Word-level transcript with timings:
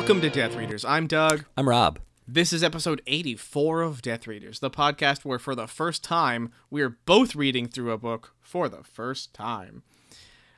Welcome 0.00 0.22
to 0.22 0.30
Death 0.30 0.56
Readers. 0.56 0.82
I'm 0.82 1.06
Doug. 1.06 1.44
I'm 1.58 1.68
Rob. 1.68 1.98
This 2.26 2.54
is 2.54 2.64
episode 2.64 3.02
84 3.06 3.82
of 3.82 4.00
Death 4.00 4.26
Readers, 4.26 4.58
the 4.58 4.70
podcast 4.70 5.26
where 5.26 5.38
for 5.38 5.54
the 5.54 5.66
first 5.66 6.02
time 6.02 6.50
we 6.70 6.80
are 6.80 6.96
both 7.04 7.36
reading 7.36 7.68
through 7.68 7.92
a 7.92 7.98
book 7.98 8.34
for 8.40 8.70
the 8.70 8.82
first 8.82 9.34
time. 9.34 9.82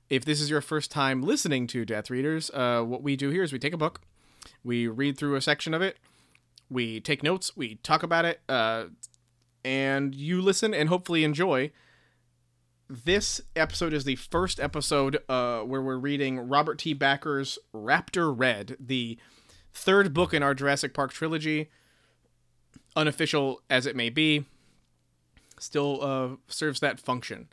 If 0.09 0.25
this 0.25 0.41
is 0.41 0.49
your 0.49 0.61
first 0.61 0.93
time 0.93 1.25
listening 1.25 1.67
to 1.67 1.85
Death 1.85 2.09
Readers, 2.09 2.51
uh, 2.51 2.83
what 2.83 3.03
we 3.03 3.17
do 3.17 3.31
here 3.31 3.43
is 3.43 3.53
we 3.53 3.59
take 3.59 3.75
a 3.75 3.77
book, 3.77 4.03
we 4.63 4.87
read 4.87 5.19
through 5.19 5.35
a 5.35 5.41
section 5.41 5.75
of 5.75 5.83
it, 5.83 5.99
we 6.71 7.01
take 7.01 7.25
notes, 7.25 7.57
we 7.57 7.75
talk 7.83 8.05
about 8.05 8.25
it, 8.25 8.43
uh, 8.49 8.85
and 9.65 10.15
you 10.15 10.41
listen 10.41 10.73
and 10.73 10.89
hopefully 10.89 11.25
enjoy. 11.25 11.73
This 12.93 13.41
episode 13.57 13.95
is 13.95 14.05
the 14.05 14.17
first 14.17 14.61
episode 14.61 15.19
uh, 15.27 15.61
where 15.61 15.81
we're 15.81 15.97
reading 15.97 16.39
Robert 16.39 16.79
T. 16.79 16.95
Bakker's 16.95 17.59
Raptor 17.75 18.39
Red, 18.39 18.77
the 18.79 19.17
third 19.73 20.13
book 20.13 20.35
in 20.35 20.43
our 20.43 20.53
Jurassic 20.53 20.93
Park 20.93 21.11
trilogy. 21.11 21.71
Unofficial 22.95 23.63
as 23.71 23.87
it 23.87 23.97
may 23.97 24.11
be, 24.11 24.45
still 25.59 26.05
uh, 26.05 26.37
serves 26.49 26.81
that 26.81 27.01
function. 27.01 27.49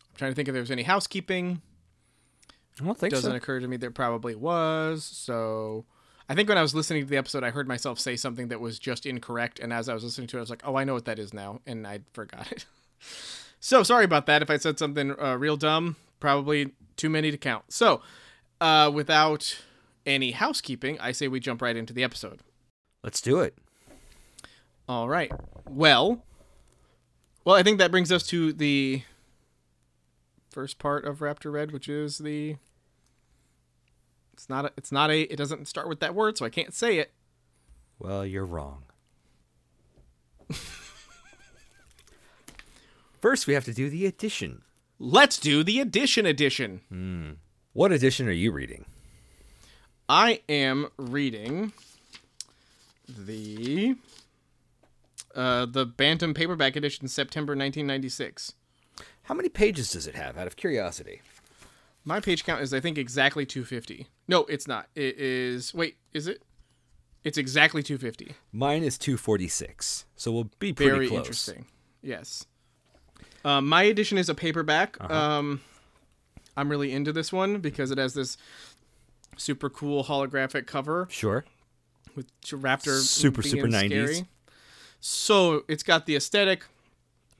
I'm 0.00 0.16
trying 0.16 0.32
to 0.32 0.34
think 0.34 0.48
if 0.48 0.54
there's 0.54 0.72
any 0.72 0.82
housekeeping. 0.82 1.62
I 2.80 2.84
don't 2.84 2.98
think 2.98 3.12
it 3.12 3.14
Doesn't 3.14 3.30
so. 3.30 3.36
occur 3.36 3.60
to 3.60 3.68
me 3.68 3.76
there 3.76 3.92
probably 3.92 4.34
was. 4.34 5.04
So 5.04 5.84
I 6.28 6.34
think 6.34 6.48
when 6.48 6.58
I 6.58 6.62
was 6.62 6.74
listening 6.74 7.04
to 7.04 7.08
the 7.08 7.18
episode, 7.18 7.44
I 7.44 7.50
heard 7.50 7.68
myself 7.68 8.00
say 8.00 8.16
something 8.16 8.48
that 8.48 8.60
was 8.60 8.80
just 8.80 9.06
incorrect. 9.06 9.60
And 9.60 9.72
as 9.72 9.88
I 9.88 9.94
was 9.94 10.02
listening 10.02 10.26
to 10.26 10.38
it, 10.38 10.40
I 10.40 10.42
was 10.42 10.50
like, 10.50 10.62
oh, 10.64 10.74
I 10.74 10.82
know 10.82 10.94
what 10.94 11.04
that 11.04 11.20
is 11.20 11.32
now. 11.32 11.60
And 11.68 11.86
I 11.86 12.00
forgot 12.12 12.50
it. 12.50 12.66
so 13.66 13.82
sorry 13.82 14.04
about 14.04 14.26
that. 14.26 14.42
If 14.42 14.50
I 14.50 14.58
said 14.58 14.78
something 14.78 15.20
uh, 15.20 15.36
real 15.36 15.56
dumb, 15.56 15.96
probably 16.20 16.70
too 16.96 17.10
many 17.10 17.32
to 17.32 17.36
count. 17.36 17.64
So 17.72 18.00
uh, 18.60 18.92
without 18.94 19.58
any 20.06 20.30
housekeeping, 20.30 21.00
I 21.00 21.10
say 21.10 21.26
we 21.26 21.40
jump 21.40 21.60
right 21.60 21.76
into 21.76 21.92
the 21.92 22.04
episode. 22.04 22.38
Let's 23.02 23.20
do 23.20 23.40
it. 23.40 23.58
All 24.88 25.08
right. 25.08 25.32
Well, 25.68 26.22
well, 27.44 27.56
I 27.56 27.64
think 27.64 27.78
that 27.78 27.90
brings 27.90 28.12
us 28.12 28.24
to 28.28 28.52
the 28.52 29.02
first 30.48 30.78
part 30.78 31.04
of 31.04 31.18
Raptor 31.18 31.52
Red, 31.52 31.72
which 31.72 31.88
is 31.88 32.18
the. 32.18 32.54
It's 34.32 34.48
not. 34.48 34.66
A, 34.66 34.72
it's 34.76 34.92
not 34.92 35.10
a. 35.10 35.22
It 35.22 35.36
doesn't 35.36 35.66
start 35.66 35.88
with 35.88 35.98
that 35.98 36.14
word, 36.14 36.38
so 36.38 36.44
I 36.44 36.50
can't 36.50 36.72
say 36.72 36.98
it. 36.98 37.10
Well, 37.98 38.24
you're 38.24 38.46
wrong. 38.46 38.84
First, 43.20 43.46
we 43.46 43.54
have 43.54 43.64
to 43.64 43.72
do 43.74 43.88
the 43.90 44.06
edition. 44.06 44.62
Let's 44.98 45.38
do 45.38 45.62
the 45.62 45.80
edition 45.80 46.26
edition. 46.26 47.36
What 47.72 47.92
edition 47.92 48.28
are 48.28 48.32
you 48.32 48.52
reading? 48.52 48.86
I 50.08 50.40
am 50.48 50.88
reading 50.96 51.72
the 53.08 53.96
uh, 55.34 55.66
the 55.66 55.84
Bantam 55.84 56.32
paperback 56.32 56.76
edition, 56.76 57.08
September 57.08 57.52
1996. 57.52 58.54
How 59.24 59.34
many 59.34 59.48
pages 59.48 59.90
does 59.90 60.06
it 60.06 60.14
have, 60.14 60.38
out 60.38 60.46
of 60.46 60.56
curiosity? 60.56 61.20
My 62.04 62.20
page 62.20 62.44
count 62.44 62.62
is, 62.62 62.72
I 62.72 62.78
think, 62.80 62.96
exactly 62.96 63.44
250. 63.44 64.06
No, 64.28 64.44
it's 64.44 64.68
not. 64.68 64.86
It 64.94 65.18
is. 65.18 65.74
Wait, 65.74 65.96
is 66.14 66.28
it? 66.28 66.42
It's 67.24 67.36
exactly 67.36 67.82
250. 67.82 68.34
Mine 68.52 68.84
is 68.84 68.96
246, 68.96 70.06
so 70.14 70.30
we'll 70.32 70.50
be 70.60 70.72
pretty 70.72 70.90
Very 70.92 71.08
close. 71.08 71.18
interesting. 71.18 71.66
Yes. 72.00 72.46
Um, 73.46 73.68
my 73.68 73.84
edition 73.84 74.18
is 74.18 74.28
a 74.28 74.34
paperback. 74.34 74.96
Uh-huh. 75.00 75.14
Um, 75.14 75.60
I'm 76.56 76.68
really 76.68 76.92
into 76.92 77.12
this 77.12 77.32
one 77.32 77.58
because 77.60 77.90
it 77.92 77.98
has 77.98 78.12
this 78.14 78.36
super 79.36 79.70
cool 79.70 80.02
holographic 80.04 80.66
cover 80.66 81.06
Sure. 81.10 81.44
with 82.16 82.26
Raptor 82.46 82.98
Super, 83.00 83.42
super 83.42 83.68
90s. 83.68 83.86
scary. 83.86 84.24
So 85.00 85.64
it's 85.68 85.82
got 85.84 86.06
the 86.06 86.16
aesthetic 86.16 86.64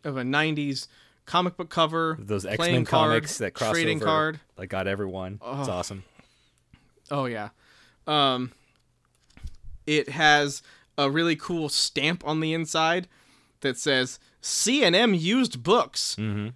of 0.04 0.16
a 0.16 0.22
90s 0.22 0.86
comic 1.24 1.56
book 1.56 1.70
cover, 1.70 2.16
Those 2.20 2.46
X 2.46 2.58
Men 2.58 2.84
comics 2.84 3.38
that 3.38 3.54
cross 3.54 3.72
trading 3.72 3.96
over, 3.98 4.06
card. 4.06 4.40
Like 4.56 4.68
got 4.68 4.86
everyone. 4.86 5.40
It's 5.44 5.68
awesome. 5.68 6.04
Oh 7.10 7.24
yeah. 7.24 7.48
Um 8.06 8.52
it 9.86 10.10
has 10.10 10.62
a 10.96 11.10
really 11.10 11.34
cool 11.34 11.68
stamp 11.68 12.22
on 12.26 12.38
the 12.40 12.52
inside 12.52 13.08
that 13.60 13.76
says 13.76 14.18
C&M 14.40 15.14
used 15.14 15.62
books. 15.62 16.16
Mhm. 16.16 16.54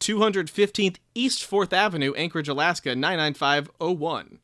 215th 0.00 0.98
East 1.14 1.42
4th 1.42 1.72
Avenue, 1.72 2.12
Anchorage, 2.14 2.48
Alaska 2.48 2.94
99501. 2.94 4.38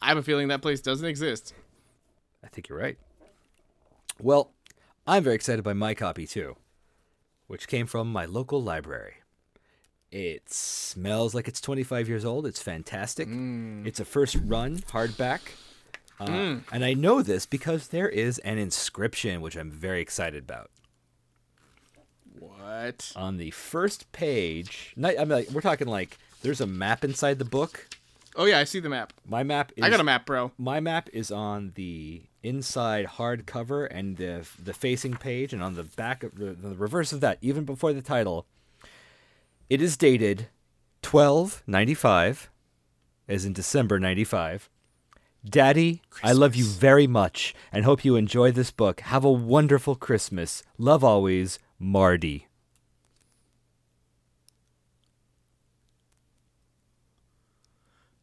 I 0.00 0.08
have 0.08 0.18
a 0.18 0.22
feeling 0.22 0.48
that 0.48 0.62
place 0.62 0.80
doesn't 0.80 1.06
exist. 1.06 1.52
I 2.42 2.48
think 2.48 2.68
you're 2.68 2.78
right. 2.78 2.98
Well, 4.20 4.52
I'm 5.06 5.24
very 5.24 5.34
excited 5.34 5.64
by 5.64 5.72
my 5.72 5.94
copy 5.94 6.26
too, 6.26 6.56
which 7.46 7.66
came 7.66 7.86
from 7.86 8.12
my 8.12 8.24
local 8.26 8.62
library. 8.62 9.14
It 10.10 10.48
smells 10.52 11.34
like 11.34 11.48
it's 11.48 11.60
25 11.60 12.08
years 12.08 12.24
old. 12.24 12.46
It's 12.46 12.62
fantastic. 12.62 13.26
It's 13.28 13.98
a 13.98 14.04
first 14.04 14.36
run 14.44 14.78
hardback. 14.78 15.40
Uh, 16.20 16.56
And 16.72 16.84
I 16.84 16.94
know 16.94 17.22
this 17.22 17.44
because 17.46 17.88
there 17.88 18.08
is 18.08 18.38
an 18.40 18.58
inscription, 18.58 19.40
which 19.40 19.56
I'm 19.56 19.70
very 19.70 20.00
excited 20.00 20.44
about. 20.44 20.70
What? 22.38 23.12
On 23.16 23.36
the 23.36 23.50
first 23.50 24.10
page, 24.12 24.92
not, 24.96 25.14
I 25.18 25.20
mean, 25.20 25.28
like, 25.30 25.50
we're 25.50 25.60
talking 25.60 25.86
like 25.88 26.18
there's 26.42 26.60
a 26.60 26.66
map 26.66 27.04
inside 27.04 27.38
the 27.38 27.44
book. 27.44 27.88
Oh 28.36 28.46
yeah, 28.46 28.58
I 28.58 28.64
see 28.64 28.80
the 28.80 28.88
map. 28.88 29.12
My 29.26 29.42
map 29.44 29.70
is 29.76 29.84
I 29.84 29.90
got 29.90 30.00
a 30.00 30.04
map, 30.04 30.26
bro. 30.26 30.50
my 30.58 30.80
map 30.80 31.08
is 31.12 31.30
on 31.30 31.72
the 31.76 32.22
inside 32.42 33.06
hardcover 33.06 33.86
and 33.90 34.16
the 34.16 34.46
the 34.62 34.74
facing 34.74 35.14
page, 35.14 35.52
and 35.52 35.62
on 35.62 35.74
the 35.76 35.84
back 35.84 36.24
of 36.24 36.36
the, 36.36 36.46
the 36.52 36.74
reverse 36.74 37.12
of 37.12 37.20
that, 37.20 37.38
even 37.40 37.64
before 37.64 37.92
the 37.92 38.02
title, 38.02 38.46
it 39.70 39.80
is 39.80 39.96
dated 39.96 40.48
twelve 41.00 41.62
ninety 41.66 41.94
five, 41.94 42.50
as 43.28 43.44
in 43.44 43.52
December 43.52 44.00
ninety 44.00 44.24
five. 44.24 44.68
Daddy, 45.48 46.00
I 46.22 46.32
love 46.32 46.54
you 46.54 46.64
very 46.64 47.06
much 47.06 47.54
and 47.70 47.84
hope 47.84 48.04
you 48.04 48.16
enjoy 48.16 48.50
this 48.50 48.70
book. 48.70 49.00
Have 49.00 49.24
a 49.24 49.30
wonderful 49.30 49.94
Christmas. 49.94 50.62
Love 50.78 51.04
always, 51.04 51.58
Marty. 51.78 52.48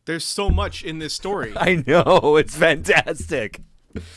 There's 0.06 0.26
so 0.26 0.50
much 0.50 0.84
in 0.84 0.98
this 0.98 1.14
story. 1.14 1.54
I 1.58 1.84
know, 1.86 2.38
it's 2.38 2.56
fantastic. 2.56 3.62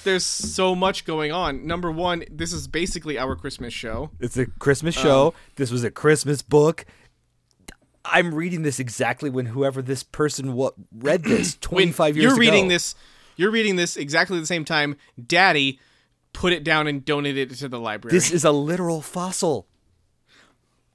There's 0.04 0.25
so 0.25 0.75
much 0.75 1.04
going 1.04 1.31
on. 1.31 1.66
Number 1.66 1.91
1, 1.91 2.25
this 2.31 2.53
is 2.53 2.69
basically 2.69 3.19
our 3.19 3.37
Christmas 3.37 3.75
show. 3.75 4.10
It's 4.19 4.37
a 4.37 4.47
Christmas 4.47 4.94
show. 4.94 5.28
Um, 5.28 5.32
this 5.56 5.70
was 5.70 5.84
a 5.84 5.91
Christmas 5.91 6.43
book. 6.43 6.87
I'm 8.04 8.34
reading 8.34 8.62
this 8.62 8.78
exactly 8.78 9.31
when 9.31 9.47
whoever 9.47 9.81
this 9.82 10.03
person 10.03 10.53
what 10.54 10.75
read 10.94 11.25
this 11.25 11.54
When 11.70 11.92
25 11.92 12.16
years 12.16 12.22
you're 12.25 12.32
ago. 12.32 12.41
reading 12.41 12.69
this 12.69 12.94
you're 13.37 13.50
reading 13.50 13.76
this 13.76 13.97
exactly 13.97 14.38
the 14.38 14.47
same 14.47 14.65
time 14.65 14.97
daddy 15.26 15.81
put 16.32 16.53
it 16.53 16.64
down 16.64 16.87
and 16.87 17.04
donated 17.04 17.53
it 17.53 17.56
to 17.56 17.69
the 17.69 17.78
library 17.81 18.14
This 18.14 18.31
is 18.31 18.44
a 18.44 18.50
literal 18.53 19.00
fossil. 19.00 19.66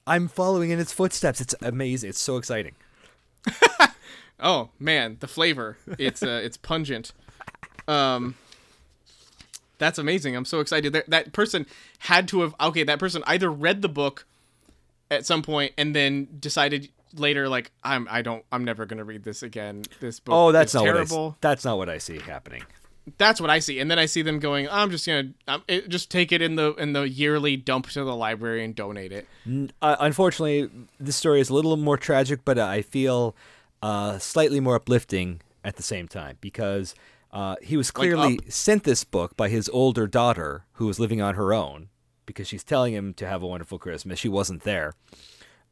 I'm 0.06 0.28
following 0.28 0.70
in 0.70 0.78
its 0.80 0.92
footsteps. 0.92 1.40
It's 1.40 1.54
amazing. 1.62 2.10
It's 2.10 2.20
so 2.20 2.36
exciting. 2.36 2.74
oh 4.40 4.70
man 4.78 5.16
the 5.20 5.28
flavor 5.28 5.76
it's 5.98 6.22
uh, 6.22 6.40
it's 6.42 6.56
pungent 6.56 7.12
um 7.88 8.34
that's 9.78 9.98
amazing 9.98 10.36
i'm 10.36 10.44
so 10.44 10.60
excited 10.60 10.92
that, 10.92 11.08
that 11.08 11.32
person 11.32 11.66
had 12.00 12.28
to 12.28 12.40
have 12.40 12.54
okay 12.60 12.82
that 12.82 12.98
person 12.98 13.22
either 13.26 13.50
read 13.50 13.82
the 13.82 13.88
book 13.88 14.26
at 15.10 15.24
some 15.26 15.42
point 15.42 15.72
and 15.78 15.94
then 15.94 16.28
decided 16.38 16.88
later 17.16 17.48
like 17.48 17.70
i'm 17.82 18.06
i 18.10 18.22
don't 18.22 18.44
i'm 18.52 18.64
never 18.64 18.86
gonna 18.86 19.04
read 19.04 19.24
this 19.24 19.42
again 19.42 19.82
this 20.00 20.20
book 20.20 20.34
Oh, 20.34 20.52
that's 20.52 20.70
is 20.70 20.74
not 20.76 20.84
terrible 20.84 21.24
what 21.26 21.32
I, 21.32 21.36
that's 21.40 21.64
not 21.64 21.76
what 21.78 21.88
I 21.88 21.98
see 21.98 22.18
happening. 22.18 22.62
that's 23.18 23.40
what 23.40 23.50
I 23.50 23.58
see, 23.58 23.80
and 23.80 23.90
then 23.90 23.98
I 23.98 24.06
see 24.06 24.22
them 24.22 24.38
going. 24.38 24.68
I'm 24.70 24.90
just 24.90 25.06
gonna 25.06 25.30
um, 25.48 25.62
it, 25.66 25.88
just 25.88 26.10
take 26.10 26.30
it 26.32 26.40
in 26.42 26.54
the 26.56 26.74
in 26.74 26.92
the 26.92 27.08
yearly 27.08 27.56
dump 27.56 27.88
to 27.90 28.04
the 28.04 28.14
library 28.14 28.64
and 28.64 28.74
donate 28.74 29.10
it. 29.12 29.26
Uh, 29.82 29.96
unfortunately, 29.98 30.70
this 31.00 31.16
story 31.16 31.40
is 31.40 31.48
a 31.50 31.54
little 31.54 31.76
more 31.76 31.96
tragic, 31.96 32.40
but 32.44 32.58
I 32.58 32.82
feel 32.82 33.34
uh, 33.82 34.18
slightly 34.18 34.60
more 34.60 34.76
uplifting 34.76 35.40
at 35.64 35.76
the 35.76 35.82
same 35.82 36.06
time 36.06 36.36
because 36.40 36.94
uh, 37.32 37.56
he 37.62 37.76
was 37.76 37.90
clearly 37.90 38.38
sent 38.48 38.84
this 38.84 39.02
book 39.02 39.36
by 39.36 39.48
his 39.48 39.68
older 39.70 40.06
daughter, 40.06 40.64
who 40.74 40.86
was 40.86 41.00
living 41.00 41.20
on 41.20 41.34
her 41.34 41.52
own, 41.52 41.88
because 42.26 42.46
she's 42.46 42.62
telling 42.62 42.92
him 42.94 43.14
to 43.14 43.26
have 43.26 43.42
a 43.42 43.46
wonderful 43.46 43.78
Christmas. 43.78 44.18
She 44.20 44.28
wasn't 44.28 44.62
there, 44.62 44.92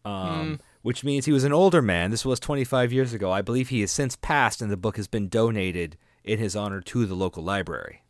um, 0.05 0.61
which 0.83 1.05
means 1.05 1.25
he 1.25 1.33
was 1.33 1.45
an 1.45 1.53
older 1.53 1.83
man. 1.83 2.11
This 2.11 2.25
was 2.25 2.41
25 2.41 2.93
years 2.93 3.13
ago. 3.13 3.31
I 3.31 3.43
believe 3.43 3.69
he 3.69 3.81
has 3.81 3.91
since 3.91 4.17
passed, 4.17 4.63
and 4.63 4.71
the 4.71 4.77
book 4.77 4.97
has 4.97 5.09
been 5.09 5.29
donated 5.29 5.97
in 6.25 6.39
his 6.39 6.55
honor 6.55 6.81
to 6.81 7.07
the 7.07 7.15
local 7.15 7.43
library. 7.43 8.03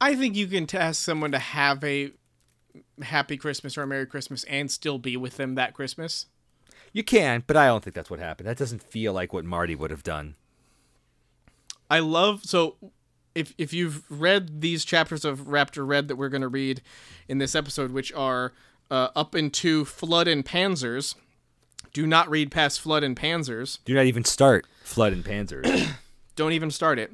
I 0.00 0.14
think 0.14 0.36
you 0.36 0.46
can 0.46 0.66
ask 0.74 1.02
someone 1.02 1.32
to 1.32 1.38
have 1.38 1.82
a 1.82 2.12
happy 3.02 3.36
Christmas 3.36 3.76
or 3.76 3.82
a 3.82 3.86
Merry 3.86 4.06
Christmas 4.06 4.44
and 4.44 4.70
still 4.70 4.98
be 4.98 5.16
with 5.16 5.36
them 5.36 5.54
that 5.56 5.74
Christmas. 5.74 6.26
You 6.92 7.02
can, 7.02 7.44
but 7.46 7.56
I 7.56 7.66
don't 7.66 7.82
think 7.82 7.94
that's 7.94 8.10
what 8.10 8.20
happened. 8.20 8.48
That 8.48 8.56
doesn't 8.56 8.82
feel 8.82 9.12
like 9.12 9.32
what 9.32 9.44
Marty 9.44 9.74
would 9.74 9.90
have 9.90 10.02
done. 10.02 10.36
I 11.90 12.00
love 12.00 12.44
so 12.44 12.76
if 13.34 13.54
if 13.58 13.72
you've 13.72 14.04
read 14.10 14.60
these 14.60 14.84
chapters 14.84 15.24
of 15.24 15.40
Raptor 15.40 15.86
Red 15.86 16.08
that 16.08 16.16
we're 16.16 16.28
going 16.28 16.42
to 16.42 16.48
read 16.48 16.82
in 17.28 17.38
this 17.38 17.54
episode, 17.54 17.92
which 17.92 18.12
are 18.12 18.52
uh, 18.90 19.08
up 19.14 19.34
into 19.34 19.84
Flood 19.84 20.28
and 20.28 20.44
Panzers, 20.44 21.14
do 21.92 22.06
not 22.06 22.28
read 22.28 22.50
past 22.50 22.80
Flood 22.80 23.02
and 23.02 23.16
Panzers. 23.16 23.78
Do 23.84 23.94
not 23.94 24.06
even 24.06 24.24
start 24.24 24.66
Flood 24.84 25.12
and 25.12 25.24
Panzers. 25.24 25.94
Don't 26.36 26.52
even 26.52 26.70
start 26.70 26.98
it. 26.98 27.12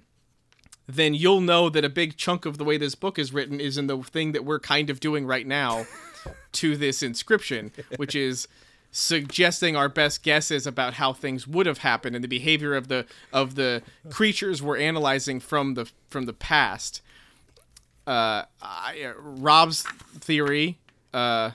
Then 0.87 1.15
you'll 1.15 1.41
know 1.41 1.71
that 1.71 1.85
a 1.85 1.89
big 1.89 2.17
chunk 2.17 2.45
of 2.45 2.59
the 2.59 2.65
way 2.65 2.77
this 2.77 2.95
book 2.95 3.19
is 3.19 3.33
written 3.33 3.59
is 3.59 3.79
in 3.79 3.87
the 3.87 3.99
thing 4.03 4.33
that 4.33 4.45
we're 4.45 4.61
kind 4.61 4.91
of 4.91 5.01
doing 5.01 5.27
right 5.27 5.47
now 5.47 5.87
to 6.53 6.77
this 6.77 7.03
inscription, 7.03 7.73
which 7.97 8.15
is 8.15 8.47
suggesting 8.91 9.75
our 9.75 9.89
best 9.89 10.23
guesses 10.23 10.67
about 10.67 10.95
how 10.95 11.13
things 11.13 11.49
would 11.49 11.67
have 11.67 11.79
happened 11.79 12.15
and 12.15 12.23
the 12.23 12.29
behavior 12.29 12.75
of 12.75 12.89
the 12.89 13.07
of 13.33 13.57
the 13.57 13.83
creatures 14.11 14.63
we're 14.63 14.77
analyzing 14.77 15.41
from 15.41 15.75
the 15.75 15.91
from 16.11 16.27
the 16.27 16.33
past. 16.33 17.01
Uh, 18.07 18.45
I, 18.61 19.03
uh, 19.07 19.15
Rob's 19.19 19.83
theory, 20.21 20.79
uh, 21.15 21.53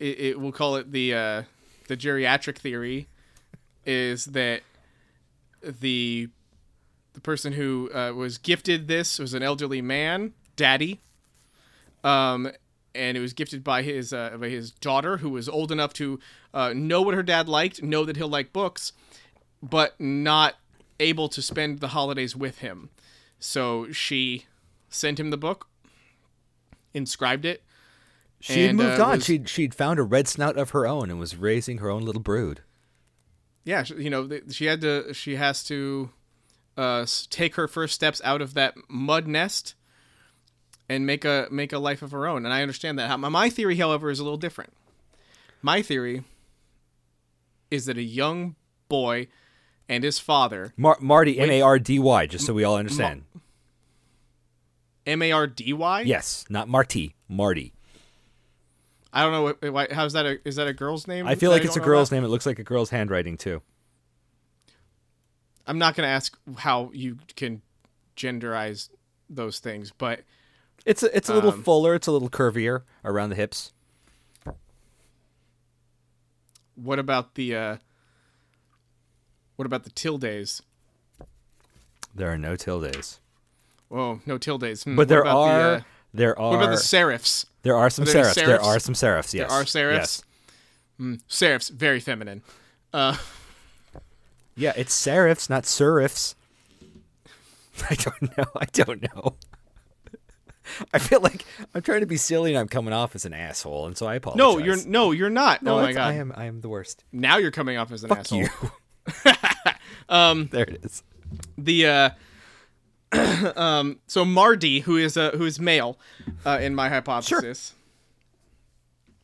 it, 0.00 0.20
it 0.20 0.40
we'll 0.40 0.52
call 0.52 0.76
it 0.76 0.90
the 0.90 1.14
uh, 1.14 1.42
the 1.86 1.96
geriatric 1.96 2.58
theory, 2.58 3.06
is 3.86 4.24
that 4.26 4.62
the 5.62 6.28
the 7.12 7.20
person 7.20 7.52
who 7.52 7.90
uh, 7.94 8.12
was 8.12 8.38
gifted 8.38 8.88
this 8.88 9.18
was 9.18 9.34
an 9.34 9.42
elderly 9.42 9.82
man, 9.82 10.32
daddy, 10.56 11.00
um, 12.02 12.50
and 12.94 13.16
it 13.16 13.20
was 13.20 13.32
gifted 13.32 13.62
by 13.62 13.82
his 13.82 14.12
uh, 14.12 14.36
by 14.38 14.48
his 14.48 14.70
daughter, 14.70 15.18
who 15.18 15.30
was 15.30 15.48
old 15.48 15.70
enough 15.70 15.92
to 15.94 16.18
uh, 16.54 16.72
know 16.74 17.02
what 17.02 17.14
her 17.14 17.22
dad 17.22 17.48
liked, 17.48 17.82
know 17.82 18.04
that 18.04 18.16
he'll 18.16 18.28
like 18.28 18.52
books, 18.52 18.92
but 19.62 20.00
not 20.00 20.56
able 20.98 21.28
to 21.28 21.42
spend 21.42 21.80
the 21.80 21.88
holidays 21.88 22.34
with 22.34 22.58
him. 22.58 22.90
So 23.38 23.90
she 23.90 24.46
sent 24.88 25.18
him 25.18 25.30
the 25.30 25.36
book, 25.36 25.66
inscribed 26.92 27.44
it. 27.44 27.62
She 28.40 28.66
had 28.66 28.74
moved 28.74 28.98
uh, 28.98 29.04
on. 29.04 29.16
was- 29.16 29.24
She'd 29.24 29.48
she'd 29.48 29.74
found 29.74 29.98
a 29.98 30.02
red 30.02 30.26
snout 30.26 30.56
of 30.56 30.70
her 30.70 30.86
own 30.86 31.10
and 31.10 31.18
was 31.20 31.36
raising 31.36 31.78
her 31.78 31.90
own 31.90 32.02
little 32.02 32.22
brood. 32.22 32.62
yeah, 33.64 33.84
you 33.96 34.10
know, 34.10 34.28
she 34.50 34.64
had 34.66 34.80
to. 34.80 35.12
She 35.12 35.36
has 35.36 35.62
to 35.64 36.10
uh, 36.76 37.06
take 37.28 37.56
her 37.56 37.68
first 37.68 37.94
steps 37.94 38.20
out 38.24 38.40
of 38.40 38.54
that 38.54 38.74
mud 38.88 39.26
nest 39.28 39.74
and 40.88 41.06
make 41.06 41.24
a 41.24 41.46
make 41.50 41.72
a 41.72 41.78
life 41.78 42.00
of 42.02 42.10
her 42.12 42.26
own. 42.26 42.44
And 42.44 42.54
I 42.54 42.62
understand 42.62 42.98
that. 42.98 43.18
My 43.20 43.50
theory, 43.50 43.76
however, 43.76 44.10
is 44.10 44.18
a 44.18 44.24
little 44.24 44.38
different. 44.38 44.72
My 45.62 45.82
theory 45.82 46.24
is 47.70 47.84
that 47.86 47.98
a 47.98 48.02
young 48.02 48.56
boy 48.88 49.28
and 49.88 50.02
his 50.02 50.18
father, 50.18 50.72
Mar- 50.76 50.98
Marty 51.00 51.38
M 51.38 51.50
A 51.50 51.60
R 51.60 51.78
D 51.78 51.98
Y, 51.98 52.26
just 52.26 52.46
so 52.46 52.54
we 52.54 52.64
all 52.64 52.76
understand. 52.76 53.24
M 55.06 55.20
A 55.22 55.32
R 55.32 55.46
D 55.46 55.72
Y. 55.72 56.00
yes, 56.02 56.44
not 56.48 56.68
Marty, 56.68 57.14
Marty. 57.28 57.74
I 59.12 59.22
don't 59.22 59.32
know. 59.32 59.42
What, 59.42 59.72
why- 59.72 59.88
how's 59.90 60.12
that? 60.12 60.24
A, 60.26 60.38
is 60.46 60.56
that 60.56 60.66
a 60.68 60.72
girl's 60.72 61.06
name? 61.08 61.26
I 61.26 61.34
feel 61.34 61.50
like 61.50 61.64
it's 61.64 61.76
a 61.76 61.80
girl's 61.80 62.12
name. 62.12 62.24
It 62.24 62.28
looks 62.28 62.46
like 62.46 62.58
a 62.58 62.64
girl's 62.64 62.90
handwriting 62.90 63.36
too. 63.36 63.62
I'm 65.66 65.78
not 65.78 65.94
going 65.94 66.06
to 66.06 66.10
ask 66.10 66.36
how 66.58 66.90
you 66.92 67.18
can 67.36 67.62
genderize 68.16 68.88
those 69.28 69.58
things, 69.60 69.92
but 69.96 70.20
It's 70.84 71.02
a, 71.02 71.16
it's 71.16 71.28
a 71.28 71.34
little 71.34 71.52
Um, 71.52 71.62
fuller. 71.62 71.94
It's 71.94 72.06
a 72.06 72.12
little 72.12 72.30
curvier 72.30 72.82
around 73.04 73.30
the 73.30 73.36
hips. 73.36 73.72
what 76.74 76.98
about 76.98 77.34
the 77.34 77.54
uh, 77.54 77.76
what 79.56 79.66
about 79.66 79.84
the 79.84 79.90
tildes? 79.90 80.62
There 82.14 82.30
are 82.30 82.38
no 82.38 82.56
tildes, 82.56 83.20
Oh, 83.90 84.20
no 84.26 84.38
tildes. 84.38 84.84
Hmm, 84.84 84.96
but 84.96 85.02
what 85.02 85.08
there 85.08 85.20
about 85.20 85.36
are 85.36 85.58
The, 85.58 85.76
uh, 85.76 85.80
there 86.14 86.38
are 86.38 86.50
what 86.50 86.56
about 86.64 86.70
the 86.70 86.76
serifs? 86.76 87.44
There 87.62 87.76
are 87.76 87.90
some 87.90 88.04
are 88.04 88.12
there 88.12 88.24
serifs. 88.24 88.34
There 88.34 88.60
are 88.62 88.78
some 88.78 88.94
serifs. 88.94 89.34
Yes, 89.34 89.48
There 89.48 89.50
are 89.50 89.64
serifs? 89.64 90.22
Yes. 91.00 91.18
Serifs, 91.28 91.70
very 91.70 92.00
feminine. 92.00 92.42
Uh, 92.92 93.16
Yeah, 94.56 94.72
it's 94.76 94.94
serifs, 94.94 95.48
not 95.48 95.62
serifs. 95.62 96.34
I 97.90 97.94
don't 97.94 98.36
know. 98.36 98.44
I 98.56 98.66
don't 98.72 99.02
know. 99.02 99.36
I 100.92 100.98
feel 100.98 101.20
like 101.20 101.46
I'm 101.74 101.80
trying 101.80 102.00
to 102.00 102.06
be 102.06 102.18
silly 102.18 102.50
and 102.50 102.58
I'm 102.58 102.68
coming 102.68 102.92
off 102.92 103.14
as 103.14 103.24
an 103.24 103.32
asshole, 103.32 103.86
and 103.86 103.96
so 103.96 104.06
I 104.06 104.16
apologize. 104.16 104.38
no, 104.38 104.58
you're 104.58 104.76
no, 104.86 105.12
you're 105.12 105.30
not. 105.30 105.62
No, 105.62 105.78
oh 105.78 105.82
my 105.82 105.92
god! 105.92 106.08
I 106.08 106.12
am. 106.14 106.32
I 106.36 106.44
am 106.44 106.60
the 106.60 106.68
worst. 106.68 107.04
Now 107.10 107.38
you're 107.38 107.50
coming 107.52 107.78
off 107.78 107.90
as 107.90 108.02
an 108.04 108.10
Fuck 108.10 108.18
asshole. 108.18 108.40
you. 108.42 109.32
um, 110.10 110.48
there 110.52 110.64
it 110.64 110.84
is. 110.84 111.02
the 111.56 111.86
uh 111.86 112.10
um 113.56 113.98
so 114.06 114.24
Mardy 114.24 114.80
who 114.80 114.96
is 114.96 115.16
uh 115.16 115.32
who 115.32 115.44
is 115.44 115.58
male 115.58 115.98
uh 116.46 116.58
in 116.60 116.74
my 116.74 116.88
hypothesis. 116.88 117.74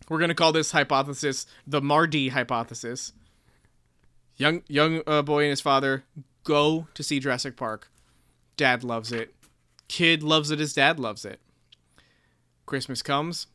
We're 0.08 0.18
going 0.18 0.28
to 0.28 0.34
call 0.34 0.52
this 0.52 0.70
hypothesis 0.70 1.46
the 1.66 1.80
Mardy 1.80 2.28
hypothesis. 2.28 3.12
Young 4.36 4.62
young 4.68 5.02
uh, 5.06 5.22
boy 5.22 5.44
and 5.44 5.50
his 5.50 5.60
father 5.60 6.04
go 6.44 6.86
to 6.94 7.02
see 7.02 7.20
Jurassic 7.20 7.56
Park. 7.56 7.90
Dad 8.56 8.84
loves 8.84 9.12
it. 9.12 9.34
Kid 9.88 10.22
loves 10.22 10.50
it 10.50 10.60
as 10.60 10.72
dad 10.72 10.98
loves 10.98 11.24
it. 11.24 11.40
Christmas 12.66 13.02
comes 13.02 13.46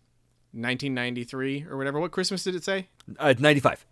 1993 0.54 1.66
or 1.70 1.78
whatever. 1.78 2.00
What 2.00 2.12
Christmas 2.12 2.44
did 2.44 2.56
it 2.56 2.64
say? 2.64 2.88
Uh, 3.20 3.34
95. 3.38 3.86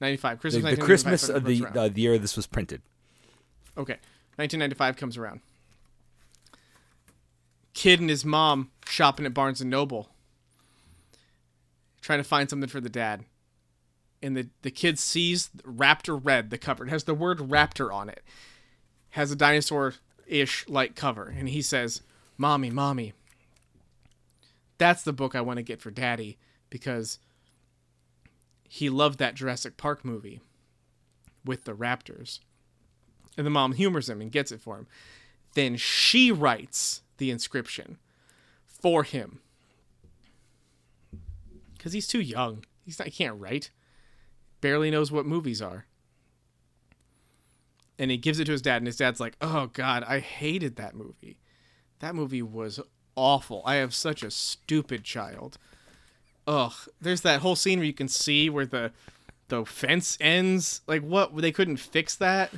95. 0.00 0.36
The, 0.36 0.40
Christmas 0.40 0.62
the 0.62 0.68
1995 0.68 0.86
Christmas 0.86 1.28
of 1.28 1.44
the 1.44 1.80
uh, 1.80 1.88
the 1.88 2.00
year 2.00 2.18
this 2.18 2.36
was 2.36 2.46
printed. 2.46 2.82
Okay. 3.76 3.96
1995 4.36 4.96
comes 4.96 5.16
around. 5.16 5.40
Kid 7.72 8.00
and 8.00 8.10
his 8.10 8.24
mom 8.24 8.70
shopping 8.86 9.26
at 9.26 9.34
Barnes 9.34 9.60
and 9.60 9.70
Noble. 9.70 10.08
Trying 12.00 12.20
to 12.20 12.24
find 12.24 12.48
something 12.48 12.68
for 12.68 12.80
the 12.80 12.88
dad. 12.88 13.24
And 14.22 14.36
the, 14.36 14.48
the 14.62 14.70
kid 14.70 14.98
sees 14.98 15.50
Raptor 15.62 16.18
Red, 16.22 16.50
the 16.50 16.58
cover. 16.58 16.86
It 16.86 16.90
has 16.90 17.04
the 17.04 17.14
word 17.14 17.38
Raptor 17.38 17.92
on 17.92 18.08
it. 18.08 18.22
Has 19.10 19.30
a 19.30 19.36
dinosaur 19.36 19.94
ish 20.26 20.68
like 20.68 20.94
cover. 20.94 21.34
And 21.36 21.48
he 21.48 21.62
says, 21.62 22.02
Mommy, 22.36 22.70
Mommy, 22.70 23.12
that's 24.78 25.02
the 25.02 25.12
book 25.12 25.34
I 25.34 25.40
want 25.40 25.58
to 25.58 25.62
get 25.62 25.80
for 25.80 25.90
daddy 25.90 26.38
because 26.70 27.18
he 28.68 28.90
loved 28.90 29.18
that 29.18 29.34
Jurassic 29.34 29.76
Park 29.76 30.04
movie 30.04 30.40
with 31.44 31.64
the 31.64 31.74
raptors. 31.74 32.40
And 33.36 33.46
the 33.46 33.50
mom 33.50 33.72
humors 33.72 34.08
him 34.08 34.20
and 34.20 34.30
gets 34.30 34.52
it 34.52 34.60
for 34.60 34.76
him. 34.76 34.86
Then 35.54 35.76
she 35.76 36.30
writes 36.30 37.02
the 37.18 37.30
inscription 37.30 37.98
for 38.64 39.02
him. 39.02 39.40
Because 41.76 41.92
he's 41.92 42.08
too 42.08 42.20
young. 42.20 42.64
He's 42.84 42.98
not, 42.98 43.08
he 43.08 43.24
can't 43.24 43.40
write. 43.40 43.70
Barely 44.60 44.90
knows 44.90 45.12
what 45.12 45.26
movies 45.26 45.60
are. 45.60 45.86
And 47.98 48.10
he 48.10 48.16
gives 48.16 48.40
it 48.40 48.46
to 48.46 48.52
his 48.52 48.62
dad, 48.62 48.78
and 48.78 48.86
his 48.86 48.96
dad's 48.96 49.20
like, 49.20 49.36
oh, 49.40 49.66
God, 49.72 50.04
I 50.06 50.18
hated 50.18 50.76
that 50.76 50.94
movie. 50.94 51.38
That 52.00 52.14
movie 52.14 52.42
was 52.42 52.80
awful. 53.16 53.62
I 53.64 53.76
have 53.76 53.94
such 53.94 54.22
a 54.22 54.30
stupid 54.30 55.04
child. 55.04 55.58
Ugh. 56.46 56.72
There's 57.00 57.22
that 57.22 57.40
whole 57.40 57.56
scene 57.56 57.78
where 57.78 57.86
you 57.86 57.92
can 57.92 58.08
see 58.08 58.50
where 58.50 58.66
the 58.66 58.92
the 59.48 59.64
fence 59.64 60.16
ends. 60.20 60.80
Like 60.86 61.02
what? 61.02 61.36
They 61.36 61.52
couldn't 61.52 61.76
fix 61.76 62.16
that. 62.16 62.52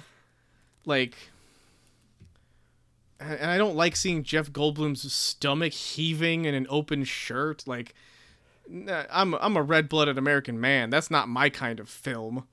Like, 0.87 1.16
and 3.21 3.50
I 3.50 3.59
don't 3.59 3.76
like 3.76 3.97
seeing 3.97 4.23
Jeff 4.23 4.50
Goldblum's 4.50 5.12
stomach 5.12 5.73
heaving 5.73 6.47
in 6.47 6.55
an 6.55 6.66
open 6.71 7.05
shirt. 7.05 7.64
Like, 7.66 7.95
I'm 9.11 9.35
I'm 9.35 9.57
a 9.57 9.62
red 9.62 9.88
blooded 9.88 10.16
American 10.16 10.61
man. 10.61 10.90
That's 10.90 11.11
not 11.11 11.28
my 11.28 11.50
kind 11.50 11.78
of 11.78 11.88
film. 11.88 12.47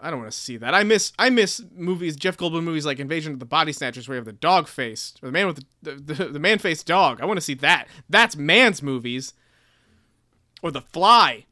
I 0.00 0.10
don't 0.10 0.20
want 0.20 0.30
to 0.30 0.38
see 0.38 0.56
that. 0.58 0.74
I 0.74 0.84
miss 0.84 1.12
I 1.18 1.30
miss 1.30 1.62
movies, 1.74 2.16
Jeff 2.16 2.36
Goldblum 2.36 2.62
movies 2.62 2.86
like 2.86 3.00
Invasion 3.00 3.32
of 3.32 3.40
the 3.40 3.44
Body 3.44 3.72
Snatchers, 3.72 4.08
where 4.08 4.16
you 4.16 4.20
have 4.20 4.26
the 4.26 4.32
dog 4.32 4.68
face, 4.68 5.14
or 5.22 5.26
the 5.26 5.32
man 5.32 5.46
with 5.46 5.64
the 5.82 5.94
the, 5.94 6.14
the, 6.14 6.24
the 6.26 6.38
man 6.38 6.58
faced 6.58 6.86
dog. 6.86 7.20
I 7.20 7.24
want 7.24 7.38
to 7.38 7.44
see 7.44 7.54
that. 7.54 7.88
That's 8.08 8.36
man's 8.36 8.82
movies. 8.82 9.34
Or 10.60 10.72
The 10.72 10.80
Fly. 10.80 11.46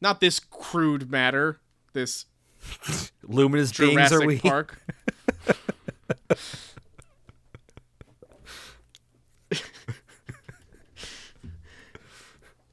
Not 0.00 0.20
this 0.20 0.40
crude 0.40 1.10
matter. 1.10 1.60
This 1.92 2.24
Luminous 3.22 3.72
beings 3.72 3.92
Jurassic 3.94 4.22
are 4.22 4.26
we? 4.26 4.38
Park. 4.38 4.80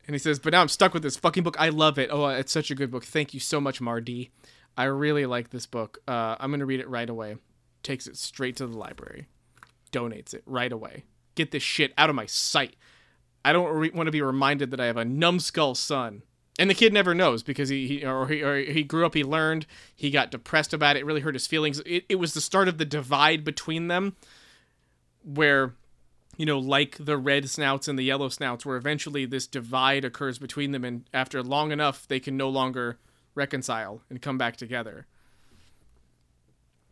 and 0.06 0.14
he 0.14 0.18
says, 0.20 0.40
"But 0.40 0.54
now 0.54 0.62
I'm 0.62 0.68
stuck 0.68 0.94
with 0.94 1.04
this 1.04 1.18
fucking 1.18 1.44
book. 1.44 1.56
I 1.60 1.70
love 1.70 1.98
it. 1.98 2.10
Oh, 2.12 2.28
it's 2.28 2.52
such 2.52 2.72
a 2.72 2.76
good 2.76 2.92
book. 2.92 3.04
Thank 3.06 3.34
you 3.34 3.40
so 3.40 3.60
much, 3.62 3.82
Mardy. 3.82 4.32
I 4.78 4.86
really 4.86 5.26
like 5.26 5.50
this 5.50 5.66
book. 5.66 6.00
Uh, 6.08 6.36
I'm 6.40 6.52
gonna 6.52 6.66
read 6.66 6.80
it 6.80 6.90
right 6.90 7.10
away. 7.10 7.38
Takes 7.84 8.08
it 8.08 8.18
straight 8.18 8.56
to 8.58 8.68
the 8.68 8.78
library, 8.78 9.28
donates 9.92 10.34
it 10.34 10.44
right 10.46 10.72
away. 10.72 11.04
Get 11.36 11.52
this 11.52 11.64
shit 11.64 11.94
out 11.98 12.10
of 12.10 12.16
my 12.16 12.26
sight. 12.26 12.76
I 13.46 13.54
don't 13.54 13.74
re- 13.76 13.92
want 13.92 14.08
to 14.08 14.12
be 14.12 14.22
reminded 14.22 14.72
that 14.72 14.80
I 14.80 14.86
have 14.86 14.98
a 14.98 15.06
numbskull 15.06 15.76
son 15.76 16.24
and 16.60 16.70
the 16.70 16.76
kid 16.76 16.94
never 16.94 17.14
knows 17.14 17.44
because 17.44 17.70
he, 17.70 17.88
he 17.88 18.06
or 18.06 18.28
he 18.28 18.44
or 18.44 18.58
he 18.58 18.84
grew 18.84 19.06
up 19.06 19.14
he 19.14 19.24
learned 19.24 19.66
he 19.96 20.10
got 20.10 20.32
depressed 20.32 20.74
about 20.74 20.96
it, 20.96 21.00
it 21.00 21.06
really 21.06 21.22
hurt 21.22 21.36
his 21.36 21.48
feelings 21.48 21.80
it, 21.86 22.06
it 22.10 22.16
was 22.16 22.34
the 22.34 22.42
start 22.42 22.68
of 22.68 22.78
the 22.78 22.86
divide 22.86 23.44
between 23.44 23.88
them 23.88 24.16
where 25.24 25.74
you 26.38 26.46
know 26.46 26.60
like 26.60 26.98
the 27.00 27.18
red 27.18 27.50
snouts 27.50 27.88
and 27.88 27.98
the 27.98 28.04
yellow 28.04 28.30
snouts 28.30 28.66
where 28.66 28.78
eventually 28.78 29.26
this 29.26 29.48
divide 29.48 30.06
occurs 30.06 30.38
between 30.38 30.72
them 30.72 30.84
and 30.84 31.10
after 31.14 31.42
long 31.42 31.72
enough 31.72 32.08
they 32.08 32.20
can 32.20 32.38
no 32.38 32.50
longer 32.50 32.98
reconcile 33.36 34.02
and 34.10 34.22
come 34.22 34.38
back 34.38 34.56
together 34.56 35.08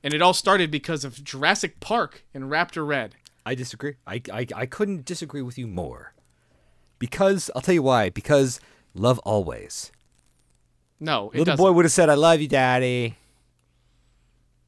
and 0.03 0.15
it 0.15 0.21
all 0.21 0.33
started 0.33 0.71
because 0.71 1.05
of 1.05 1.23
Jurassic 1.23 1.79
Park 1.79 2.23
and 2.33 2.45
Raptor 2.45 2.85
Red 2.85 3.15
I 3.45 3.55
disagree. 3.55 3.95
I, 4.05 4.21
I, 4.31 4.47
I 4.55 4.65
couldn't 4.65 5.05
disagree 5.05 5.41
with 5.41 5.57
you 5.57 5.67
more. 5.67 6.13
Because, 6.99 7.49
I'll 7.55 7.61
tell 7.61 7.73
you 7.73 7.83
why. 7.83 8.09
Because 8.09 8.59
love 8.93 9.19
always. 9.19 9.91
no 10.99 11.29
it 11.31 11.39
Little 11.39 11.45
doesn't. 11.45 11.63
boy 11.65 11.71
would 11.71 11.85
have 11.85 11.91
said, 11.91 12.09
I 12.09 12.13
love 12.15 12.41
you, 12.41 12.47
daddy. 12.47 13.17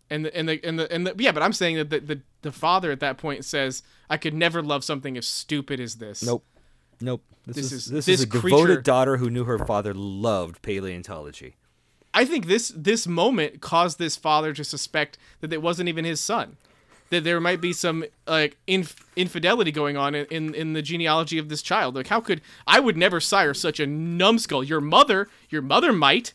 And 0.10 0.26
the 0.26 0.36
and 0.38 0.48
the 0.50 0.64
and 0.66 0.78
the 0.80 0.92
and 0.94 1.08
the 1.08 1.16
yeah, 1.18 1.32
but 1.32 1.42
I'm 1.42 1.54
saying 1.54 1.78
that 1.78 1.90
the, 1.90 2.00
the 2.00 2.22
the 2.44 2.52
father 2.52 2.92
at 2.92 3.00
that 3.00 3.18
point 3.18 3.46
says, 3.46 3.82
"I 4.10 4.18
could 4.18 4.34
never 4.34 4.62
love 4.62 4.84
something 4.84 5.18
as 5.18 5.26
stupid 5.26 5.80
as 5.80 5.96
this." 5.96 6.22
Nope. 6.24 6.44
Nope. 7.02 7.24
This, 7.48 7.56
This 7.56 7.66
is, 7.66 7.72
is- 7.74 7.86
this 7.88 8.06
this 8.06 8.20
is 8.20 8.26
a 8.26 8.28
creature- 8.30 8.50
devoted 8.50 8.84
daughter 8.84 9.18
who 9.18 9.30
knew 9.30 9.46
her 9.46 9.58
father 9.58 9.94
loved 9.94 10.62
paleontology. 10.62 11.56
I 12.14 12.26
think 12.26 12.46
this 12.46 12.72
this 12.76 13.08
moment 13.08 13.60
caused 13.62 13.98
this 13.98 14.16
father 14.16 14.54
to 14.54 14.64
suspect 14.64 15.18
that 15.42 15.52
it 15.52 15.62
wasn't 15.64 15.90
even 15.90 16.06
his 16.06 16.20
son, 16.22 16.58
that 17.14 17.24
there 17.24 17.40
might 17.40 17.62
be 17.62 17.74
some 17.74 18.04
like 18.28 18.58
inf- 18.68 19.06
infidelity 19.16 19.72
going 19.72 19.98
on 19.98 20.16
in, 20.16 20.26
in 20.26 20.56
in 20.56 20.74
the 20.74 20.82
genealogy 20.82 21.38
of 21.38 21.50
this 21.50 21.62
child. 21.62 21.96
Like, 21.96 22.08
how 22.08 22.20
could 22.20 22.42
I 22.68 22.80
would 22.80 22.98
never 22.98 23.20
sire 23.20 23.54
such 23.54 23.80
a 23.80 23.88
numbskull? 23.88 24.64
Your 24.64 24.82
mother, 24.82 25.30
your 25.50 25.62
mother 25.62 25.94
might, 25.94 26.34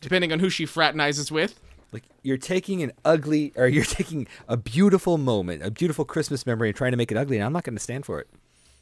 depending 0.00 0.32
on 0.32 0.38
who 0.38 0.50
she 0.50 0.66
fraternizes 0.66 1.30
with. 1.30 1.60
Like 1.92 2.04
you're 2.22 2.38
taking 2.38 2.82
an 2.82 2.92
ugly, 3.04 3.52
or 3.56 3.66
you're 3.66 3.84
taking 4.00 4.26
a 4.48 4.56
beautiful 4.56 5.18
moment, 5.18 5.62
a 5.62 5.70
beautiful 5.70 6.04
Christmas 6.04 6.46
memory, 6.46 6.68
and 6.68 6.76
trying 6.76 6.92
to 6.92 6.96
make 6.96 7.10
it 7.10 7.16
ugly. 7.16 7.36
And 7.36 7.44
I'm 7.44 7.52
not 7.52 7.64
going 7.64 7.76
to 7.76 7.82
stand 7.82 8.06
for 8.06 8.20
it. 8.20 8.28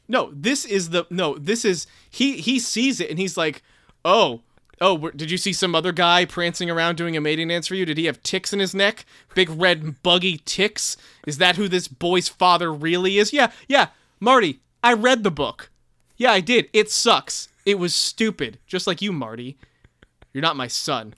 No, 0.09 0.31
this 0.35 0.64
is 0.64 0.90
the 0.90 1.07
no. 1.11 1.37
This 1.37 1.64
is 1.64 1.87
he. 2.11 2.38
He 2.38 2.59
sees 2.59 3.00
it 3.00 3.11
and 3.11 3.19
he's 3.19 3.37
like, 3.37 3.62
"Oh, 4.05 4.40
oh, 4.81 5.11
did 5.11 5.31
you 5.31 5.39
see 5.39 5.53
some 5.53 5.75
other 5.75 5.93
guy 5.93 6.25
prancing 6.25 6.71
around 6.71 6.97
doing 6.97 7.17
a 7.17 7.21
mating 7.21 7.49
dance 7.49 7.67
for 7.67 7.75
you? 7.75 7.85
Did 7.85 7.99
he 7.99 8.07
have 8.07 8.23
ticks 8.23 8.53
in 8.53 8.59
his 8.59 8.75
neck? 8.75 9.05
Big 9.35 9.51
red 9.51 10.03
buggy 10.03 10.39
ticks? 10.39 10.97
Is 11.27 11.39
that 11.39 11.57
who 11.57 11.69
this 11.69 11.89
boy's 11.89 12.29
father 12.29 12.73
really 12.73 13.19
is? 13.19 13.33
Yeah, 13.33 13.51
yeah, 13.69 13.89
Marty. 14.21 14.61
I 14.83 14.93
read 14.93 15.23
the 15.25 15.31
book. 15.31 15.71
Yeah, 16.17 16.33
I 16.33 16.41
did. 16.41 16.69
It 16.73 16.91
sucks. 16.91 17.49
It 17.65 17.79
was 17.79 17.95
stupid, 17.95 18.59
just 18.67 18.87
like 18.87 19.03
you, 19.03 19.13
Marty. 19.13 19.59
You're 20.33 20.43
not 20.43 20.57
my 20.57 20.69
son. 20.69 21.15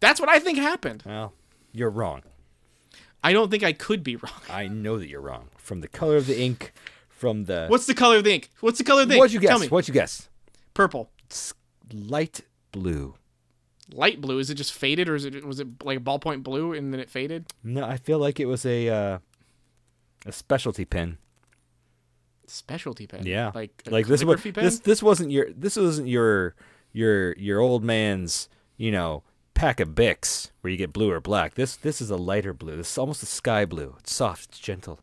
That's 0.00 0.20
what 0.20 0.28
I 0.28 0.38
think 0.38 0.58
happened. 0.58 1.02
Well, 1.04 1.32
you're 1.72 1.90
wrong. 1.90 2.22
I 3.22 3.32
don't 3.32 3.50
think 3.50 3.64
I 3.64 3.72
could 3.72 4.02
be 4.04 4.16
wrong. 4.16 4.40
I 4.48 4.68
know 4.68 4.98
that 4.98 5.08
you're 5.08 5.20
wrong. 5.20 5.48
From 5.56 5.80
the 5.80 5.88
color 5.88 6.16
of 6.16 6.26
the 6.26 6.40
ink, 6.40 6.72
from 7.08 7.44
the 7.44 7.66
What's 7.68 7.86
the 7.86 7.94
color 7.94 8.16
of 8.18 8.24
the 8.24 8.32
ink? 8.32 8.50
What's 8.60 8.78
the 8.78 8.84
color 8.84 9.02
of 9.02 9.08
the 9.08 9.14
ink? 9.14 9.20
what'd 9.20 9.34
you 9.34 9.40
guess? 9.40 9.50
Tell 9.50 9.58
me. 9.58 9.68
What'd 9.68 9.88
you 9.88 9.94
guess? 9.94 10.28
Purple. 10.72 11.10
It's 11.24 11.52
light 11.92 12.42
blue. 12.72 13.14
light 13.92 14.20
blue. 14.20 14.38
Is 14.38 14.50
it 14.50 14.54
just 14.54 14.72
faded, 14.72 15.08
or 15.08 15.14
is 15.14 15.24
it 15.24 15.44
was 15.44 15.60
it 15.60 15.68
like 15.84 16.04
ballpoint 16.04 16.42
blue 16.42 16.72
and 16.74 16.92
then 16.92 17.00
it 17.00 17.08
faded? 17.10 17.46
No, 17.64 17.84
I 17.84 17.96
feel 17.96 18.18
like 18.18 18.38
it 18.40 18.46
was 18.46 18.64
a 18.66 18.88
uh, 18.88 19.18
a 20.26 20.32
specialty 20.32 20.84
pen. 20.84 21.18
Specialty 22.46 23.06
pen. 23.06 23.24
Yeah, 23.26 23.52
like 23.54 23.82
a 23.86 23.90
like 23.90 24.06
this 24.06 24.24
was 24.24 24.40
pen. 24.40 24.52
this 24.54 24.80
this 24.80 25.02
wasn't 25.02 25.30
your 25.30 25.50
this 25.52 25.76
wasn't 25.76 26.08
your 26.08 26.54
your 26.92 27.34
your 27.36 27.60
old 27.60 27.84
man's 27.84 28.48
you 28.76 28.90
know 28.90 29.22
pack 29.54 29.80
of 29.80 29.90
Bics 29.90 30.50
where 30.60 30.70
you 30.70 30.76
get 30.76 30.92
blue 30.92 31.10
or 31.10 31.20
black. 31.20 31.54
This 31.54 31.76
this 31.76 32.00
is 32.00 32.10
a 32.10 32.16
lighter 32.16 32.54
blue. 32.54 32.76
This 32.76 32.90
is 32.92 32.98
almost 32.98 33.22
a 33.22 33.26
sky 33.26 33.64
blue. 33.64 33.96
It's 33.98 34.12
soft. 34.12 34.50
It's 34.50 34.58
gentle. 34.58 35.00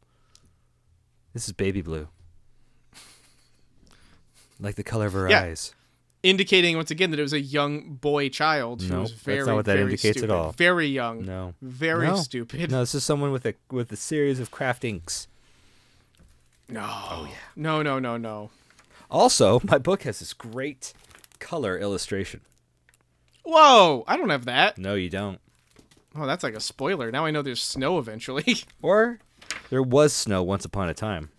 This 1.33 1.47
is 1.47 1.53
baby 1.53 1.81
blue. 1.81 2.07
Like 4.59 4.75
the 4.75 4.83
color 4.83 5.07
of 5.07 5.13
her 5.13 5.29
Yeah. 5.29 5.41
eyes. 5.41 5.73
Indicating 6.25 6.75
once 6.75 6.91
again 6.91 7.11
that 7.11 7.19
it 7.19 7.23
was 7.23 7.33
a 7.33 7.39
young 7.39 7.93
boy 7.95 8.29
child 8.29 8.81
who 8.81 8.89
No, 8.93 9.01
was 9.01 9.11
that's 9.21 9.45
not 9.45 9.55
what 9.55 9.65
that 9.65 9.73
very 9.73 9.83
indicates 9.83 10.23
at 10.23 10.31
all. 10.31 10.51
Very 10.53 10.87
young. 10.87 11.23
No. 11.25 11.53
Very 11.61 12.07
No. 12.07 12.15
stupid. 12.15 12.71
No, 12.71 12.79
this 12.79 12.95
is 12.95 13.03
someone 13.03 13.31
with 13.31 13.45
a 13.45 13.53
with 13.71 13.91
a 13.91 13.95
series 13.95 14.39
of 14.39 14.51
craft 14.51 14.83
inks. 14.83 15.27
No. 16.67 16.81
Oh 16.83 17.27
yeah. 17.29 17.35
No, 17.55 17.81
no, 17.81 17.99
no, 17.99 18.17
no. 18.17 18.49
Also, 19.09 19.61
my 19.63 19.77
book 19.77 20.01
has 20.03 20.19
this 20.19 20.33
great 20.33 20.93
color 21.39 21.77
illustration. 21.77 22.41
Whoa! 23.43 24.03
I 24.07 24.17
don't 24.17 24.29
have 24.31 24.45
that. 24.45 24.77
No, 24.79 24.95
you 24.95 25.09
don't. 25.09 25.39
Oh, 26.15 26.25
that's 26.25 26.43
like 26.43 26.55
a 26.55 26.59
spoiler. 26.59 27.11
Now 27.11 27.25
I 27.25 27.31
know 27.31 27.41
there's 27.43 27.61
snow 27.61 27.99
eventually. 27.99 28.63
Or 28.81 29.19
there 29.69 29.83
was 29.83 30.13
snow 30.13 30.41
once 30.43 30.65
upon 30.65 30.89
a 30.89 30.93
time. 30.93 31.29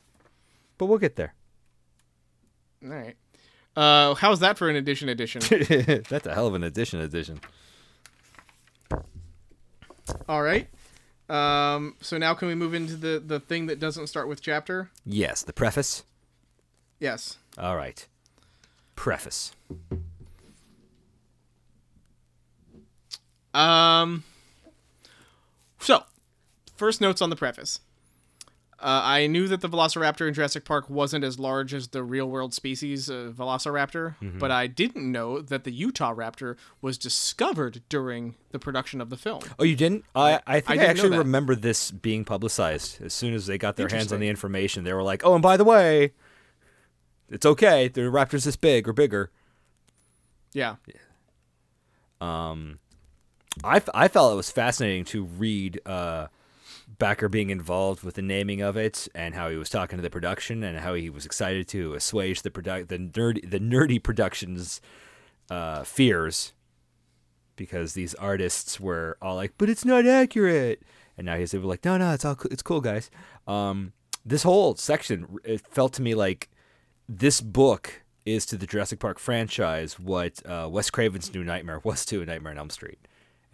But 0.78 0.86
we'll 0.86 0.98
get 0.98 1.16
there. 1.16 1.34
All 2.84 2.90
right. 2.90 3.16
Uh, 3.76 4.14
how's 4.14 4.40
that 4.40 4.56
for 4.56 4.70
an 4.70 4.76
edition 4.76 5.08
edition? 5.08 5.40
That's 6.08 6.26
a 6.26 6.34
hell 6.34 6.46
of 6.46 6.54
an 6.54 6.64
addition 6.64 7.00
edition. 7.00 7.40
All 10.28 10.42
right. 10.42 10.68
Um, 11.28 11.96
so 12.00 12.16
now 12.16 12.34
can 12.34 12.48
we 12.48 12.54
move 12.54 12.72
into 12.72 12.96
the 12.96 13.22
the 13.24 13.40
thing 13.40 13.66
that 13.66 13.80
doesn't 13.80 14.06
start 14.06 14.28
with 14.28 14.40
chapter? 14.40 14.90
Yes, 15.04 15.42
the 15.42 15.52
preface. 15.52 16.04
Yes. 17.00 17.36
All 17.58 17.76
right. 17.76 18.06
Preface. 18.94 19.52
Um. 23.52 24.24
So, 25.80 26.04
first 26.76 27.00
notes 27.00 27.20
on 27.20 27.30
the 27.30 27.36
preface. 27.36 27.80
Uh, 28.78 29.00
I 29.02 29.26
knew 29.26 29.48
that 29.48 29.62
the 29.62 29.70
Velociraptor 29.70 30.28
in 30.28 30.34
Jurassic 30.34 30.66
Park 30.66 30.90
wasn't 30.90 31.24
as 31.24 31.38
large 31.38 31.72
as 31.72 31.88
the 31.88 32.02
real 32.02 32.28
world 32.28 32.52
species 32.52 33.08
uh, 33.08 33.32
Velociraptor, 33.34 34.16
but 34.38 34.50
I 34.50 34.66
didn't 34.66 35.10
know 35.10 35.40
that 35.40 35.64
the 35.64 35.72
Utah 35.72 36.14
Raptor 36.14 36.56
was 36.82 36.98
discovered 36.98 37.80
during 37.88 38.34
the 38.50 38.58
production 38.58 39.00
of 39.00 39.08
the 39.08 39.16
film. 39.16 39.40
Oh, 39.58 39.64
you 39.64 39.76
didn't? 39.76 40.04
I, 40.14 40.40
I 40.46 40.60
think 40.60 40.70
I, 40.70 40.74
didn't 40.74 40.90
actually 40.90 41.18
remember 41.18 41.54
this 41.54 41.90
being 41.90 42.24
publicized. 42.26 43.00
As 43.00 43.14
soon 43.14 43.32
as 43.32 43.46
they 43.46 43.56
got 43.56 43.76
their 43.76 43.88
hands 43.88 44.12
on 44.12 44.20
the 44.20 44.28
information, 44.28 44.84
they 44.84 44.92
were 44.92 45.02
like, 45.02 45.24
"Oh, 45.24 45.32
and 45.32 45.42
by 45.42 45.56
the 45.56 45.64
way, 45.64 46.12
it's 47.30 47.46
okay. 47.46 47.88
The 47.88 48.02
raptor's 48.02 48.44
this 48.44 48.56
big 48.56 48.86
or 48.86 48.92
bigger." 48.92 49.30
Yeah. 50.52 50.76
Um, 52.20 52.78
I, 53.64 53.76
f- 53.76 53.88
I 53.94 54.08
felt 54.08 54.32
it 54.32 54.36
was 54.36 54.50
fascinating 54.50 55.04
to 55.06 55.24
read 55.24 55.80
uh, 55.86 56.26
Bakker 56.98 57.30
being 57.30 57.50
involved 57.50 58.02
with 58.02 58.14
the 58.14 58.22
naming 58.22 58.60
of 58.60 58.76
it 58.76 59.08
and 59.14 59.34
how 59.34 59.48
he 59.50 59.56
was 59.56 59.68
talking 59.68 59.98
to 59.98 60.02
the 60.02 60.10
production 60.10 60.62
and 60.62 60.78
how 60.78 60.94
he 60.94 61.10
was 61.10 61.26
excited 61.26 61.68
to 61.68 61.94
assuage 61.94 62.42
the 62.42 62.50
product 62.50 62.88
the 62.88 62.98
nerdy 62.98 63.48
the 63.48 63.60
nerdy 63.60 64.02
production's 64.02 64.80
uh, 65.50 65.84
fears 65.84 66.52
because 67.56 67.94
these 67.94 68.14
artists 68.14 68.78
were 68.78 69.16
all 69.20 69.34
like, 69.34 69.54
"But 69.58 69.70
it's 69.70 69.84
not 69.84 70.06
accurate," 70.06 70.82
and 71.16 71.24
now 71.26 71.36
he's 71.36 71.54
able 71.54 71.68
like, 71.68 71.84
"No, 71.84 71.96
no, 71.96 72.12
it's 72.12 72.24
all 72.24 72.36
it's 72.50 72.62
cool, 72.62 72.80
guys." 72.80 73.10
Um, 73.46 73.92
this 74.24 74.42
whole 74.42 74.74
section 74.76 75.38
it 75.44 75.66
felt 75.66 75.92
to 75.94 76.02
me 76.02 76.14
like 76.14 76.50
this 77.08 77.40
book 77.40 78.02
is 78.24 78.44
to 78.46 78.56
the 78.56 78.66
Jurassic 78.66 78.98
Park 78.98 79.18
franchise 79.18 79.98
what 79.98 80.44
uh, 80.44 80.68
Wes 80.70 80.90
Craven's 80.90 81.32
New 81.32 81.44
Nightmare 81.44 81.80
was 81.84 82.04
to 82.06 82.22
A 82.22 82.26
Nightmare 82.26 82.52
on 82.52 82.58
Elm 82.58 82.70
Street. 82.70 82.98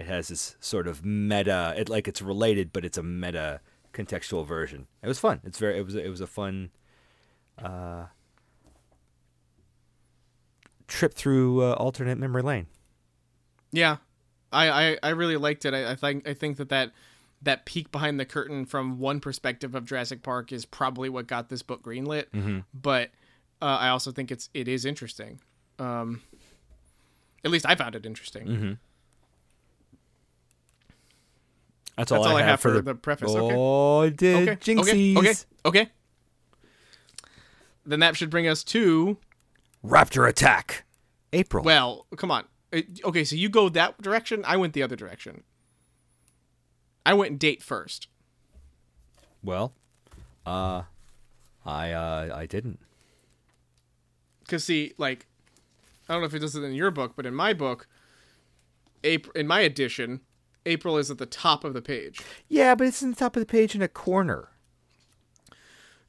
It 0.03 0.09
has 0.09 0.27
this 0.27 0.57
sort 0.59 0.89
of 0.89 1.05
meta, 1.05 1.75
it 1.77 1.89
like 1.89 2.09
it's 2.09 2.21
related, 2.21 2.73
but 2.73 2.85
it's 2.85 2.99
a 2.99 3.05
meta 3.05 3.61
contextual 3.95 4.45
version. 4.45 4.89
It 5.01 5.07
was 5.07 5.21
fun. 5.21 5.41
It's 5.45 5.59
very, 5.59 5.79
it 5.79 5.85
was, 5.85 5.95
it 5.95 6.09
was 6.09 6.21
a 6.21 6.27
fun 6.27 6.71
uh, 7.57 8.07
trip 10.89 11.15
through 11.15 11.63
uh, 11.63 11.75
alternate 11.75 12.19
memory 12.19 12.43
lane. 12.43 12.67
Yeah, 13.71 13.99
I, 14.53 14.71
I, 14.71 14.99
I 15.05 15.09
really 15.11 15.37
liked 15.37 15.65
it. 15.65 15.73
I, 15.73 15.93
I 15.93 15.95
think 15.95 16.27
I 16.27 16.35
think 16.35 16.57
that, 16.57 16.69
that 16.71 16.91
that 17.43 17.65
peek 17.65 17.93
behind 17.93 18.19
the 18.19 18.25
curtain 18.25 18.65
from 18.67 18.99
one 18.99 19.21
perspective 19.21 19.77
of 19.77 19.85
Jurassic 19.85 20.25
Park 20.25 20.51
is 20.51 20.65
probably 20.65 21.09
what 21.09 21.29
got 21.29 21.49
this 21.49 21.63
book 21.63 21.83
greenlit. 21.83 22.25
Mm-hmm. 22.35 22.59
But 22.75 23.11
uh, 23.61 23.79
I 23.81 23.91
also 23.91 24.11
think 24.11 24.33
it's 24.33 24.51
it 24.53 24.67
is 24.67 24.85
interesting. 24.85 25.41
Um, 25.79 26.23
at 27.45 27.53
least 27.53 27.67
I 27.69 27.77
found 27.77 27.95
it 27.95 28.05
interesting. 28.05 28.47
Mm-hmm. 28.49 28.73
That's, 31.97 32.11
That's 32.11 32.27
all 32.27 32.37
I 32.37 32.43
have 32.43 32.61
for 32.61 32.81
the 32.81 32.95
preface, 32.95 33.31
okay. 33.31 33.55
Oh, 33.57 34.01
I 34.01 34.09
did 34.09 34.49
Okay, 34.49 34.57
jinxies. 34.75 35.17
okay, 35.17 35.29
okay, 35.29 35.35
okay. 35.67 35.91
Then 37.85 38.01
that 38.01 38.17
should 38.17 38.31
bring 38.31 38.47
us 38.49 38.65
to 38.65 39.19
Raptor 39.85 40.29
attack. 40.29 40.85
April. 41.33 41.65
well, 41.65 42.07
come 42.17 42.31
on. 42.31 42.45
Okay, 43.05 43.25
so 43.25 43.37
you 43.37 43.49
go 43.49 43.69
that 43.69 44.01
direction. 44.01 44.43
I 44.47 44.57
went 44.57 44.73
the 44.73 44.83
other 44.83 44.97
direction. 44.97 45.43
I 47.05 47.15
went 47.15 47.39
date 47.39 47.63
first. 47.63 48.09
Well, 49.43 49.75
uh, 50.47 50.83
I 51.67 51.93
uh, 51.93 52.35
I 52.35 52.47
didn't. 52.47 52.79
Cause 54.49 54.65
see, 54.65 54.93
like, 54.99 55.27
I 56.09 56.13
don't 56.13 56.23
know 56.23 56.27
if 56.27 56.35
it 56.35 56.39
does 56.39 56.55
it 56.55 56.63
in 56.63 56.73
your 56.75 56.91
book, 56.91 57.13
but 57.17 57.27
in 57.27 57.35
my 57.35 57.53
book, 57.53 57.89
April, 59.05 59.33
in 59.35 59.47
my 59.47 59.61
edition, 59.61 60.21
April 60.65 60.97
is 60.97 61.11
at 61.11 61.19
the 61.19 61.27
top 61.27 61.65
of 61.65 61.75
the 61.75 61.83
page. 61.83 62.21
Yeah, 62.49 62.75
but 62.75 62.87
it's 62.87 63.03
in 63.03 63.11
the 63.11 63.17
top 63.17 63.37
of 63.37 63.41
the 63.41 63.47
page 63.47 63.75
in 63.75 63.83
a 63.83 63.89
corner. 63.89 64.49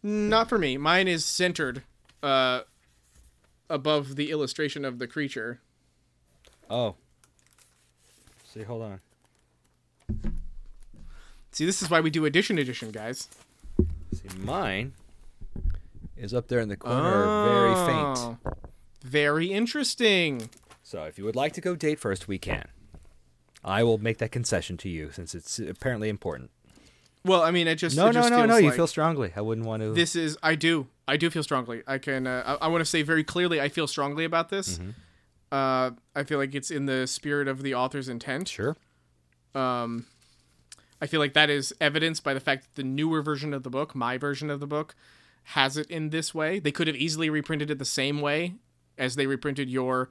Not 0.01 0.49
for 0.49 0.57
me. 0.57 0.77
Mine 0.77 1.07
is 1.07 1.25
centered 1.25 1.83
uh, 2.21 2.61
above 3.69 4.15
the 4.15 4.31
illustration 4.31 4.83
of 4.85 4.99
the 4.99 5.07
creature. 5.07 5.61
Oh. 6.69 6.95
See, 8.45 8.63
hold 8.63 8.83
on. 8.83 8.99
See, 11.51 11.65
this 11.65 11.81
is 11.81 11.89
why 11.89 12.01
we 12.01 12.09
do 12.09 12.25
edition 12.25 12.57
edition, 12.57 12.91
guys. 12.91 13.29
See, 14.13 14.37
mine 14.39 14.93
is 16.17 16.33
up 16.33 16.47
there 16.47 16.59
in 16.59 16.69
the 16.69 16.77
corner, 16.77 17.45
very 17.47 17.75
faint. 17.75 18.17
Oh, 18.17 18.37
Very 19.03 19.47
interesting. 19.51 20.49
So 20.83 21.03
if 21.03 21.17
you 21.17 21.23
would 21.25 21.35
like 21.35 21.53
to 21.53 21.61
go 21.61 21.75
date 21.75 21.99
first, 21.99 22.27
we 22.27 22.37
can. 22.37 22.67
I 23.63 23.83
will 23.83 23.97
make 23.97 24.17
that 24.17 24.31
concession 24.31 24.77
to 24.77 24.89
you 24.89 25.11
since 25.11 25.33
it's 25.33 25.59
apparently 25.59 26.09
important. 26.09 26.51
Well, 27.25 27.41
I 27.41 27.51
mean, 27.51 27.67
it 27.67 27.75
just 27.75 27.95
No, 27.95 28.07
it 28.07 28.13
no, 28.13 28.21
just 28.21 28.31
no, 28.31 28.45
no. 28.45 28.57
You 28.57 28.71
feel 28.71 28.87
strongly. 28.87 29.31
I 29.35 29.41
wouldn't 29.41 29.65
want 29.65 29.81
to. 29.81 29.93
this 29.93 30.15
is. 30.15 30.37
I 30.43 30.55
do. 30.55 30.87
I 31.07 31.17
do 31.17 31.29
feel 31.29 31.43
strongly. 31.43 31.81
I 31.87 31.97
can. 31.97 32.27
Uh, 32.27 32.57
I, 32.61 32.65
I 32.65 32.67
want 32.67 32.81
to 32.81 32.85
say 32.85 33.01
very 33.01 33.23
clearly. 33.23 33.61
I 33.61 33.69
feel 33.69 33.87
strongly 33.87 34.25
about 34.25 34.49
this. 34.49 34.77
Mm-hmm. 34.77 34.89
Uh, 35.51 35.91
I 36.15 36.23
feel 36.23 36.39
like 36.39 36.55
it's 36.55 36.71
in 36.71 36.85
the 36.85 37.07
spirit 37.07 37.47
of 37.47 37.61
the 37.61 37.75
author's 37.75 38.09
intent. 38.09 38.47
Sure. 38.49 38.75
Um, 39.55 40.07
I 40.99 41.05
feel 41.05 41.19
like 41.19 41.33
that 41.33 41.49
is 41.49 41.73
evidenced 41.79 42.23
by 42.23 42.33
the 42.33 42.39
fact 42.39 42.63
that 42.63 42.75
the 42.75 42.87
newer 42.87 43.21
version 43.21 43.53
of 43.53 43.63
the 43.63 43.69
book, 43.69 43.93
my 43.93 44.17
version 44.17 44.49
of 44.49 44.59
the 44.59 44.67
book, 44.67 44.95
has 45.43 45.77
it 45.77 45.89
in 45.91 46.09
this 46.09 46.33
way. 46.33 46.59
They 46.59 46.71
could 46.71 46.87
have 46.87 46.95
easily 46.95 47.29
reprinted 47.29 47.69
it 47.69 47.77
the 47.77 47.85
same 47.85 48.19
way 48.19 48.55
as 48.97 49.15
they 49.15 49.27
reprinted 49.27 49.69
your 49.69 50.09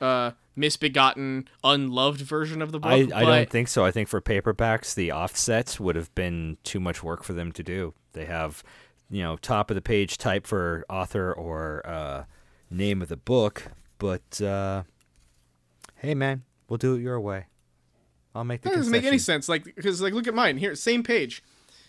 uh, 0.00 0.32
misbegotten, 0.56 1.48
unloved 1.64 2.20
version 2.20 2.62
of 2.62 2.72
the 2.72 2.78
book. 2.78 2.90
I, 2.90 3.08
I 3.14 3.24
don't 3.24 3.50
think 3.50 3.68
so. 3.68 3.84
I 3.84 3.90
think 3.90 4.08
for 4.08 4.20
paperbacks, 4.20 4.94
the 4.94 5.12
offsets 5.12 5.80
would 5.80 5.96
have 5.96 6.14
been 6.14 6.58
too 6.64 6.80
much 6.80 7.02
work 7.02 7.22
for 7.22 7.32
them 7.32 7.52
to 7.52 7.62
do. 7.62 7.94
They 8.12 8.26
have, 8.26 8.62
you 9.10 9.22
know, 9.22 9.36
top 9.36 9.70
of 9.70 9.74
the 9.74 9.80
page 9.80 10.18
type 10.18 10.46
for 10.46 10.84
author 10.88 11.32
or 11.32 11.82
uh, 11.86 12.24
name 12.70 13.02
of 13.02 13.08
the 13.08 13.16
book, 13.16 13.64
but 13.98 14.40
uh, 14.40 14.82
hey, 15.96 16.14
man, 16.14 16.42
we'll 16.68 16.78
do 16.78 16.94
it 16.94 17.00
your 17.00 17.20
way. 17.20 17.46
I'll 18.34 18.44
make 18.44 18.62
the 18.62 18.70
That 18.70 18.76
doesn't 18.76 18.92
make 18.92 19.04
any 19.04 19.18
sense. 19.18 19.48
Like, 19.48 19.64
because 19.64 20.00
like, 20.00 20.12
look 20.12 20.28
at 20.28 20.34
mine 20.34 20.58
here, 20.58 20.74
same 20.74 21.02
page, 21.02 21.42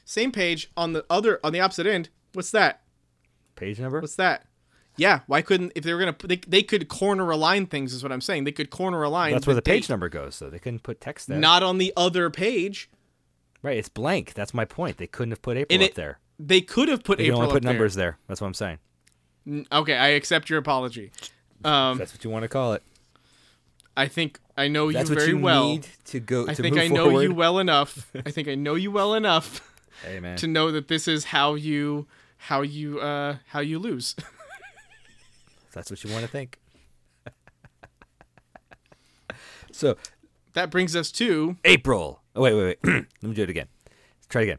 same 0.06 0.32
page 0.32 0.72
on 0.76 0.94
the 0.94 1.06
other 1.10 1.40
on 1.44 1.54
the 1.54 1.60
opposite 1.60 1.86
end. 1.86 2.10
What's 2.34 2.52
that? 2.52 2.82
Page 3.56 3.80
number? 3.80 4.02
What's 4.02 4.16
that? 4.16 4.48
Yeah, 4.98 5.22
why 5.28 5.42
couldn't 5.42 5.72
if 5.76 5.84
they 5.84 5.94
were 5.94 6.00
gonna 6.00 6.16
they, 6.24 6.38
they 6.48 6.64
could 6.64 6.88
corner 6.88 7.30
align 7.32 7.66
things 7.66 7.94
is 7.94 8.04
what 8.04 8.12
I'm 8.12 8.22
saying. 8.22 8.44
They 8.44 8.52
could 8.52 8.70
corner 8.70 9.02
align. 9.04 9.32
That's 9.34 9.48
where 9.48 9.56
the 9.56 9.62
page 9.62 9.84
date, 9.88 9.90
number 9.94 10.10
goes, 10.10 10.38
though. 10.40 10.50
They 10.50 10.60
couldn't 10.60 10.84
put 10.84 11.00
text 11.02 11.28
there. 11.28 11.38
Not 11.40 11.64
on 11.64 11.78
the 11.78 11.94
other 11.96 12.30
page. 12.30 12.90
right, 13.64 13.78
it's 13.78 13.90
blank. 13.90 14.34
That's 14.34 14.54
my 14.54 14.66
point. 14.66 14.98
They 14.98 15.08
couldn't 15.08 15.32
have 15.32 15.42
put 15.42 15.58
April 15.58 15.74
And 15.76 15.84
up 15.84 15.90
it- 15.92 15.96
there. 15.96 16.20
They 16.40 16.62
could 16.62 16.90
have 16.90 17.04
put 17.04 17.20
They 17.20 17.26
April 17.26 17.42
only 17.42 17.52
put 17.52 17.58
up 17.58 17.64
there. 17.64 17.74
numbers 17.74 17.94
there. 17.96 18.18
That's 18.28 18.42
what 18.42 18.48
I'm 18.48 18.54
saying. 18.56 18.80
Okay, 19.72 19.96
I 19.96 20.08
accept 20.10 20.50
your 20.50 20.58
apology. 20.60 21.12
Um, 21.64 21.98
That's 22.00 22.14
what 22.14 22.24
you 22.24 22.30
want 22.32 22.44
to 22.44 22.48
call 22.50 22.74
it. 22.74 22.82
I 23.96 24.08
think 24.08 24.40
I 24.58 24.68
know 24.68 24.92
That's 24.92 25.10
you 25.10 25.16
very 25.16 25.28
you 25.30 25.38
well. 25.40 25.68
need 25.70 25.88
to 26.06 26.20
go. 26.20 26.48
I 26.48 26.54
to 26.56 26.62
think 26.64 26.78
I 26.78 26.88
know 26.88 27.06
forward. 27.06 27.22
you 27.24 27.34
well 27.36 27.60
enough. 27.60 28.10
I 28.26 28.32
think 28.32 28.48
I 28.48 28.56
know 28.56 28.74
you 28.76 28.90
well 28.92 29.14
enough 29.14 29.62
Hey, 30.04 30.20
man. 30.20 30.38
to 30.38 30.48
know 30.48 30.72
that 30.72 30.88
this 30.88 31.08
is 31.08 31.26
how 31.26 31.54
you 31.56 32.08
how 32.38 32.62
you 32.62 33.00
uh 33.00 33.38
how 33.50 33.60
you 33.60 33.78
lose. 33.80 34.16
That's 35.74 35.90
what 35.90 36.04
you 36.04 36.12
want 36.12 36.24
to 36.26 36.30
think. 36.32 36.60
so 39.72 39.98
that 40.54 40.70
brings 40.70 40.96
us 40.96 41.12
to 41.14 41.58
April. 41.66 42.22
Oh 42.36 42.42
wait, 42.42 42.54
wait, 42.54 42.78
wait. 42.84 43.06
Let 43.22 43.30
me 43.30 43.34
do 43.34 43.44
it 43.44 43.50
again. 43.50 43.68
Let's 43.86 44.28
Try 44.28 44.42
it 44.42 44.46
again. 44.46 44.58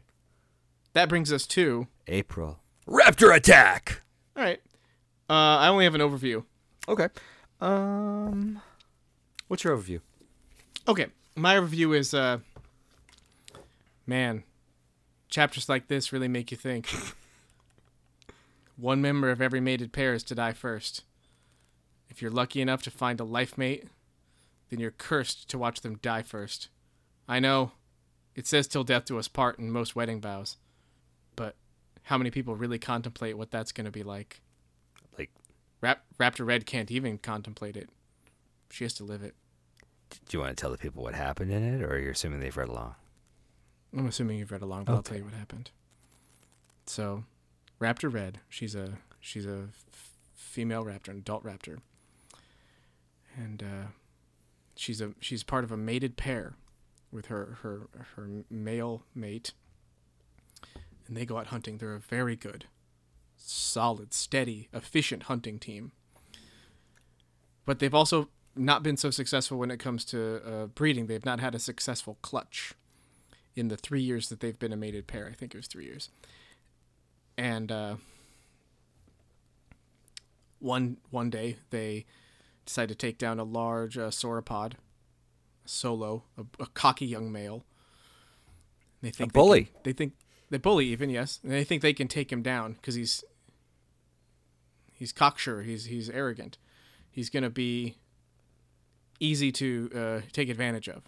that 0.93 1.09
brings 1.09 1.31
us 1.31 1.45
to 1.47 1.87
April. 2.07 2.59
Raptor 2.87 3.35
attack. 3.35 4.01
all 4.35 4.43
right. 4.43 4.59
Uh, 5.29 5.33
I 5.33 5.67
only 5.69 5.85
have 5.85 5.95
an 5.95 6.01
overview. 6.01 6.43
Okay. 6.87 7.07
Um, 7.61 8.61
what's 9.47 9.63
your 9.63 9.75
overview? 9.77 10.01
Okay, 10.87 11.07
my 11.35 11.55
review 11.55 11.93
is 11.93 12.13
uh, 12.13 12.39
man, 14.05 14.43
chapters 15.29 15.69
like 15.69 15.87
this 15.87 16.11
really 16.11 16.27
make 16.27 16.51
you 16.51 16.57
think. 16.57 16.93
One 18.75 19.01
member 19.01 19.29
of 19.29 19.41
every 19.41 19.59
mated 19.59 19.91
pair 19.93 20.13
is 20.13 20.23
to 20.23 20.35
die 20.35 20.53
first. 20.53 21.03
If 22.09 22.21
you're 22.21 22.31
lucky 22.31 22.61
enough 22.61 22.81
to 22.83 22.91
find 22.91 23.19
a 23.19 23.23
life 23.23 23.57
mate, 23.57 23.85
then 24.69 24.79
you're 24.79 24.91
cursed 24.91 25.49
to 25.49 25.57
watch 25.57 25.81
them 25.81 25.99
die 26.01 26.23
first. 26.23 26.69
I 27.27 27.39
know, 27.39 27.71
it 28.35 28.47
says 28.47 28.67
till 28.67 28.83
death 28.83 29.05
do 29.05 29.17
us 29.19 29.27
part 29.27 29.59
in 29.59 29.71
most 29.71 29.95
wedding 29.95 30.19
vows, 30.19 30.57
but 31.35 31.55
how 32.03 32.17
many 32.17 32.31
people 32.31 32.55
really 32.55 32.79
contemplate 32.79 33.37
what 33.37 33.51
that's 33.51 33.71
going 33.71 33.85
to 33.85 33.91
be 33.91 34.03
like? 34.03 34.41
Like, 35.17 35.31
Rap- 35.81 36.03
Raptor 36.19 36.45
Red 36.45 36.65
can't 36.65 36.91
even 36.91 37.17
contemplate 37.17 37.77
it. 37.77 37.89
She 38.71 38.83
has 38.83 38.93
to 38.95 39.03
live 39.03 39.23
it. 39.23 39.35
do 40.09 40.37
you 40.37 40.39
want 40.39 40.55
to 40.55 40.59
tell 40.59 40.71
the 40.71 40.77
people 40.77 41.03
what 41.03 41.13
happened 41.13 41.51
in 41.51 41.63
it, 41.63 41.83
or 41.83 41.93
are 41.93 41.99
you're 41.99 42.11
assuming 42.11 42.39
they've 42.39 42.57
read 42.57 42.69
along? 42.69 42.95
I'm 43.95 44.07
assuming 44.07 44.39
you've 44.39 44.51
read 44.51 44.63
along, 44.63 44.85
but 44.85 44.93
I'll 44.93 45.03
tell 45.03 45.17
you 45.17 45.23
what 45.23 45.33
happened. 45.33 45.69
So, 46.87 47.23
Raptor 47.83 48.11
Red, 48.11 48.39
she's 48.47 48.75
a 48.75 48.99
she's 49.19 49.45
a 49.45 49.67
f- 49.67 50.11
female 50.33 50.85
raptor, 50.85 51.09
an 51.09 51.17
adult 51.17 51.43
raptor, 51.43 51.79
and 53.35 53.61
uh, 53.61 53.87
she's 54.77 55.01
a 55.01 55.11
she's 55.19 55.43
part 55.43 55.65
of 55.65 55.71
a 55.71 55.75
mated 55.75 56.15
pair 56.15 56.53
with 57.11 57.25
her 57.25 57.57
her 57.61 57.89
her 58.15 58.29
male 58.49 59.03
mate, 59.13 59.51
and 61.07 61.17
they 61.17 61.25
go 61.25 61.37
out 61.37 61.47
hunting. 61.47 61.77
They're 61.77 61.93
a 61.93 61.99
very 61.99 62.37
good, 62.37 62.67
solid, 63.35 64.13
steady, 64.13 64.69
efficient 64.71 65.23
hunting 65.23 65.59
team. 65.59 65.91
But 67.65 67.79
they've 67.79 67.93
also 67.93 68.29
not 68.55 68.81
been 68.81 68.95
so 68.95 69.09
successful 69.09 69.57
when 69.57 69.71
it 69.71 69.79
comes 69.79 70.05
to 70.05 70.41
uh, 70.45 70.65
breeding. 70.67 71.07
They've 71.07 71.25
not 71.25 71.41
had 71.41 71.53
a 71.53 71.59
successful 71.59 72.17
clutch 72.21 72.75
in 73.57 73.67
the 73.67 73.77
three 73.77 74.01
years 74.01 74.29
that 74.29 74.39
they've 74.39 74.57
been 74.57 74.71
a 74.71 74.77
mated 74.77 75.05
pair. 75.05 75.27
I 75.27 75.33
think 75.33 75.53
it 75.53 75.57
was 75.57 75.67
three 75.67 75.85
years. 75.85 76.09
And 77.37 77.71
uh, 77.71 77.95
one 80.59 80.97
one 81.09 81.29
day 81.29 81.57
they 81.69 82.05
decide 82.65 82.89
to 82.89 82.95
take 82.95 83.17
down 83.17 83.39
a 83.39 83.43
large 83.43 83.97
uh, 83.97 84.09
sauropod, 84.09 84.73
solo, 85.65 86.23
a, 86.37 86.43
a 86.61 86.67
cocky 86.67 87.05
young 87.05 87.31
male. 87.31 87.65
They 89.01 89.09
think 89.11 89.33
they 89.33 89.39
bully. 89.39 89.63
can- 89.65 89.73
They, 89.83 89.93
think 89.93 90.13
they 90.49 90.57
bully 90.57 90.85
even 90.87 91.09
yes, 91.09 91.39
and 91.43 91.51
they 91.51 91.63
think 91.63 91.81
they 91.81 91.93
can 91.93 92.07
take 92.07 92.31
him 92.31 92.41
down 92.41 92.73
because 92.73 92.95
he's 92.95 93.23
he's 94.93 95.11
cocksure. 95.11 95.63
He's 95.63 95.85
he's 95.85 96.09
arrogant. 96.09 96.57
He's 97.11 97.29
gonna 97.29 97.49
be 97.49 97.95
easy 99.19 99.51
to 99.53 99.89
uh, 99.95 100.21
take 100.33 100.49
advantage 100.49 100.89
of 100.89 101.03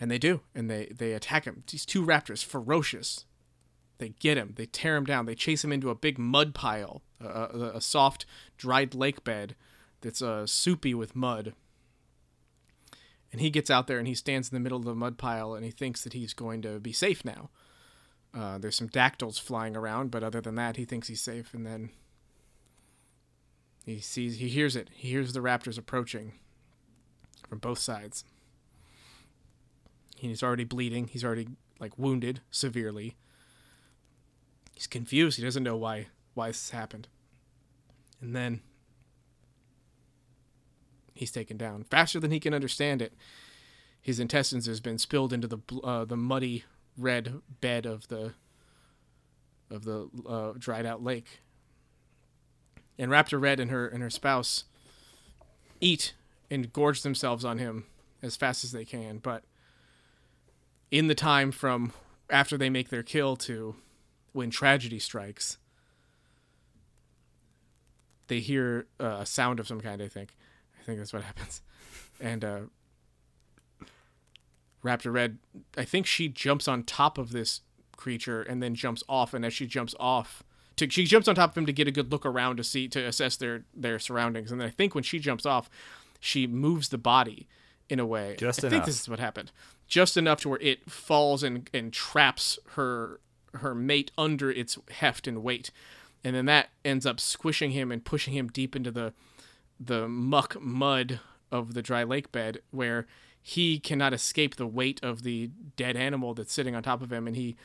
and 0.00 0.10
they 0.10 0.16
do 0.16 0.40
and 0.54 0.70
they 0.70 0.86
they 0.96 1.12
attack 1.12 1.44
him 1.44 1.62
these 1.70 1.84
two 1.84 2.02
raptors 2.02 2.42
ferocious 2.42 3.26
they 3.98 4.10
get 4.10 4.36
him. 4.36 4.54
They 4.56 4.66
tear 4.66 4.96
him 4.96 5.04
down. 5.04 5.26
They 5.26 5.34
chase 5.34 5.64
him 5.64 5.72
into 5.72 5.90
a 5.90 5.94
big 5.94 6.18
mud 6.18 6.54
pile 6.54 7.02
a, 7.20 7.72
a, 7.74 7.80
soft 7.80 8.26
dried 8.56 8.94
lake 8.94 9.24
bed 9.24 9.54
that's 10.00 10.22
uh, 10.22 10.46
soupy 10.46 10.94
with 10.94 11.16
mud. 11.16 11.54
And 13.32 13.40
he 13.40 13.50
gets 13.50 13.70
out 13.70 13.86
there 13.86 13.98
and 13.98 14.06
he 14.06 14.14
stands 14.14 14.50
in 14.50 14.54
the 14.54 14.60
middle 14.60 14.78
of 14.78 14.84
the 14.84 14.94
mud 14.94 15.18
pile 15.18 15.54
and 15.54 15.64
he 15.64 15.70
thinks 15.70 16.04
that 16.04 16.12
he's 16.12 16.32
going 16.32 16.62
to 16.62 16.78
be 16.78 16.92
safe 16.92 17.24
now. 17.24 17.50
Uh, 18.32 18.58
there's 18.58 18.76
some 18.76 18.88
dactyls 18.88 19.38
flying 19.38 19.76
around 19.76 20.10
but 20.10 20.22
other 20.22 20.40
than 20.40 20.54
that 20.56 20.76
he 20.76 20.84
thinks 20.84 21.08
he's 21.08 21.20
safe. 21.20 21.52
And 21.54 21.66
then 21.66 21.90
he 23.84 23.98
sees 24.00 24.38
he 24.38 24.48
hears 24.48 24.76
it. 24.76 24.90
He 24.92 25.08
hears 25.08 25.32
the 25.32 25.40
raptors 25.40 25.78
approaching 25.78 26.34
from 27.48 27.58
both 27.58 27.78
sides. 27.78 28.24
He's 30.16 30.42
already 30.42 30.64
bleeding. 30.64 31.08
He's 31.08 31.24
already 31.24 31.48
like 31.80 31.98
wounded 31.98 32.40
severely. 32.50 33.16
He's 34.74 34.86
confused. 34.86 35.38
He 35.38 35.44
doesn't 35.44 35.62
know 35.62 35.76
why 35.76 36.08
why 36.34 36.48
this 36.48 36.70
happened. 36.70 37.08
And 38.20 38.34
then 38.34 38.60
he's 41.14 41.30
taken 41.30 41.56
down 41.56 41.84
faster 41.84 42.18
than 42.18 42.30
he 42.30 42.40
can 42.40 42.54
understand 42.54 43.00
it. 43.00 43.12
His 44.00 44.18
intestines 44.20 44.66
has 44.66 44.80
been 44.80 44.98
spilled 44.98 45.32
into 45.32 45.46
the 45.46 45.58
uh, 45.82 46.04
the 46.04 46.16
muddy 46.16 46.64
red 46.98 47.40
bed 47.60 47.86
of 47.86 48.08
the 48.08 48.34
of 49.70 49.84
the 49.84 50.08
uh, 50.28 50.52
dried 50.58 50.86
out 50.86 51.02
lake. 51.02 51.40
And 52.98 53.10
Raptor 53.10 53.40
Red 53.40 53.60
and 53.60 53.70
her 53.70 53.86
and 53.86 54.02
her 54.02 54.10
spouse 54.10 54.64
eat 55.80 56.14
and 56.50 56.72
gorge 56.72 57.02
themselves 57.02 57.44
on 57.44 57.58
him 57.58 57.86
as 58.22 58.36
fast 58.36 58.64
as 58.64 58.72
they 58.72 58.84
can, 58.84 59.18
but 59.18 59.44
in 60.90 61.08
the 61.08 61.14
time 61.14 61.50
from 61.50 61.92
after 62.30 62.56
they 62.56 62.70
make 62.70 62.88
their 62.88 63.02
kill 63.02 63.36
to 63.36 63.76
when 64.34 64.50
tragedy 64.50 64.98
strikes, 64.98 65.56
they 68.26 68.40
hear 68.40 68.86
uh, 69.00 69.18
a 69.20 69.26
sound 69.26 69.60
of 69.60 69.66
some 69.66 69.80
kind, 69.80 70.02
I 70.02 70.08
think, 70.08 70.34
I 70.78 70.84
think 70.84 70.98
that's 70.98 71.12
what 71.12 71.22
happens. 71.22 71.62
And 72.20 72.44
uh, 72.44 72.60
Raptor 74.84 75.12
Red, 75.12 75.38
I 75.78 75.84
think 75.84 76.04
she 76.04 76.28
jumps 76.28 76.68
on 76.68 76.82
top 76.82 77.16
of 77.16 77.32
this 77.32 77.62
creature 77.96 78.42
and 78.42 78.62
then 78.62 78.74
jumps 78.74 79.02
off. 79.08 79.32
And 79.34 79.44
as 79.44 79.54
she 79.54 79.66
jumps 79.66 79.94
off, 79.98 80.42
to, 80.76 80.90
she 80.90 81.04
jumps 81.04 81.28
on 81.28 81.36
top 81.36 81.52
of 81.52 81.58
him 81.58 81.66
to 81.66 81.72
get 81.72 81.86
a 81.86 81.92
good 81.92 82.10
look 82.10 82.26
around 82.26 82.56
to 82.56 82.64
see 82.64 82.88
to 82.88 83.00
assess 83.00 83.36
their 83.36 83.64
their 83.74 84.00
surroundings. 84.00 84.50
And 84.50 84.60
then 84.60 84.66
I 84.66 84.70
think 84.72 84.94
when 84.94 85.04
she 85.04 85.20
jumps 85.20 85.46
off, 85.46 85.70
she 86.18 86.48
moves 86.48 86.88
the 86.88 86.98
body 86.98 87.46
in 87.88 88.00
a 88.00 88.06
way. 88.06 88.34
Just 88.36 88.64
I 88.64 88.66
enough. 88.66 88.72
think 88.72 88.84
this 88.86 89.00
is 89.00 89.08
what 89.08 89.20
happened. 89.20 89.52
Just 89.86 90.16
enough 90.16 90.40
to 90.40 90.48
where 90.48 90.58
it 90.60 90.90
falls 90.90 91.44
and 91.44 91.70
and 91.72 91.92
traps 91.92 92.58
her 92.72 93.20
her 93.56 93.74
mate 93.74 94.10
under 94.16 94.50
its 94.50 94.78
heft 94.90 95.26
and 95.26 95.42
weight. 95.42 95.70
And 96.22 96.34
then 96.34 96.46
that 96.46 96.70
ends 96.84 97.06
up 97.06 97.20
squishing 97.20 97.72
him 97.72 97.92
and 97.92 98.04
pushing 98.04 98.34
him 98.34 98.48
deep 98.48 98.74
into 98.74 98.90
the 98.90 99.12
the 99.80 100.06
muck 100.08 100.60
mud 100.60 101.18
of 101.50 101.74
the 101.74 101.82
dry 101.82 102.04
lake 102.04 102.30
bed 102.30 102.60
where 102.70 103.06
he 103.42 103.78
cannot 103.78 104.14
escape 104.14 104.54
the 104.54 104.66
weight 104.66 105.00
of 105.02 105.22
the 105.22 105.50
dead 105.76 105.96
animal 105.96 106.32
that's 106.32 106.52
sitting 106.52 106.74
on 106.74 106.82
top 106.82 107.02
of 107.02 107.12
him. 107.12 107.26
And 107.26 107.36
he 107.36 107.56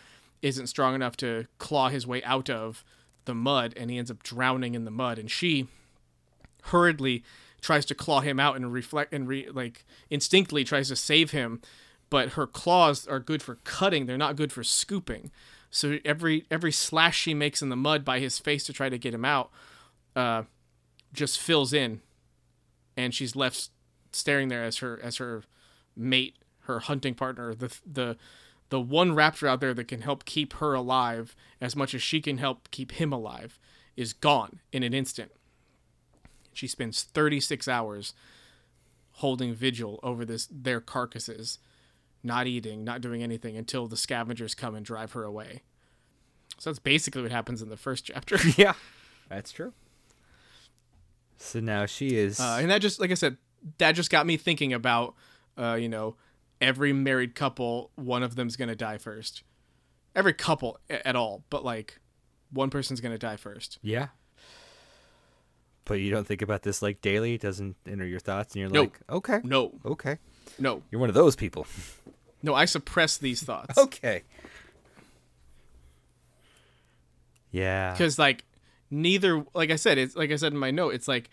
isn't 0.42 0.68
strong 0.68 0.96
enough 0.96 1.16
to 1.18 1.46
claw 1.58 1.90
his 1.90 2.08
way 2.08 2.24
out 2.24 2.50
of 2.50 2.84
the 3.26 3.36
mud 3.36 3.74
and 3.78 3.90
he 3.90 3.98
ends 3.98 4.12
up 4.12 4.24
drowning 4.24 4.76
in 4.76 4.86
the 4.86 4.92
mud. 4.92 5.20
And 5.20 5.30
she 5.30 5.68
hurriedly 6.64 7.24
tries 7.62 7.86
to 7.86 7.96
claw 7.96 8.22
him 8.22 8.40
out 8.40 8.56
and 8.56 8.74
reflect 8.74 9.14
and 9.14 9.28
re, 9.28 9.48
like 9.50 9.86
instinctively 10.10 10.64
tries 10.64 10.90
to 10.90 10.96
save 10.96 11.32
him 11.32 11.62
but 12.10 12.30
her 12.30 12.48
claws 12.48 13.08
are 13.08 13.20
good 13.20 13.42
for 13.42 13.56
cutting. 13.64 14.06
They're 14.06 14.18
not 14.18 14.36
good 14.36 14.52
for 14.52 14.64
scooping 14.64 15.32
so 15.70 15.98
every 16.04 16.46
every 16.50 16.72
slash 16.72 17.18
she 17.18 17.34
makes 17.34 17.62
in 17.62 17.70
the 17.70 17.76
mud 17.76 18.04
by 18.04 18.20
his 18.20 18.40
face 18.40 18.64
to 18.66 18.74
try 18.74 18.90
to 18.90 18.98
get 18.98 19.14
him 19.14 19.26
out 19.26 19.52
uh, 20.16 20.44
just 21.14 21.40
fills 21.40 21.74
in. 21.74 22.02
And 22.98 23.14
she's 23.14 23.36
left 23.36 23.70
staring 24.12 24.50
there 24.50 24.64
as 24.64 24.78
her 24.78 25.00
as 25.02 25.18
her 25.18 25.44
mate 25.96 26.38
her 26.62 26.80
hunting 26.80 27.14
partner 27.14 27.54
the 27.54 27.76
the 27.86 28.18
the 28.70 28.80
one 28.80 29.12
raptor 29.12 29.48
out 29.48 29.60
there 29.60 29.74
that 29.74 29.88
can 29.88 30.02
help 30.02 30.26
keep 30.26 30.54
her 30.54 30.74
alive 30.74 31.36
as 31.60 31.76
much 31.76 31.94
as 31.94 32.02
she 32.02 32.22
can 32.22 32.38
help 32.38 32.70
keep 32.72 32.94
him 32.94 33.12
alive 33.12 33.60
is 33.98 34.14
gone 34.14 34.60
in 34.72 34.84
an 34.84 34.94
instant. 34.94 35.32
She 36.54 36.68
spends 36.68 37.04
36 37.04 37.68
hours 37.68 38.14
holding 39.14 39.54
vigil 39.54 40.00
over 40.04 40.24
this 40.24 40.48
their 40.52 40.80
carcasses 40.80 41.60
not 42.24 42.48
eating 42.48 42.84
not 42.84 43.02
doing 43.02 43.24
anything 43.24 43.56
until 43.58 43.88
the 43.88 43.98
scavengers 43.98 44.54
come 44.56 44.76
and 44.76 44.86
drive 44.86 45.14
her 45.14 45.24
away 45.24 45.62
so 46.58 46.70
that's 46.70 46.80
basically 46.80 47.22
what 47.22 47.32
happens 47.32 47.62
in 47.62 47.70
the 47.70 47.78
first 47.78 48.06
chapter 48.06 48.38
yeah, 48.58 48.74
that's 49.30 49.52
true. 49.52 49.72
So 51.38 51.60
now 51.62 51.86
she 51.86 52.18
is. 52.18 52.38
Uh, 52.40 52.58
and 52.60 52.70
that 52.70 52.82
just, 52.82 53.00
like 53.00 53.12
I 53.12 53.14
said, 53.14 53.38
that 53.78 53.94
just 53.94 54.10
got 54.10 54.26
me 54.26 54.36
thinking 54.36 54.74
about, 54.74 55.16
uh, 55.58 55.76
you 55.80 55.88
know, 55.88 56.16
every 56.60 56.92
married 56.92 57.34
couple, 57.36 57.92
one 57.96 58.24
of 58.24 58.36
them's 58.36 58.58
gonna 58.58 58.76
die 58.76 58.98
first. 58.98 59.44
Every 60.16 60.34
couple 60.34 60.80
at 60.90 61.16
all, 61.16 61.46
but 61.50 61.64
like, 61.64 62.00
one 62.52 62.70
person's 62.70 63.00
gonna 63.00 63.18
die 63.18 63.38
first. 63.38 63.80
yeah. 63.82 64.08
But 65.86 66.02
you 66.02 66.12
don't 66.12 66.28
think 66.28 66.42
about 66.44 66.62
this 66.64 66.82
like 66.82 67.02
daily. 67.02 67.36
It 67.36 67.42
doesn't 67.42 67.76
enter 67.88 68.06
your 68.06 68.20
thoughts, 68.20 68.54
and 68.54 68.60
you're 68.62 68.70
Nope. 68.70 68.98
like, 69.08 69.16
okay, 69.18 69.40
No, 69.44 69.72
okay. 69.86 70.18
no, 70.60 70.84
You're 70.92 71.00
one 71.00 71.10
of 71.10 71.16
those 71.16 71.36
people. 71.38 71.66
No. 72.42 72.54
I 72.56 72.66
suppress 72.66 73.18
these 73.18 73.44
thoughts 73.44 73.78
okay. 73.78 74.24
Yeah. 77.52 77.92
because, 77.94 78.20
like, 78.20 78.44
neither. 78.92 79.44
Like 79.54 79.72
I 79.72 79.76
said, 79.76 79.98
it's 79.98 80.16
like 80.16 80.32
I 80.32 80.36
said 80.36 80.54
in 80.54 80.60
my 80.60 80.72
note. 80.72 80.94
It's 80.94 81.08
like 81.08 81.30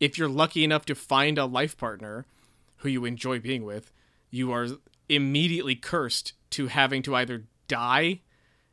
if 0.00 0.18
you're 0.18 0.28
lucky 0.28 0.64
enough 0.64 0.84
to 0.86 0.94
find 0.94 1.38
a 1.38 1.46
life 1.46 1.76
partner 1.76 2.26
who 2.78 2.88
you 2.88 3.04
enjoy 3.04 3.40
being 3.40 3.64
with, 3.64 3.92
you 4.30 4.52
are 4.52 4.68
immediately 5.08 5.74
cursed 5.74 6.32
to 6.50 6.66
having 6.68 7.02
to 7.02 7.14
either 7.14 7.44
die 7.68 8.20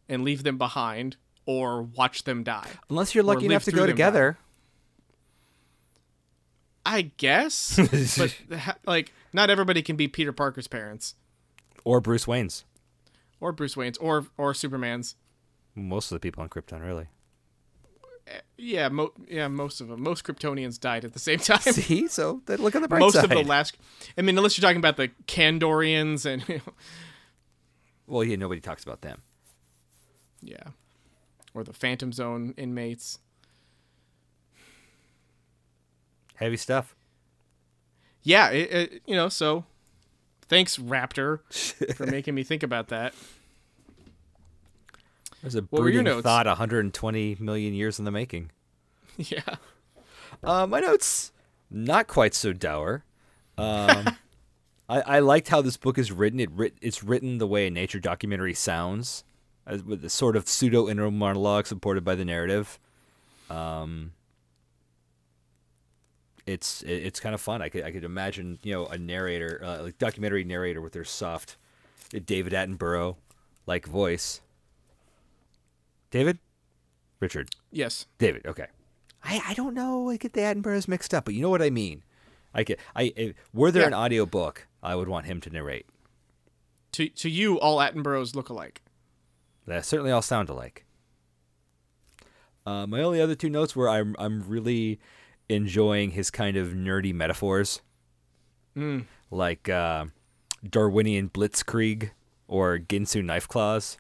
and 0.10 0.24
leave 0.24 0.43
them 0.43 0.58
behind 0.58 1.17
or 1.46 1.82
watch 1.82 2.24
them 2.24 2.43
die. 2.43 2.69
Unless 2.89 3.15
you're 3.15 3.24
lucky 3.24 3.46
enough 3.46 3.63
to 3.65 3.72
go 3.72 3.86
together. 3.86 4.38
I 6.86 7.04
guess, 7.17 7.78
but 8.17 8.38
like 8.86 9.13
not 9.32 9.50
everybody 9.50 9.82
can 9.82 9.96
be 9.96 10.10
Peter 10.10 10.34
Parker's 10.34 10.67
parents 10.67 11.15
Or 11.84 12.00
Bruce 12.02 12.28
Wayne's. 12.28 12.65
or 13.39 13.52
Bruce 13.52 13.76
Wayne's 13.76 13.98
or 13.98 14.26
or 14.38 14.54
Superman's. 14.54 15.15
Most 15.76 16.12
of 16.12 16.15
the 16.15 16.19
people 16.19 16.41
on 16.43 16.50
Krypton, 16.50 16.82
really. 16.86 17.08
Eh, 18.28 18.39
yeah, 18.58 18.88
mo- 18.89 19.12
yeah, 19.28 19.48
most 19.50 19.82
of 19.82 19.88
them. 19.89 20.02
Most 20.02 20.24
Kryptonians 20.24 20.80
died 20.80 21.04
at 21.04 21.12
the 21.13 21.19
same 21.19 21.39
time. 21.50 21.60
See, 21.62 22.08
so 22.08 22.41
look 22.48 22.76
on 22.76 22.82
the 22.82 22.88
bright 22.88 23.00
most 23.02 23.13
side. 23.15 23.24
Most 23.30 23.38
of 23.39 23.43
the 23.43 23.50
last. 23.50 23.78
I 24.17 24.22
mean, 24.22 24.38
unless 24.38 24.58
you're 24.58 24.62
talking 24.62 24.78
about 24.78 24.96
the 24.98 25.10
Kandorians 25.28 26.26
and 26.26 26.62
well, 28.08 28.24
yeah, 28.24 28.36
nobody 28.38 28.62
talks 28.62 28.84
about 28.84 29.02
them. 29.02 29.22
yeah, 30.41 30.63
or 31.54 31.63
the 31.65 31.74
Phantom 31.74 32.13
Zone 32.13 32.54
inmates. 32.56 33.19
Heavy 36.36 36.58
stuff. 36.58 36.96
Yeah, 38.24 38.50
it, 38.50 38.72
it, 38.72 39.02
you 39.06 39.15
know. 39.15 39.30
So, 39.30 39.65
thanks 40.54 40.78
Raptor 40.78 41.39
for 41.96 42.06
making 42.06 42.36
me 42.36 42.44
think 42.44 42.62
about 42.62 42.89
that. 42.89 43.16
There's 45.42 45.56
a 45.56 45.62
What 45.62 45.82
brooding 45.82 46.22
thought 46.22 46.46
120 46.46 47.38
million 47.39 47.74
years 47.74 47.98
in 47.98 48.06
the 48.06 48.12
making. 48.12 48.52
yeah. 49.18 49.56
Uh, 50.44 50.68
my 50.68 50.80
notes, 50.80 51.32
not 51.72 52.08
quite 52.08 52.36
so 52.36 52.54
dour. 52.54 53.04
Um, 53.58 54.16
I, 54.89 55.02
I 55.02 55.20
liked 55.20 55.48
how 55.48 55.62
this 55.62 55.76
book 55.76 55.98
is 55.98 56.12
written. 56.12 56.39
It 56.39 56.52
writ, 56.52 56.76
it's 56.82 57.04
written 57.04 57.39
the 57.39 57.48
way 57.48 57.66
a 57.66 57.72
nature 57.72 58.00
documentary 58.00 58.54
sounds, 58.54 59.24
as 59.66 59.84
with 59.84 60.06
a 60.06 60.10
sort 60.10 60.36
of 60.36 60.48
pseudo 60.48 60.88
inner 60.88 61.10
monologue 61.10 61.66
supported 61.66 62.04
by 62.06 62.13
the 62.13 62.26
narrative. 62.26 62.80
Um, 63.50 64.12
it's 66.45 66.82
it's 66.84 67.19
kind 67.19 67.34
of 67.36 67.41
fun. 67.41 67.62
I 67.62 67.69
could 67.69 67.84
I 67.84 67.91
could 67.91 68.03
imagine 68.03 68.60
you 68.63 68.73
know 68.73 68.86
a 68.88 68.97
narrator, 68.97 69.62
uh, 69.63 69.84
like 69.84 69.97
documentary 69.97 70.43
narrator 70.43 70.82
with 70.82 70.93
their 70.93 71.03
soft 71.06 71.58
David 72.25 72.53
Attenborough 72.53 73.15
like 73.65 73.86
voice. 73.88 74.41
David, 76.12 76.38
Richard. 77.19 77.49
Yes. 77.71 78.06
David. 78.19 78.45
Okay. 78.45 78.67
I, 79.23 79.41
I 79.47 79.53
don't 79.53 79.73
know. 79.73 80.10
I 80.10 80.17
get 80.17 80.34
the 80.34 80.41
Attenboroughs 80.41 80.88
mixed 80.88 81.13
up, 81.13 81.25
but 81.25 81.34
you 81.34 81.41
know 81.41 81.49
what 81.49 81.62
I 81.62 81.69
mean. 81.69 82.03
I 82.53 82.63
get. 82.63 82.79
I 82.95 83.13
if, 83.15 83.36
were 83.53 83.71
there 83.71 83.84
Yeah. 83.84 83.88
an 83.88 83.93
audio 83.93 84.25
book, 84.25 84.67
I 84.84 84.95
would 84.95 85.08
want 85.08 85.25
him 85.25 85.41
to 85.41 85.49
narrate. 85.49 85.88
To 86.93 87.08
to 87.08 87.29
you, 87.29 87.60
all 87.60 87.77
Attenboroughs 87.79 88.36
look 88.36 88.49
alike. 88.49 88.82
They 89.65 89.82
certainly 89.82 90.12
all 90.12 90.21
sound 90.21 90.49
alike. 90.49 90.86
Uh, 92.65 92.86
my 92.86 93.01
only 93.01 93.19
other 93.19 93.36
two 93.36 93.49
notes 93.49 93.75
were 93.75 93.89
I'm 93.89 94.15
I'm 94.19 94.43
really 94.47 94.99
enjoying 95.49 96.12
his 96.12 96.32
kind 96.32 96.58
of 96.58 96.69
nerdy 96.69 97.13
metaphors, 97.13 97.82
Mm. 98.75 99.06
like 99.29 99.69
uh, 99.69 100.06
Darwinian 100.67 101.29
blitzkrieg 101.29 102.10
or 102.47 102.79
Ginsu 102.79 103.23
knife 103.23 103.47
claws. 103.47 103.97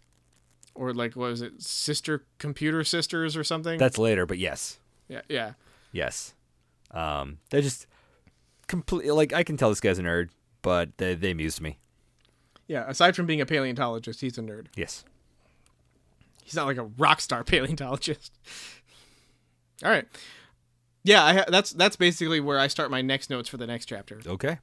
Or 0.75 0.93
like, 0.93 1.15
what 1.15 1.29
was 1.29 1.41
it? 1.43 1.61
Sister 1.61 2.25
computer 2.39 2.83
sisters 2.83 3.37
or 3.37 3.43
something? 3.43 3.77
That's 3.77 3.99
later, 3.99 4.25
but 4.25 4.39
yes, 4.39 4.79
yeah, 5.07 5.21
yeah. 5.29 5.53
yes. 5.91 6.33
Um, 6.89 7.37
they're 7.49 7.61
just 7.61 7.85
completely 8.67 9.11
Like 9.11 9.33
I 9.33 9.43
can 9.43 9.57
tell 9.57 9.69
this 9.69 9.79
guy's 9.79 9.99
a 9.99 10.03
nerd, 10.03 10.29
but 10.63 10.97
they 10.97 11.13
they 11.13 11.29
amused 11.31 11.61
me. 11.61 11.77
Yeah, 12.67 12.85
aside 12.87 13.15
from 13.15 13.25
being 13.27 13.41
a 13.41 13.45
paleontologist, 13.45 14.21
he's 14.21 14.37
a 14.37 14.41
nerd. 14.41 14.67
Yes. 14.75 15.03
He's 16.43 16.55
not 16.55 16.65
like 16.65 16.77
a 16.77 16.83
rock 16.83 17.21
star 17.21 17.43
paleontologist. 17.45 18.31
All 19.83 19.91
right. 19.91 20.07
Yeah, 21.03 21.23
I 21.23 21.33
ha- 21.33 21.45
that's 21.49 21.71
that's 21.71 21.95
basically 21.95 22.39
where 22.39 22.59
I 22.59 22.67
start 22.67 22.89
my 22.91 23.01
next 23.01 23.29
notes 23.29 23.49
for 23.49 23.57
the 23.57 23.67
next 23.67 23.85
chapter. 23.87 24.19
Okay. 24.25 24.59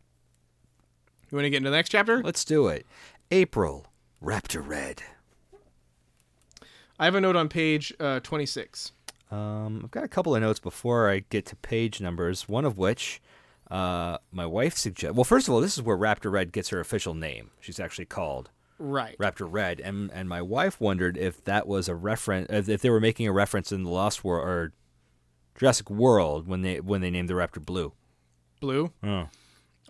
You 1.31 1.37
want 1.37 1.45
to 1.45 1.51
get 1.51 1.59
into 1.59 1.71
the 1.71 1.77
next 1.77 1.91
chapter? 1.91 2.23
Let's 2.23 2.45
do 2.45 2.67
it. 2.69 2.87
April, 3.31 3.87
Raptor 4.23 4.67
Red. 4.67 5.03
I 6.99 7.05
have 7.05 7.15
a 7.15 7.21
note 7.21 7.37
on 7.37 7.49
page 7.49 7.93
uh, 8.01 8.21
26. 8.21 8.93
Um, 9.31 9.81
I've 9.85 9.91
got 9.93 10.03
a 10.03 10.09
couple 10.09 10.35
of 10.35 10.41
notes 10.43 10.59
before 10.59 11.09
I 11.09 11.21
get 11.31 11.47
to 11.47 11.57
page 11.57 12.01
numbers. 12.01 12.49
One 12.49 12.65
of 12.65 12.77
which, 12.79 13.23
uh, 13.71 14.19
my 14.33 14.45
wife 14.45 14.77
suggests. 14.77 15.15
Well, 15.15 15.25
first 15.25 15.47
of 15.47 15.55
all, 15.55 15.61
this 15.61 15.77
is 15.79 15.83
where 15.85 15.97
Raptor 15.97 16.33
Red 16.33 16.53
gets 16.53 16.71
her 16.71 16.81
official 16.81 17.15
name. 17.15 17.51
She's 17.61 17.79
actually 17.79 18.07
called 18.07 18.51
Right. 18.79 19.17
Raptor 19.19 19.47
Red, 19.49 19.79
and 19.81 20.11
and 20.13 20.29
my 20.29 20.43
wife 20.43 20.81
wondered 20.81 21.17
if 21.17 21.45
that 21.45 21.67
was 21.69 21.87
a 21.89 21.95
reference, 21.95 22.49
if, 22.51 22.69
if 22.69 22.83
they 22.83 22.91
were 22.91 22.99
making 23.01 23.29
a 23.29 23.33
reference 23.33 23.71
in 23.71 23.85
the 23.85 23.91
Lost 23.91 24.25
World 24.25 24.49
or 24.49 24.73
Jurassic 25.61 25.91
World 25.91 26.49
when 26.49 26.63
they 26.63 26.81
when 26.81 27.03
they 27.03 27.11
named 27.11 27.29
the 27.29 27.35
Raptor 27.35 27.63
Blue. 27.65 27.93
Blue. 28.61 28.91
Oh, 29.05 29.29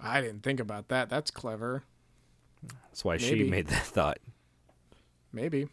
I 0.03 0.21
didn't 0.21 0.43
think 0.43 0.59
about 0.59 0.89
that. 0.89 1.09
That's 1.09 1.31
clever. 1.31 1.85
that's 2.89 3.05
why 3.05 3.17
she 3.19 3.45
made 3.45 3.69
that 3.69 3.87
thought. 3.87 4.19
Maybe. 5.33 5.69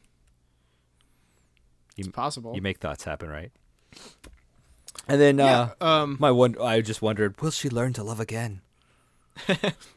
It's 1.98 2.06
You- 2.08 2.12
possible. 2.14 2.54
You 2.56 2.62
make 2.62 2.78
thoughts 2.78 3.06
happen, 3.06 3.28
right? 3.30 3.52
And 5.08 5.20
then 5.20 5.40
Yeah, 5.40 5.70
uh, 5.82 5.86
um, 6.04 6.18
my 6.20 6.30
one, 6.30 6.56
I 6.62 6.82
just 6.82 7.02
wondered, 7.02 7.42
will 7.42 7.50
she 7.52 7.68
learn 7.70 7.94
to 7.94 8.04
love 8.04 8.20
again? 8.20 8.62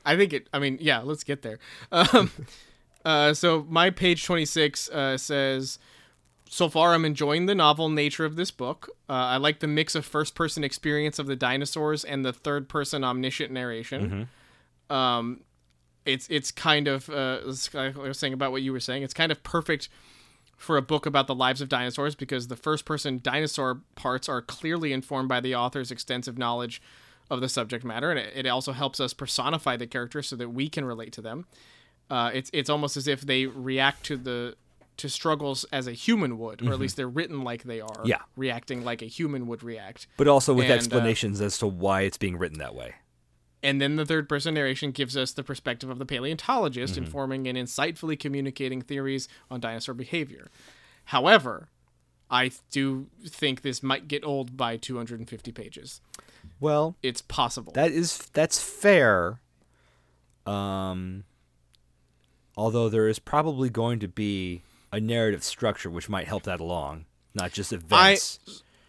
I 0.06 0.16
think 0.16 0.32
it. 0.32 0.48
I 0.54 0.58
mean, 0.60 0.78
yeah. 0.80 1.00
Let's 1.00 1.24
get 1.24 1.42
there. 1.42 1.58
Um, 1.92 2.30
uh, 3.04 3.34
so 3.34 3.66
my 3.68 3.90
page 3.90 4.24
twenty 4.24 4.46
six 4.46 4.88
uh, 4.88 5.18
says, 5.18 5.78
so 6.52 6.68
far 6.68 6.94
I'm 6.94 7.04
enjoying 7.04 7.46
the 7.46 7.54
novel 7.54 7.88
nature 7.88 8.24
of 8.24 8.34
this 8.34 8.50
book. 8.50 8.90
Uh, 9.08 9.12
I 9.12 9.36
like 9.36 9.60
the 9.60 9.68
mix 9.68 9.94
of 9.94 10.04
first 10.04 10.34
person 10.34 10.64
experience 10.64 11.20
of 11.20 11.26
the 11.28 11.36
dinosaurs 11.36 12.04
and 12.04 12.24
the 12.24 12.32
third 12.32 12.68
person 12.68 13.04
omniscient 13.04 13.52
narration. 13.52 14.28
Um, 14.90 15.42
it's 16.04 16.26
it's 16.28 16.50
kind 16.50 16.88
of 16.88 17.08
uh, 17.08 17.38
it's- 17.42 17.72
I 17.74 17.90
was 17.90 18.18
saying 18.18 18.32
about 18.32 18.50
what 18.52 18.62
you 18.62 18.72
were 18.72 18.80
saying. 18.80 19.02
It's 19.04 19.14
kind 19.14 19.30
of 19.30 19.42
perfect 19.44 19.88
for 20.56 20.76
a 20.76 20.82
book 20.82 21.06
about 21.06 21.26
the 21.28 21.34
lives 21.34 21.60
of 21.60 21.68
dinosaurs 21.68 22.14
because 22.16 22.48
the 22.48 22.56
first 22.56 22.84
person 22.84 23.20
dinosaur 23.22 23.80
parts 23.94 24.28
are 24.28 24.42
clearly 24.42 24.92
informed 24.92 25.28
by 25.28 25.40
the 25.40 25.54
author's 25.54 25.90
extensive 25.90 26.36
knowledge 26.36 26.82
of 27.30 27.40
the 27.40 27.48
subject 27.48 27.84
matter, 27.84 28.10
and 28.10 28.18
it, 28.18 28.32
it 28.34 28.46
also 28.46 28.72
helps 28.72 28.98
us 28.98 29.14
personify 29.14 29.76
the 29.76 29.86
characters 29.86 30.26
so 30.28 30.34
that 30.36 30.48
we 30.48 30.68
can 30.68 30.84
relate 30.84 31.12
to 31.12 31.20
them. 31.22 31.46
Uh, 32.10 32.30
it's 32.34 32.50
it's 32.52 32.68
almost 32.68 32.96
as 32.96 33.06
if 33.06 33.20
they 33.20 33.46
react 33.46 34.02
to 34.04 34.16
the 34.16 34.56
to 35.00 35.08
struggles 35.08 35.64
as 35.72 35.86
a 35.86 35.92
human 35.92 36.38
would, 36.38 36.62
or 36.66 36.72
at 36.72 36.78
least 36.78 36.96
they're 36.96 37.08
written 37.08 37.42
like 37.42 37.64
they 37.64 37.80
are. 37.80 38.02
Yeah. 38.04 38.20
reacting 38.36 38.84
like 38.84 39.02
a 39.02 39.06
human 39.06 39.46
would 39.48 39.62
react. 39.62 40.06
But 40.16 40.28
also 40.28 40.54
with 40.54 40.64
And, 40.64 40.72
uh, 40.72 40.76
explanations 40.76 41.40
as 41.40 41.58
to 41.58 41.66
why 41.66 42.02
it's 42.02 42.16
being 42.18 42.36
written 42.38 42.58
that 42.58 42.74
way. 42.74 42.94
And 43.62 43.80
then 43.80 43.96
the 43.96 44.06
third 44.06 44.26
person 44.28 44.54
narration 44.54 44.90
gives 44.90 45.16
us 45.16 45.32
the 45.32 45.42
perspective 45.44 45.90
of 45.90 45.98
the 45.98 46.06
paleontologist, 46.06 46.96
informing 46.96 47.46
and 47.46 47.58
insightfully 47.58 48.18
communicating 48.18 48.80
theories 48.80 49.28
on 49.50 49.60
dinosaur 49.60 49.94
behavior. 49.94 50.48
However, 51.04 51.68
I 52.30 52.52
do 52.70 53.08
think 53.26 53.60
this 53.62 53.82
might 53.82 54.08
get 54.08 54.24
old 54.24 54.56
by 54.56 54.76
250 54.78 55.52
pages. 55.52 56.00
Well, 56.58 56.96
It's 57.02 57.20
possible. 57.20 57.72
that 57.74 57.90
is 57.92 58.16
that's 58.32 58.58
fair. 58.62 59.40
Um, 60.46 61.24
although 62.56 62.88
there 62.88 63.08
is 63.08 63.18
probably 63.18 63.68
going 63.68 63.98
to 64.00 64.08
be 64.08 64.62
a 64.92 65.00
narrative 65.00 65.42
structure 65.44 65.90
which 65.90 66.08
might 66.08 66.26
help 66.26 66.42
that 66.44 66.60
along, 66.60 67.06
not 67.34 67.52
just 67.52 67.72
events. 67.72 68.38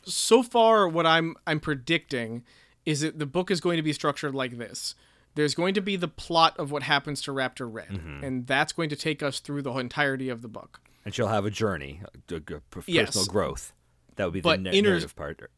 so 0.04 0.42
far 0.44 0.88
what 0.88 1.06
I'm 1.06 1.36
I'm 1.46 1.60
predicting 1.60 2.44
is 2.86 3.02
that 3.02 3.20
the 3.20 3.26
book 3.28 3.52
is 3.52 3.62
going 3.62 3.78
to 3.78 3.84
be 3.84 3.94
structured 3.94 4.34
like 4.34 4.58
this. 4.58 4.96
There's 5.36 5.54
going 5.56 5.76
to 5.76 5.82
be 5.82 5.96
the 5.96 6.08
plot 6.10 6.58
of 6.60 6.72
what 6.72 6.84
happens 6.84 7.22
to 7.22 7.32
Raptor 7.32 7.72
Red, 7.72 7.90
Mm-hmm. 7.90 8.24
and 8.24 8.48
that's 8.48 8.74
going 8.74 8.90
to 8.90 8.96
take 8.96 9.24
us 9.24 9.40
through 9.40 9.62
the 9.62 9.72
entirety 9.74 10.28
of 10.30 10.42
the 10.42 10.48
book. 10.50 10.82
and 11.06 11.14
she'll 11.16 11.28
have 11.30 11.46
a 11.46 11.50
journey, 11.52 12.02
a, 12.30 12.34
a- 12.34 12.38
a 12.38 12.60
personal 12.70 12.96
Yes. 13.06 13.28
growth. 13.28 13.74
That 14.18 14.26
would 14.26 14.34
be 14.34 14.42
But 14.42 14.64
the 14.64 14.82
narrative 14.82 15.16
part. 15.16 15.50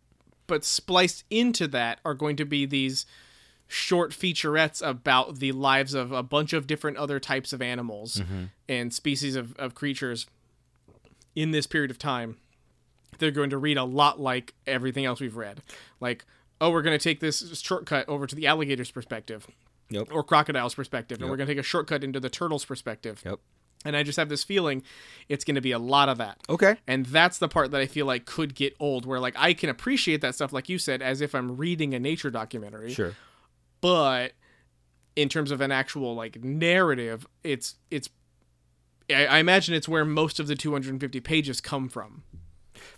but 0.48 0.64
spliced 0.64 1.24
into 1.30 1.68
that 1.70 2.00
are 2.06 2.14
going 2.14 2.36
to 2.36 2.46
be 2.46 2.66
these 2.66 3.06
short 3.68 4.12
featurettes 4.12 4.86
about 4.86 5.40
the 5.40 5.52
lives 5.52 5.94
of 5.94 6.12
a 6.12 6.24
bunch 6.24 6.54
of 6.54 6.68
different 6.68 6.98
other 6.98 7.20
types 7.20 7.54
of 7.54 7.62
animals 7.62 8.18
mm-hmm. 8.18 8.46
and 8.70 8.94
species 8.94 9.36
of, 9.36 9.56
of 9.58 9.74
creatures 9.74 10.28
in 11.36 11.52
this 11.52 11.66
period 11.66 11.92
of 11.92 11.98
time. 11.98 12.38
They're 13.20 13.32
going 13.32 13.50
to 13.52 13.58
read 13.58 13.78
a 13.78 13.84
lot 13.84 14.20
like 14.20 14.54
everything 14.68 15.06
else 15.06 15.20
we've 15.20 15.38
read. 15.38 15.62
Like, 16.00 16.26
oh, 16.60 16.72
we're 16.72 16.82
going 16.82 16.98
to 16.98 17.04
take 17.04 17.20
this 17.20 17.60
shortcut 17.62 18.08
over 18.08 18.28
to 18.28 18.36
the 18.36 18.48
alligator's 18.48 18.92
perspective 18.92 19.48
Yep. 19.90 20.08
or 20.12 20.24
crocodile's 20.24 20.74
perspective, 20.74 21.22
and 21.22 21.30
we're 21.30 21.38
going 21.38 21.48
to 21.48 21.54
take 21.54 21.60
a 21.60 21.64
shortcut 21.64 22.04
into 22.04 22.20
the 22.20 22.30
turtle's 22.30 22.66
perspective. 22.66 23.22
Yep. 23.26 23.40
And 23.86 23.98
I 23.98 24.04
just 24.04 24.18
have 24.18 24.30
this 24.30 24.44
feeling 24.44 24.82
it's 25.30 25.44
going 25.44 25.56
to 25.56 25.62
be 25.62 25.72
a 25.72 25.80
lot 25.80 26.10
of 26.10 26.18
that. 26.18 26.40
Okay. 26.50 26.78
And 26.88 27.06
that's 27.06 27.38
the 27.38 27.50
part 27.50 27.72
that 27.72 27.82
I 27.82 27.86
feel 27.86 28.06
like 28.06 28.26
could 28.26 28.56
get 28.56 28.76
old, 28.80 29.06
where 29.06 29.20
like 29.20 29.36
I 29.38 29.54
can 29.54 29.70
appreciate 29.70 30.22
that 30.22 30.36
stuff, 30.36 30.54
like 30.54 30.70
you 30.70 30.80
said, 30.80 31.02
as 31.02 31.22
if 31.22 31.36
I'm 31.36 31.58
reading 31.58 31.94
a 31.94 32.00
nature 32.00 32.32
documentary. 32.32 32.94
Sure. 32.94 33.14
But 33.84 34.32
in 35.18 35.28
terms 35.28 35.52
of 35.52 35.60
an 35.60 35.70
actual 35.70 36.16
like 36.16 36.42
narrative, 36.42 37.28
it's 37.44 37.76
it's. 37.92 38.10
I, 39.10 39.26
I 39.26 39.38
imagine 39.40 39.76
it's 39.76 39.90
where 39.90 40.06
most 40.06 40.40
of 40.40 40.48
the 40.48 40.56
250 40.56 41.20
pages 41.20 41.60
come 41.60 41.90
from. 41.90 42.24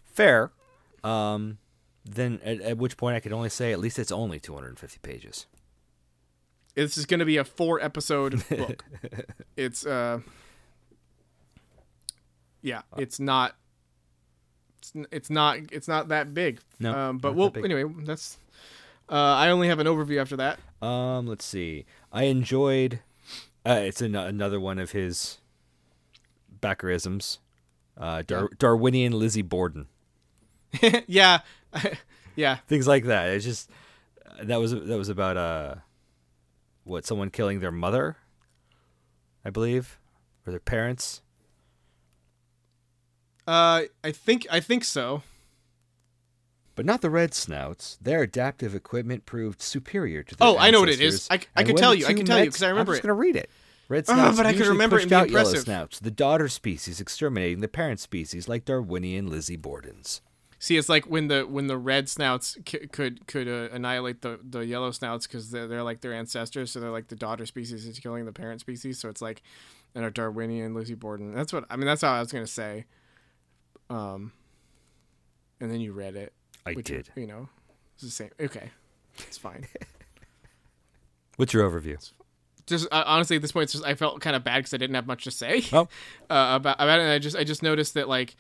Fair. 0.04 0.52
Um, 1.04 1.58
then 2.06 2.40
at, 2.46 2.62
at 2.62 2.78
which 2.78 2.98
point 2.98 3.16
I 3.16 3.20
could 3.20 3.34
only 3.34 3.50
say 3.50 3.72
at 3.72 3.80
least 3.80 3.98
it's 3.98 4.12
only 4.12 4.40
250 4.40 5.00
pages. 5.02 5.48
This 6.76 7.00
is 7.00 7.08
going 7.08 7.20
to 7.20 7.26
be 7.26 7.38
a 7.38 7.44
four 7.44 7.82
episode 7.82 8.48
book. 8.50 8.86
it's 9.58 9.88
uh. 9.88 10.20
Yeah, 12.62 12.84
it's 12.96 13.20
not. 13.20 13.56
It's, 14.78 14.94
it's 15.12 15.30
not. 15.32 15.58
It's 15.72 15.88
not 15.88 16.10
that 16.10 16.36
big. 16.36 16.60
No, 16.80 16.94
Um, 16.94 17.18
but 17.18 17.34
we'll 17.34 17.52
anyway. 17.58 17.92
That's. 18.04 18.38
Uh, 19.10 19.14
I 19.16 19.50
only 19.50 19.68
have 19.68 19.80
an 19.80 19.88
overview 19.88 20.20
after 20.20 20.36
that. 20.38 20.60
Um, 20.86 21.28
let's 21.28 21.46
see. 21.46 21.86
I 22.12 22.24
enjoyed. 22.24 23.02
Uh, 23.66 23.82
it's 23.84 24.02
an- 24.02 24.16
another 24.16 24.60
one 24.60 24.80
of 24.80 24.92
his 24.92 25.40
Bakkerisms. 26.62 27.38
Uh, 27.98 28.24
Dar- 28.26 28.50
Darwinian 28.58 29.14
Lizzie 29.14 29.42
Borden. 29.42 29.88
yeah, 31.08 31.40
yeah. 32.36 32.58
Things 32.68 32.88
like 32.88 33.06
that. 33.06 33.30
It's 33.30 33.46
just 33.46 33.70
that 34.42 34.60
was 34.60 34.72
that 34.72 34.98
was 34.98 35.08
about 35.10 35.38
uh, 35.38 35.76
what 36.84 37.06
someone 37.06 37.30
killing 37.30 37.60
their 37.62 37.72
mother, 37.72 38.18
I 39.46 39.50
believe, 39.50 40.00
or 40.46 40.52
their 40.52 40.60
parents. 40.60 41.22
Uh, 43.48 43.84
I 44.04 44.12
think 44.12 44.46
I 44.52 44.60
think 44.60 44.84
so. 44.84 45.22
But 46.76 46.86
not 46.86 47.02
the 47.02 47.10
red 47.10 47.34
snouts. 47.34 47.98
Their 48.02 48.22
adaptive 48.24 48.76
equipment 48.76 49.26
proved 49.26 49.62
superior 49.62 50.24
to 50.24 50.36
their 50.36 50.48
Oh, 50.48 50.58
I 50.58 50.72
know 50.72 50.82
what 50.82 50.90
it 50.90 51.00
is. 51.00 51.28
I, 51.32 51.36
I 51.36 51.38
c- 51.40 51.46
I 51.56 51.60
and 51.62 51.68
could 51.70 51.78
tell 51.78 51.96
you. 51.96 52.06
I 52.06 52.14
can 52.14 52.26
tell 52.26 52.44
you 52.44 52.52
'cause 52.52 52.62
I 52.64 52.70
remember 52.70 52.92
I'm 52.92 52.96
just 52.96 53.04
it. 53.06 53.08
gonna 53.08 53.14
read 53.20 53.36
it. 53.38 53.50
Red 53.88 54.06
Ah, 54.10 54.14
snouts 54.14 54.38
but 54.38 54.46
I 54.46 54.54
could 54.54 54.68
remember 54.68 54.98
pushed 54.98 55.12
out 55.12 55.30
yellow 55.30 55.54
snouts, 55.54 56.00
the 56.00 56.12
daughter 56.12 56.48
species, 56.50 57.00
exterminating 57.00 57.62
the 57.62 57.68
parent 57.68 58.00
species 58.00 58.50
like 58.50 58.66
Darwinian 58.66 59.28
Lizzie 59.30 59.58
Bordens. 59.58 60.22
See, 60.58 60.76
it's 60.78 60.90
like 60.90 61.06
when 61.06 61.28
the 61.28 61.44
when 61.44 61.68
the 61.68 61.78
red 61.78 62.10
snouts 62.10 62.58
c- 62.68 62.88
could 62.88 63.28
could 63.28 63.48
uh, 63.48 63.70
annihilate 63.72 64.22
the 64.22 64.40
the 64.44 64.66
yellow 64.66 64.90
snouts 64.92 65.28
because 65.28 65.52
they're, 65.52 65.68
they're 65.68 65.84
like 65.84 66.02
their 66.02 66.14
ancestors, 66.14 66.72
so 66.72 66.80
they're 66.80 66.90
like 66.92 67.08
the 67.10 67.16
daughter 67.16 67.46
species 67.46 67.86
is 67.86 68.00
killing 68.00 68.26
the 68.26 68.32
parent 68.34 68.60
species. 68.62 68.98
So 69.00 69.08
it's 69.08 69.22
like, 69.22 69.44
and 69.94 70.04
a 70.04 70.10
Darwinian 70.10 70.74
Lizzie 70.74 70.96
Borden. 70.96 71.34
That's 71.36 71.54
what 71.54 71.66
I 71.70 71.76
mean. 71.76 71.86
That's 71.86 72.02
how 72.02 72.14
I 72.14 72.20
was 72.20 72.32
gonna 72.32 72.48
say. 72.48 72.86
Um, 73.90 74.32
and 75.62 75.70
then 75.72 75.80
you 75.80 75.94
read 75.94 76.16
it. 76.16 76.34
I 76.66 76.74
which, 76.74 76.88
did. 76.88 77.10
You 77.16 77.28
know, 77.28 77.50
it's 77.96 78.04
the 78.04 78.10
same. 78.10 78.32
Okay, 78.40 78.72
it's 79.20 79.38
fine. 79.38 79.66
What's 81.38 81.54
your 81.54 81.70
overview? 81.70 81.98
just 82.68 82.88
uh, 82.92 83.04
honestly 83.06 83.36
at 83.36 83.44
this 83.44 83.52
point 83.52 83.66
it's 83.66 83.74
just, 83.74 83.86
i 83.86 83.94
felt 83.94 84.20
kind 84.22 84.36
of 84.36 84.44
bad 84.44 84.58
because 84.58 84.74
i 84.74 84.78
didn't 84.78 84.96
have 84.96 85.06
much 85.06 85.24
to 85.24 85.30
say 85.30 85.64
Oh. 85.72 85.82
uh, 86.32 86.56
about 86.56 86.78
about 86.80 87.00
it 87.00 87.04
and 87.04 87.12
i 87.12 87.20
just 87.20 87.36
i 87.36 87.44
just 87.44 87.62
noticed 87.62 87.94
that 87.94 88.10
like 88.10 88.36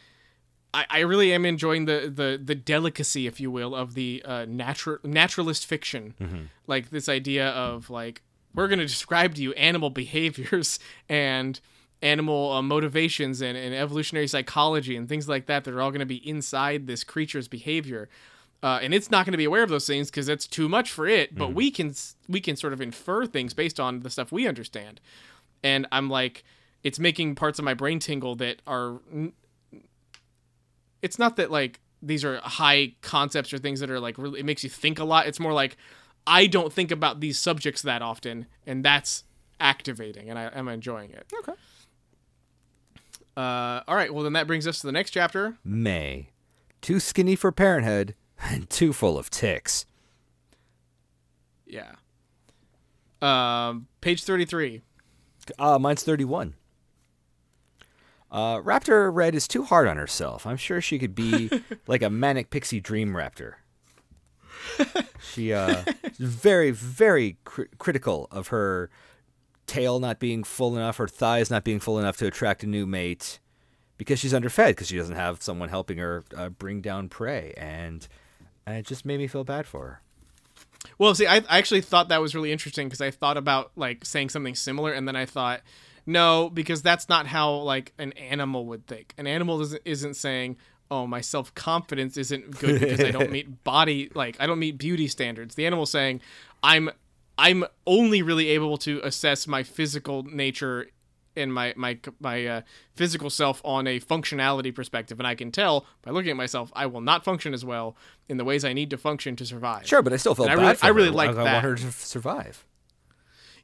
I, 0.73 0.85
I 0.89 0.99
really 1.01 1.31
am 1.31 1.45
enjoying 1.45 1.85
the, 1.85 2.11
the 2.13 2.39
the 2.43 2.53
delicacy, 2.53 3.27
if 3.27 3.39
you 3.39 3.49
will, 3.49 3.73
of 3.73 3.93
the 3.93 4.21
uh, 4.25 4.43
natural 4.45 4.97
naturalist 5.05 5.65
fiction, 5.65 6.49
like 6.67 6.89
this 6.89 7.07
idea 7.07 7.47
of 7.47 7.89
like 7.89 8.23
we're 8.53 8.67
going 8.67 8.79
to 8.79 8.85
describe 8.85 9.35
to 9.35 9.41
you 9.41 9.53
animal 9.53 9.89
behaviors 10.03 10.77
and 11.07 11.61
animal 12.05 12.51
uh, 12.53 12.61
motivations 12.61 13.41
and, 13.41 13.57
and 13.57 13.73
evolutionary 13.73 14.27
psychology 14.27 14.95
and 14.95 15.09
things 15.09 15.27
like 15.27 15.45
that 15.47 15.63
that 15.63 15.73
are 15.73 15.81
all 15.81 15.91
going 15.91 15.99
to 15.99 16.05
be 16.05 16.27
inside 16.29 16.87
this 16.87 17.03
creature's 17.03 17.47
behavior 17.47 18.07
uh, 18.63 18.79
and 18.81 18.93
it's 18.93 19.11
not 19.11 19.25
going 19.25 19.31
to 19.31 19.37
be 19.37 19.45
aware 19.45 19.63
of 19.63 19.69
those 19.69 19.87
things 19.87 20.09
because 20.09 20.27
it's 20.29 20.47
too 20.47 20.67
much 20.69 20.91
for 20.91 21.07
it 21.07 21.35
but 21.35 21.53
we 21.53 21.71
can 21.71 21.93
we 22.29 22.39
can 22.39 22.55
sort 22.55 22.73
of 22.73 22.81
infer 22.81 23.25
things 23.25 23.53
based 23.53 23.79
on 23.79 24.01
the 24.01 24.09
stuff 24.09 24.31
we 24.31 24.47
understand 24.47 25.01
and 25.63 25.87
i'm 25.91 26.09
like 26.09 26.43
it's 26.85 26.99
making 26.99 27.33
parts 27.33 27.57
of 27.57 27.65
my 27.65 27.73
brain 27.73 27.97
tingle 27.97 28.35
that 28.35 28.61
are. 28.67 28.99
It's 31.01 31.17
not 31.17 31.35
that 31.37 31.49
like 31.49 31.79
these 32.01 32.23
are 32.23 32.37
high 32.43 32.93
concepts 33.01 33.51
or 33.51 33.57
things 33.57 33.79
that 33.79 33.89
are 33.89 33.99
like 33.99 34.19
really 34.19 34.39
it 34.39 34.45
makes 34.45 34.63
you 34.63 34.69
think 34.69 34.99
a 34.99 35.03
lot 35.03 35.25
it's 35.25 35.39
more 35.39 35.53
like 35.53 35.77
i 36.27 36.45
don't 36.45 36.71
think 36.71 36.91
about 36.91 37.19
these 37.19 37.39
subjects 37.39 37.81
that 37.81 38.01
often 38.01 38.45
and 38.67 38.85
that's 38.85 39.23
activating 39.59 40.29
and 40.29 40.37
i 40.37 40.51
am 40.53 40.67
enjoying 40.67 41.09
it 41.09 41.25
Okay. 41.39 41.53
Uh, 43.37 43.81
all 43.87 43.95
right 43.95 44.13
well 44.13 44.23
then 44.23 44.33
that 44.33 44.47
brings 44.47 44.65
us 44.67 44.79
to 44.81 44.87
the 44.87 44.91
next 44.93 45.11
chapter 45.11 45.55
May. 45.63 46.29
Too 46.81 46.99
skinny 46.99 47.35
for 47.35 47.51
parenthood 47.51 48.15
and 48.41 48.69
too 48.69 48.93
full 48.93 49.17
of 49.17 49.29
ticks. 49.29 49.85
yeah 51.65 51.93
um, 53.21 53.87
page 54.01 54.23
33 54.23 54.81
Uh, 55.57 55.79
mine's 55.79 56.03
31. 56.03 56.53
Uh, 58.31 58.57
Raptor 58.59 59.09
Red 59.13 59.33
is 59.33 59.47
too 59.47 59.63
hard 59.63 59.87
on 59.87 59.97
herself. 59.97 60.45
I'm 60.45 60.57
sure 60.57 60.81
she 60.81 60.99
could 60.99 61.15
be 61.15 61.49
like 61.87 62.01
a 62.01 62.09
manic 62.09 62.49
pixie 62.49 62.79
dream 62.81 63.13
raptor. 63.13 63.53
She 65.31 65.53
uh, 65.53 65.83
is 66.03 66.17
very, 66.17 66.71
very 66.71 67.37
cri- 67.45 67.67
critical 67.77 68.27
of 68.31 68.47
her 68.49 68.89
tail 69.67 69.99
not 69.99 70.19
being 70.19 70.43
full 70.43 70.75
enough, 70.75 70.97
her 70.97 71.07
thighs 71.07 71.49
not 71.49 71.63
being 71.63 71.79
full 71.79 71.99
enough 71.99 72.17
to 72.17 72.27
attract 72.27 72.63
a 72.63 72.67
new 72.67 72.85
mate, 72.85 73.39
because 73.97 74.19
she's 74.19 74.33
underfed 74.33 74.75
because 74.75 74.87
she 74.87 74.97
doesn't 74.97 75.15
have 75.15 75.41
someone 75.41 75.69
helping 75.69 75.97
her 75.97 76.23
uh, 76.35 76.49
bring 76.49 76.81
down 76.81 77.09
prey. 77.09 77.53
And 77.57 78.07
and 78.65 78.77
it 78.77 78.85
just 78.85 79.05
made 79.05 79.19
me 79.19 79.27
feel 79.27 79.43
bad 79.43 79.67
for 79.67 79.85
her. 79.85 80.01
Well, 80.97 81.15
see, 81.15 81.27
I, 81.27 81.37
I 81.37 81.57
actually 81.57 81.81
thought 81.81 82.09
that 82.09 82.21
was 82.21 82.35
really 82.35 82.51
interesting 82.51 82.87
because 82.87 83.01
I 83.01 83.11
thought 83.11 83.37
about 83.37 83.71
like 83.75 84.05
saying 84.05 84.29
something 84.29 84.55
similar, 84.55 84.93
and 84.93 85.07
then 85.07 85.15
I 85.15 85.25
thought, 85.25 85.61
no, 86.05 86.49
because 86.49 86.81
that's 86.81 87.09
not 87.09 87.27
how 87.27 87.53
like 87.55 87.93
an 87.97 88.11
animal 88.13 88.65
would 88.67 88.87
think. 88.87 89.13
An 89.17 89.27
animal 89.27 89.61
isn't, 89.61 89.81
isn't 89.85 90.13
saying, 90.15 90.57
"Oh, 90.91 91.07
my 91.07 91.21
self 91.21 91.53
confidence 91.55 92.17
isn't 92.17 92.59
good 92.59 92.79
because 92.79 92.99
I 93.01 93.11
don't 93.11 93.31
meet 93.31 93.63
body 93.63 94.11
like 94.13 94.37
I 94.39 94.45
don't 94.45 94.59
meet 94.59 94.77
beauty 94.77 95.07
standards." 95.07 95.55
The 95.55 95.65
animal 95.65 95.85
saying, 95.85 96.21
"I'm 96.61 96.91
I'm 97.37 97.65
only 97.85 98.21
really 98.21 98.49
able 98.49 98.77
to 98.79 99.01
assess 99.03 99.47
my 99.47 99.63
physical 99.63 100.23
nature 100.23 100.87
and 101.35 101.53
my 101.53 101.73
my 101.75 101.99
my 102.19 102.45
uh, 102.45 102.61
physical 102.95 103.29
self 103.29 103.61
on 103.65 103.87
a 103.87 103.99
functionality 103.99 104.73
perspective, 104.73 105.19
and 105.19 105.27
I 105.27 105.35
can 105.35 105.51
tell 105.51 105.85
by 106.01 106.11
looking 106.11 106.31
at 106.31 106.37
myself, 106.37 106.71
I 106.75 106.85
will 106.85 107.01
not 107.01 107.25
function 107.25 107.53
as 107.53 107.65
well 107.65 107.97
in 108.29 108.37
the 108.37 108.45
ways 108.45 108.63
I 108.63 108.71
need 108.73 108.89
to 108.91 108.97
function 108.97 109.35
to 109.35 109.45
survive. 109.45 109.85
Sure, 109.85 110.01
but 110.01 110.13
I 110.13 110.17
still 110.17 110.33
felt 110.33 110.49
And 110.49 110.57
bad 110.57 110.63
I 110.63 110.67
really, 110.67 110.75
for 110.77 110.85
I 110.85 110.89
really 110.89 111.09
like 111.09 111.29
I, 111.31 111.33
that. 111.33 111.47
I 111.47 111.53
want 111.53 111.65
her 111.65 111.75
to 111.75 111.91
survive. 111.91 112.65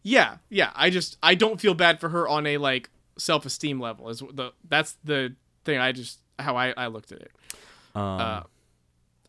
Yeah, 0.03 0.37
yeah. 0.49 0.71
I 0.75 0.89
just 0.89 1.17
I 1.23 1.35
don't 1.35 1.61
feel 1.61 1.73
bad 1.73 1.99
for 1.99 2.09
her 2.09 2.27
on 2.27 2.45
a 2.47 2.57
like 2.57 2.89
self 3.17 3.45
esteem 3.45 3.79
level. 3.79 4.09
Is 4.09 4.19
the 4.19 4.51
that's 4.67 4.97
the 5.03 5.35
thing. 5.63 5.77
I 5.77 5.91
just 5.91 6.19
how 6.39 6.57
I 6.57 6.71
I 6.75 6.87
looked 6.87 7.11
at 7.11 7.21
it. 7.21 7.31
Um, 7.95 8.01
Uh, 8.03 8.43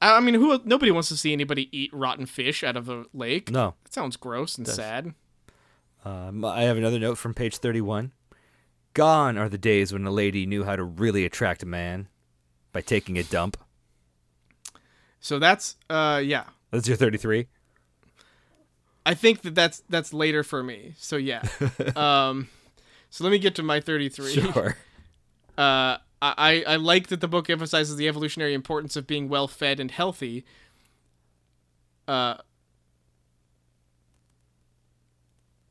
I 0.03 0.21
mean, 0.21 0.35
who 0.35 0.61
nobody 0.65 0.91
wants 0.91 1.09
to 1.09 1.17
see 1.17 1.33
anybody 1.33 1.69
eat 1.77 1.91
rotten 1.93 2.27
fish 2.27 2.65
out 2.65 2.77
of 2.77 2.88
a 2.88 3.05
lake. 3.15 3.51
no, 3.51 3.75
That 3.85 3.93
sounds 3.95 4.17
gross 4.17 4.59
and 4.59 4.67
sad. 4.67 5.15
um, 6.05 6.45
I 6.45 6.62
have 6.62 6.77
another 6.77 6.99
note 6.99 7.19
from 7.19 7.35
page 7.35 7.57
thirty-one. 7.59 8.12
Gone 8.95 9.38
are 9.38 9.49
the 9.49 9.59
days 9.59 9.93
when 9.93 10.07
a 10.07 10.11
lady 10.11 10.45
knew 10.45 10.65
how 10.65 10.77
to 10.77 10.83
really 10.85 11.25
attract 11.25 11.62
a 11.62 11.67
man 11.67 12.09
by 12.73 12.81
taking 12.81 13.17
a 13.19 13.23
dump. 13.23 13.57
So 15.21 15.38
that's 15.38 15.77
uh 15.88 16.21
yeah. 16.25 16.45
That's 16.71 16.88
your 16.88 16.97
thirty-three. 16.97 17.47
I 19.07 19.15
think 19.15 19.43
that 19.43 19.55
that's 19.55 19.83
that's 19.88 20.12
later 20.12 20.43
for 20.43 20.62
me. 20.62 20.95
So 20.99 21.17
yeah. 21.17 21.43
um, 21.97 22.49
so 23.11 23.25
let 23.25 23.31
me 23.31 23.38
get 23.38 23.55
to 23.57 23.62
my 23.62 23.81
thirty 23.81 24.09
three. 24.09 24.33
Sure. 24.33 24.77
Uh, 25.57 25.99
I 26.22 26.64
I 26.66 26.76
like 26.76 27.08
that 27.08 27.20
the 27.20 27.28
book 27.28 27.50
emphasizes 27.50 27.96
the 27.96 28.06
evolutionary 28.06 28.54
importance 28.54 28.94
of 28.94 29.06
being 29.06 29.28
well 29.28 29.48
fed 29.48 29.80
and 29.80 29.90
healthy. 29.90 30.44
Uh, 32.06 32.37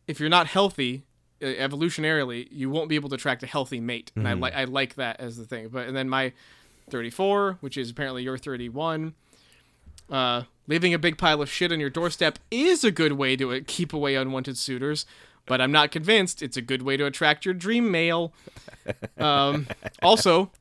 if 0.08 0.20
you're 0.20 0.30
not 0.30 0.48
healthy, 0.48 1.04
uh, 1.42 1.46
evolutionarily, 1.46 2.48
you 2.52 2.70
won't 2.70 2.90
be 2.90 2.96
able 2.96 3.10
to 3.10 3.16
attract 3.16 3.44
a 3.44 3.48
healthy 3.48 3.80
mate, 3.80 4.12
and 4.16 4.28
I 4.28 4.34
like 4.34 4.54
I 4.54 4.66
like 4.66 4.96
that 4.96 5.20
as 5.20 5.38
the 5.38 5.46
thing. 5.46 5.70
But 5.70 5.88
and 5.88 5.96
then 5.96 6.10
my 6.10 6.34
thirty 6.90 7.10
four, 7.10 7.58
which 7.62 7.78
is 7.78 7.90
apparently 7.90 8.24
your 8.24 8.38
thirty 8.38 8.70
one. 8.70 9.16
Uh, 10.10 10.44
leaving 10.68 10.94
a 10.94 11.00
big 11.00 11.18
pile 11.18 11.42
of 11.42 11.50
shit 11.50 11.72
on 11.72 11.80
your 11.80 11.90
doorstep 11.90 12.38
is 12.52 12.84
a 12.84 12.92
good 12.92 13.14
way 13.14 13.38
to 13.38 13.54
uh, 13.54 13.60
keep 13.66 13.94
away 13.94 14.16
unwanted 14.16 14.58
suitors, 14.58 15.06
but 15.46 15.62
I'm 15.62 15.72
not 15.72 15.92
convinced 15.92 16.42
it's 16.42 16.58
a 16.58 16.62
good 16.62 16.82
way 16.82 16.98
to 16.98 17.06
attract 17.06 17.46
your 17.46 17.54
dream 17.54 17.92
male. 17.92 18.34
Um, 19.18 19.68
also, 20.02 20.52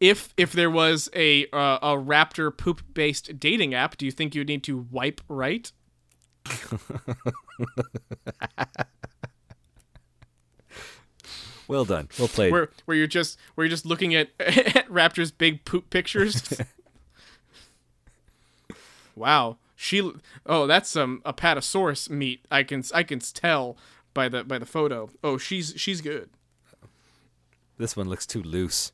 if 0.00 0.32
if 0.36 0.52
there 0.52 0.70
was 0.70 1.08
a 1.14 1.46
uh, 1.52 1.78
a 1.82 1.96
raptor 1.96 2.56
poop 2.56 2.82
based 2.94 3.40
dating 3.40 3.74
app, 3.74 3.96
do 3.96 4.06
you 4.06 4.12
think 4.12 4.34
you'd 4.34 4.48
need 4.48 4.64
to 4.64 4.86
wipe 4.90 5.20
right? 5.28 5.72
Well 11.70 11.84
done. 11.84 12.08
Well 12.18 12.26
played. 12.26 12.50
Where 12.50 12.68
where 12.86 12.96
you're 12.96 13.06
just 13.06 13.38
where 13.54 13.64
you're 13.64 13.70
just 13.70 13.86
looking 13.86 14.12
at, 14.12 14.30
at 14.40 14.88
raptors 14.88 15.30
big 15.36 15.64
poop 15.64 15.88
pictures. 15.88 16.42
wow, 19.14 19.56
she 19.82 20.12
oh 20.44 20.66
that's 20.66 20.90
some 20.90 21.22
apatosaurus 21.24 22.10
meat. 22.10 22.44
I 22.50 22.64
can 22.64 22.84
I 22.94 23.02
can 23.02 23.18
tell 23.18 23.78
by 24.12 24.28
the 24.28 24.44
by 24.44 24.58
the 24.58 24.66
photo. 24.66 25.08
Oh, 25.24 25.38
she's 25.38 25.72
she's 25.78 26.02
good. 26.02 26.28
This 27.78 27.96
one 27.96 28.06
looks 28.08 28.26
too 28.26 28.42
loose. 28.42 28.92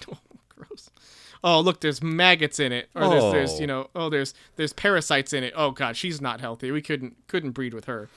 Oh, 0.08 0.18
gross. 0.48 0.90
Oh, 1.42 1.60
look, 1.60 1.80
there's 1.80 2.00
maggots 2.02 2.58
in 2.60 2.70
it, 2.72 2.88
or 2.94 3.08
there's, 3.08 3.32
there's 3.32 3.52
Oh. 3.54 3.60
you 3.60 3.66
know, 3.66 3.90
oh, 3.96 4.08
there's 4.08 4.34
there's 4.54 4.72
parasites 4.72 5.32
in 5.32 5.42
it. 5.42 5.52
Oh 5.56 5.72
God, 5.72 5.96
she's 5.96 6.20
not 6.20 6.40
healthy. 6.40 6.70
We 6.70 6.80
couldn't 6.82 7.16
couldn't 7.26 7.50
breed 7.52 7.74
with 7.74 7.86
her. 7.86 8.08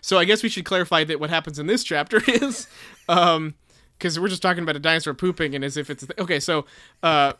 So 0.00 0.18
I 0.18 0.24
guess 0.24 0.44
we 0.44 0.48
should 0.48 0.64
clarify 0.64 1.02
that 1.04 1.18
what 1.18 1.30
happens 1.30 1.58
in 1.58 1.66
this 1.66 1.82
chapter 1.82 2.20
is, 2.28 2.68
um, 3.08 3.54
because 3.98 4.20
we're 4.20 4.28
just 4.28 4.42
talking 4.42 4.62
about 4.62 4.76
a 4.76 4.80
dinosaur 4.80 5.14
pooping, 5.14 5.56
and 5.56 5.64
as 5.64 5.76
if 5.76 5.90
it's 5.90 6.06
okay. 6.20 6.38
So, 6.38 6.66
uh, 7.02 7.32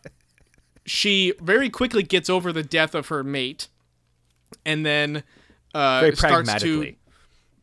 she 0.84 1.32
very 1.40 1.70
quickly 1.70 2.02
gets 2.02 2.28
over 2.28 2.52
the 2.52 2.62
death 2.64 2.94
of 2.96 3.06
her 3.08 3.22
mate, 3.24 3.68
and 4.64 4.84
then 4.86 5.22
uh, 5.74 6.00
Very 6.00 6.16
starts 6.16 6.34
pragmatically. 6.34 6.92
to 6.92 6.96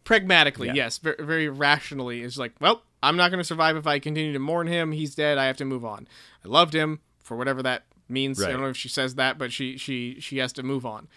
pragmatically, 0.04 0.68
Yeah. 0.68 0.74
yes, 0.74 0.98
very, 0.98 1.16
very 1.20 1.50
rationally 1.50 2.22
is 2.22 2.38
like, 2.38 2.54
well, 2.60 2.84
I'm 3.02 3.16
not 3.18 3.30
going 3.32 3.40
to 3.40 3.44
survive 3.44 3.76
if 3.76 3.88
I 3.88 4.00
continue 4.00 4.34
to 4.34 4.40
mourn 4.40 4.68
him. 4.68 4.92
He's 4.92 5.16
dead. 5.16 5.38
I 5.38 5.46
have 5.46 5.58
to 5.58 5.66
move 5.66 5.84
on. 5.86 6.08
I 6.46 6.48
loved 6.48 6.74
him 6.74 7.00
for 7.24 7.36
whatever 7.38 7.62
that 7.64 7.84
means. 8.08 8.42
I 8.42 8.52
don't 8.52 8.62
know 8.62 8.68
if 8.68 8.78
she 8.78 8.90
says 8.90 9.16
that, 9.16 9.38
but 9.38 9.52
she 9.52 9.78
she 9.78 10.18
she 10.20 10.38
has 10.38 10.54
to 10.54 10.64
move 10.64 10.86
on. 10.86 11.08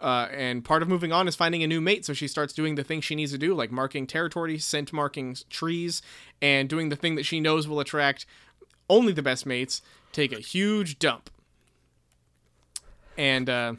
Uh, 0.00 0.26
and 0.32 0.64
part 0.64 0.82
of 0.82 0.88
moving 0.88 1.12
on 1.12 1.28
is 1.28 1.36
finding 1.36 1.62
a 1.62 1.66
new 1.66 1.80
mate. 1.80 2.04
So 2.04 2.12
she 2.12 2.26
starts 2.26 2.52
doing 2.52 2.74
the 2.74 2.82
things 2.82 3.04
she 3.04 3.14
needs 3.14 3.30
to 3.32 3.38
do, 3.38 3.54
like 3.54 3.70
marking 3.70 4.06
territory, 4.06 4.58
scent 4.58 4.92
marking 4.92 5.36
trees, 5.48 6.02
and 6.40 6.68
doing 6.68 6.88
the 6.88 6.96
thing 6.96 7.14
that 7.14 7.24
she 7.24 7.38
knows 7.38 7.68
will 7.68 7.78
attract 7.80 8.26
only 8.90 9.12
the 9.12 9.22
best 9.22 9.46
mates. 9.46 9.80
Take 10.10 10.32
a 10.32 10.40
huge 10.40 10.98
dump. 10.98 11.30
And 13.16 13.48
uh, 13.48 13.74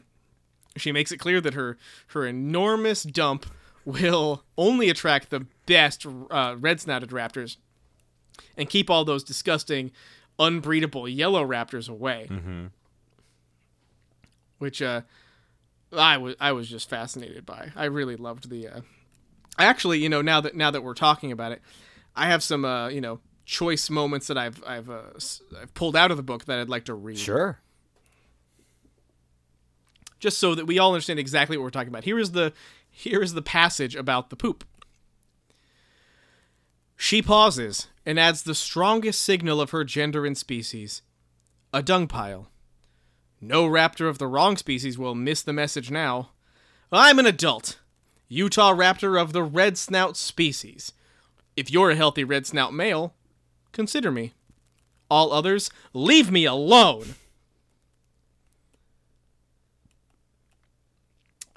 she 0.76 0.92
makes 0.92 1.12
it 1.12 1.18
clear 1.18 1.40
that 1.40 1.54
her 1.54 1.76
her 2.08 2.26
enormous 2.26 3.02
dump 3.02 3.46
will 3.84 4.44
only 4.56 4.88
attract 4.88 5.30
the 5.30 5.46
best 5.66 6.06
uh, 6.30 6.56
red 6.58 6.80
snouted 6.80 7.10
raptors 7.10 7.56
and 8.56 8.68
keep 8.70 8.88
all 8.90 9.04
those 9.04 9.22
disgusting 9.22 9.90
unbreedable 10.38 11.12
yellow 11.14 11.46
raptors 11.46 11.88
away. 11.88 12.28
Which 14.58 14.80
uh 14.82 15.02
i 15.92 16.16
was 16.16 16.34
i 16.40 16.50
was 16.52 16.68
just 16.68 16.88
fascinated 16.88 17.46
by. 17.46 17.70
I 17.76 17.84
really 17.84 18.16
loved 18.16 18.50
the 18.50 18.68
uh 18.68 18.80
actually 19.58 19.98
you 20.00 20.08
know 20.08 20.22
now 20.22 20.40
that 20.40 20.56
now 20.56 20.70
that 20.70 20.82
we're 20.82 20.94
talking 20.94 21.30
about 21.30 21.52
it 21.52 21.62
i 22.16 22.26
have 22.26 22.42
some 22.42 22.64
uh 22.64 22.88
you 22.88 23.00
know 23.00 23.20
choice 23.44 23.88
moments 23.88 24.26
that 24.26 24.36
i've 24.36 24.60
i've 24.66 24.90
uh, 24.90 25.02
i've 25.60 25.72
pulled 25.74 25.94
out 25.94 26.10
of 26.10 26.16
the 26.16 26.22
book 26.24 26.46
that 26.46 26.58
i'd 26.58 26.68
like 26.68 26.84
to 26.86 26.94
read. 26.94 27.18
Sure. 27.18 27.60
Just 30.24 30.38
so 30.38 30.54
that 30.54 30.66
we 30.66 30.78
all 30.78 30.94
understand 30.94 31.18
exactly 31.18 31.54
what 31.54 31.62
we're 31.62 31.70
talking 31.70 31.90
about. 31.90 32.04
Here 32.04 32.18
is 32.18 32.32
the 32.32 32.54
here 32.90 33.22
is 33.22 33.34
the 33.34 33.42
passage 33.42 33.94
about 33.94 34.30
the 34.30 34.36
poop. 34.36 34.64
She 36.96 37.20
pauses 37.20 37.88
and 38.06 38.18
adds 38.18 38.42
the 38.42 38.54
strongest 38.54 39.20
signal 39.20 39.60
of 39.60 39.70
her 39.70 39.84
gender 39.84 40.24
and 40.24 40.36
species. 40.36 41.02
A 41.74 41.82
dung 41.82 42.08
pile. 42.08 42.48
No 43.38 43.68
raptor 43.68 44.08
of 44.08 44.16
the 44.16 44.26
wrong 44.26 44.56
species 44.56 44.96
will 44.96 45.14
miss 45.14 45.42
the 45.42 45.52
message 45.52 45.90
now. 45.90 46.30
I'm 46.90 47.18
an 47.18 47.26
adult. 47.26 47.78
Utah 48.28 48.72
raptor 48.72 49.20
of 49.20 49.34
the 49.34 49.42
red 49.42 49.76
snout 49.76 50.16
species. 50.16 50.94
If 51.54 51.70
you're 51.70 51.90
a 51.90 51.96
healthy 51.96 52.24
red 52.24 52.46
snout 52.46 52.72
male, 52.72 53.12
consider 53.72 54.10
me. 54.10 54.32
All 55.10 55.32
others, 55.32 55.68
leave 55.92 56.30
me 56.30 56.46
alone. 56.46 57.16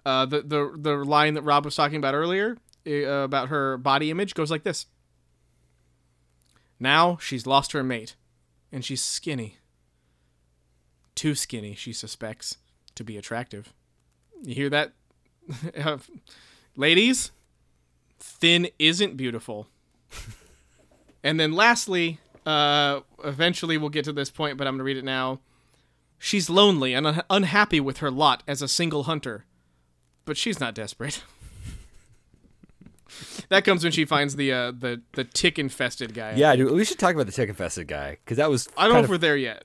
Uh, 0.07 0.25
the 0.25 0.41
the 0.41 0.71
the 0.77 0.95
line 0.95 1.33
that 1.33 1.41
Rob 1.41 1.65
was 1.65 1.75
talking 1.75 1.97
about 1.97 2.15
earlier 2.15 2.55
uh, 2.87 3.23
about 3.25 3.49
her 3.49 3.77
body 3.77 4.09
image 4.09 4.33
goes 4.33 4.49
like 4.49 4.63
this. 4.63 4.85
Now 6.79 7.17
she's 7.17 7.45
lost 7.45 7.73
her 7.73 7.83
mate, 7.83 8.15
and 8.71 8.85
she's 8.85 9.03
skinny. 9.03 9.57
Too 11.13 11.35
skinny, 11.35 11.75
she 11.75 11.91
suspects, 11.91 12.57
to 12.95 13.03
be 13.03 13.17
attractive. 13.17 13.73
You 14.43 14.55
hear 14.55 14.69
that, 14.69 14.93
ladies? 16.77 17.31
Thin 18.17 18.69
isn't 18.79 19.17
beautiful. 19.17 19.67
and 21.23 21.37
then 21.37 21.51
lastly, 21.51 22.19
uh, 22.45 23.01
eventually 23.25 23.77
we'll 23.77 23.89
get 23.89 24.05
to 24.05 24.13
this 24.13 24.29
point, 24.29 24.57
but 24.57 24.67
I'm 24.67 24.75
gonna 24.75 24.85
read 24.85 24.95
it 24.95 25.03
now. 25.03 25.41
She's 26.17 26.49
lonely 26.49 26.93
and 26.93 27.05
un- 27.05 27.23
unhappy 27.29 27.81
with 27.81 27.97
her 27.97 28.09
lot 28.09 28.43
as 28.47 28.61
a 28.61 28.69
single 28.69 29.03
hunter 29.03 29.46
but 30.27 30.37
she's 30.37 30.59
not 30.59 30.75
desperate. 30.75 31.23
that 33.49 33.65
comes 33.65 33.81
when 33.81 33.91
she 33.91 34.05
finds 34.05 34.35
the 34.35 34.51
uh, 34.51 34.71
the 34.71 35.01
the 35.13 35.23
tick 35.23 35.57
infested 35.57 36.13
guy. 36.13 36.33
Yeah, 36.35 36.55
dude, 36.55 36.71
we 36.71 36.85
should 36.85 36.99
talk 36.99 37.15
about 37.15 37.25
the 37.25 37.31
tick 37.31 37.49
infested 37.49 37.87
guy 37.87 38.17
because 38.23 38.37
that 38.37 38.51
was. 38.51 38.69
I 38.77 38.85
don't 38.85 38.93
know 38.93 38.99
if 38.99 39.09
we're 39.09 39.17
there 39.17 39.37
yet. 39.37 39.63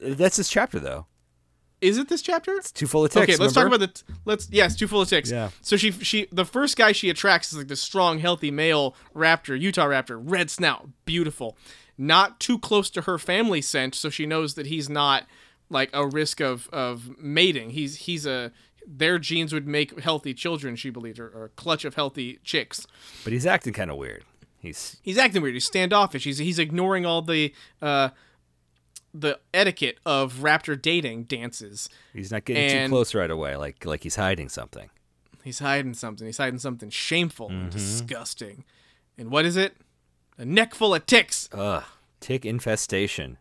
That's 0.00 0.36
this 0.36 0.50
chapter 0.50 0.78
though. 0.78 1.06
Is 1.80 1.96
it 1.96 2.08
this 2.08 2.20
chapter? 2.20 2.52
It's 2.56 2.70
too 2.70 2.86
full 2.86 3.06
of 3.06 3.10
ticks. 3.10 3.32
okay, 3.32 3.36
let's 3.36 3.54
talk 3.54 3.66
about 3.66 3.80
the. 3.80 3.86
T- 3.86 4.02
let's 4.26 4.48
yes, 4.50 4.76
too 4.76 4.86
full 4.86 5.00
of 5.00 5.08
ticks. 5.08 5.30
Yeah. 5.30 5.48
So 5.62 5.78
she 5.78 5.92
she 5.92 6.26
the 6.30 6.44
first 6.44 6.76
guy 6.76 6.92
she 6.92 7.08
attracts 7.08 7.52
is 7.52 7.58
like 7.58 7.68
the 7.68 7.76
strong, 7.76 8.18
healthy 8.18 8.50
male 8.50 8.94
raptor, 9.14 9.58
Utah 9.58 9.86
raptor, 9.86 10.20
red 10.22 10.50
snout, 10.50 10.88
beautiful, 11.06 11.56
not 11.96 12.38
too 12.38 12.58
close 12.58 12.90
to 12.90 13.02
her 13.02 13.16
family 13.16 13.62
scent, 13.62 13.94
so 13.94 14.10
she 14.10 14.26
knows 14.26 14.54
that 14.54 14.66
he's 14.66 14.90
not 14.90 15.24
like 15.70 15.88
a 15.94 16.06
risk 16.06 16.40
of 16.40 16.68
of 16.70 17.16
mating. 17.18 17.70
He's 17.70 17.96
he's 17.96 18.26
a 18.26 18.52
their 18.92 19.18
genes 19.18 19.52
would 19.52 19.68
make 19.68 20.00
healthy 20.00 20.34
children. 20.34 20.74
She 20.76 20.90
believes, 20.90 21.18
or, 21.20 21.28
or 21.28 21.44
a 21.44 21.48
clutch 21.50 21.84
of 21.84 21.94
healthy 21.94 22.40
chicks. 22.42 22.86
But 23.22 23.32
he's 23.32 23.46
acting 23.46 23.72
kind 23.72 23.90
of 23.90 23.96
weird. 23.96 24.24
He's 24.58 24.96
He's 25.02 25.16
acting 25.16 25.42
weird. 25.42 25.54
He's 25.54 25.64
standoffish. 25.64 26.24
He's 26.24 26.38
he's 26.38 26.58
ignoring 26.58 27.06
all 27.06 27.22
the 27.22 27.54
uh, 27.80 28.10
the 29.14 29.38
etiquette 29.52 29.98
of 30.06 30.34
raptor 30.40 30.80
dating 30.80 31.24
dances. 31.24 31.88
he's 32.12 32.30
not 32.30 32.44
getting 32.44 32.62
And- 32.70 32.90
too 32.90 32.94
close 32.94 33.14
right 33.14 33.30
away. 33.30 33.56
Like 33.56 33.84
like 33.84 34.02
he's 34.02 34.16
hiding 34.16 34.48
something. 34.48 34.90
He's 35.42 35.58
hiding 35.60 35.94
something. 35.94 36.26
He's 36.26 36.36
hiding 36.38 36.58
something 36.58 36.90
shameful 36.90 37.48
Mm-hmm. 37.48 37.60
and 37.62 37.70
disgusting. 37.70 38.64
And 39.16 39.30
what 39.30 39.44
is 39.46 39.56
it? 39.56 39.76
A 40.36 40.44
neck 40.44 40.74
full 40.74 40.94
of 40.94 41.06
ticks. 41.06 41.48
Ugh, 41.52 41.82
tick 42.20 42.44
infestation. 42.44 43.38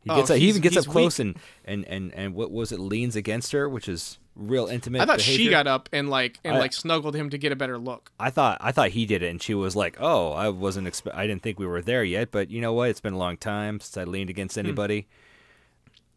He 0.00 0.10
Oh, 0.10 0.16
gets 0.16 0.30
up, 0.30 0.36
he 0.38 0.48
even 0.48 0.62
gets 0.62 0.76
up 0.76 0.86
close 0.86 1.20
and, 1.20 1.38
and 1.64 1.84
and 1.86 2.12
and 2.14 2.34
what 2.34 2.50
was 2.50 2.72
it? 2.72 2.80
Leans 2.80 3.14
against 3.14 3.52
her, 3.52 3.68
which 3.68 3.88
is 3.88 4.18
real 4.34 4.66
intimate. 4.66 5.00
I 5.02 5.06
thought 5.06 5.18
behavior. 5.18 5.44
she 5.44 5.50
got 5.50 5.66
up 5.66 5.88
and 5.92 6.08
like 6.10 6.38
and 6.44 6.56
I- 6.56 6.58
like 6.58 6.72
snuggled 6.72 7.14
him 7.14 7.30
to 7.30 7.38
get 7.38 7.52
a 7.52 7.56
better 7.56 7.78
look. 7.78 8.10
I 8.18 8.30
thought 8.30 8.58
I 8.60 8.72
thought 8.72 8.90
he 8.90 9.06
did 9.06 9.22
it, 9.22 9.30
and 9.30 9.42
she 9.42 9.54
was 9.54 9.74
like, 9.76 9.96
"Oh, 10.00 10.32
I 10.32 10.48
wasn't. 10.48 10.86
Expe- 10.88 11.14
I 11.14 11.26
didn't 11.26 11.42
think 11.42 11.58
we 11.58 11.66
were 11.66 11.82
there 11.82 12.04
yet, 12.04 12.30
but 12.30 12.50
you 12.50 12.60
know 12.60 12.72
what? 12.72 12.90
It's 12.90 13.00
been 13.00 13.14
a 13.14 13.18
long 13.18 13.36
time 13.36 13.80
since 13.80 13.96
I 13.96 14.04
leaned 14.04 14.30
against 14.30 14.54
Hmm. 14.56 14.60
anybody." 14.60 15.06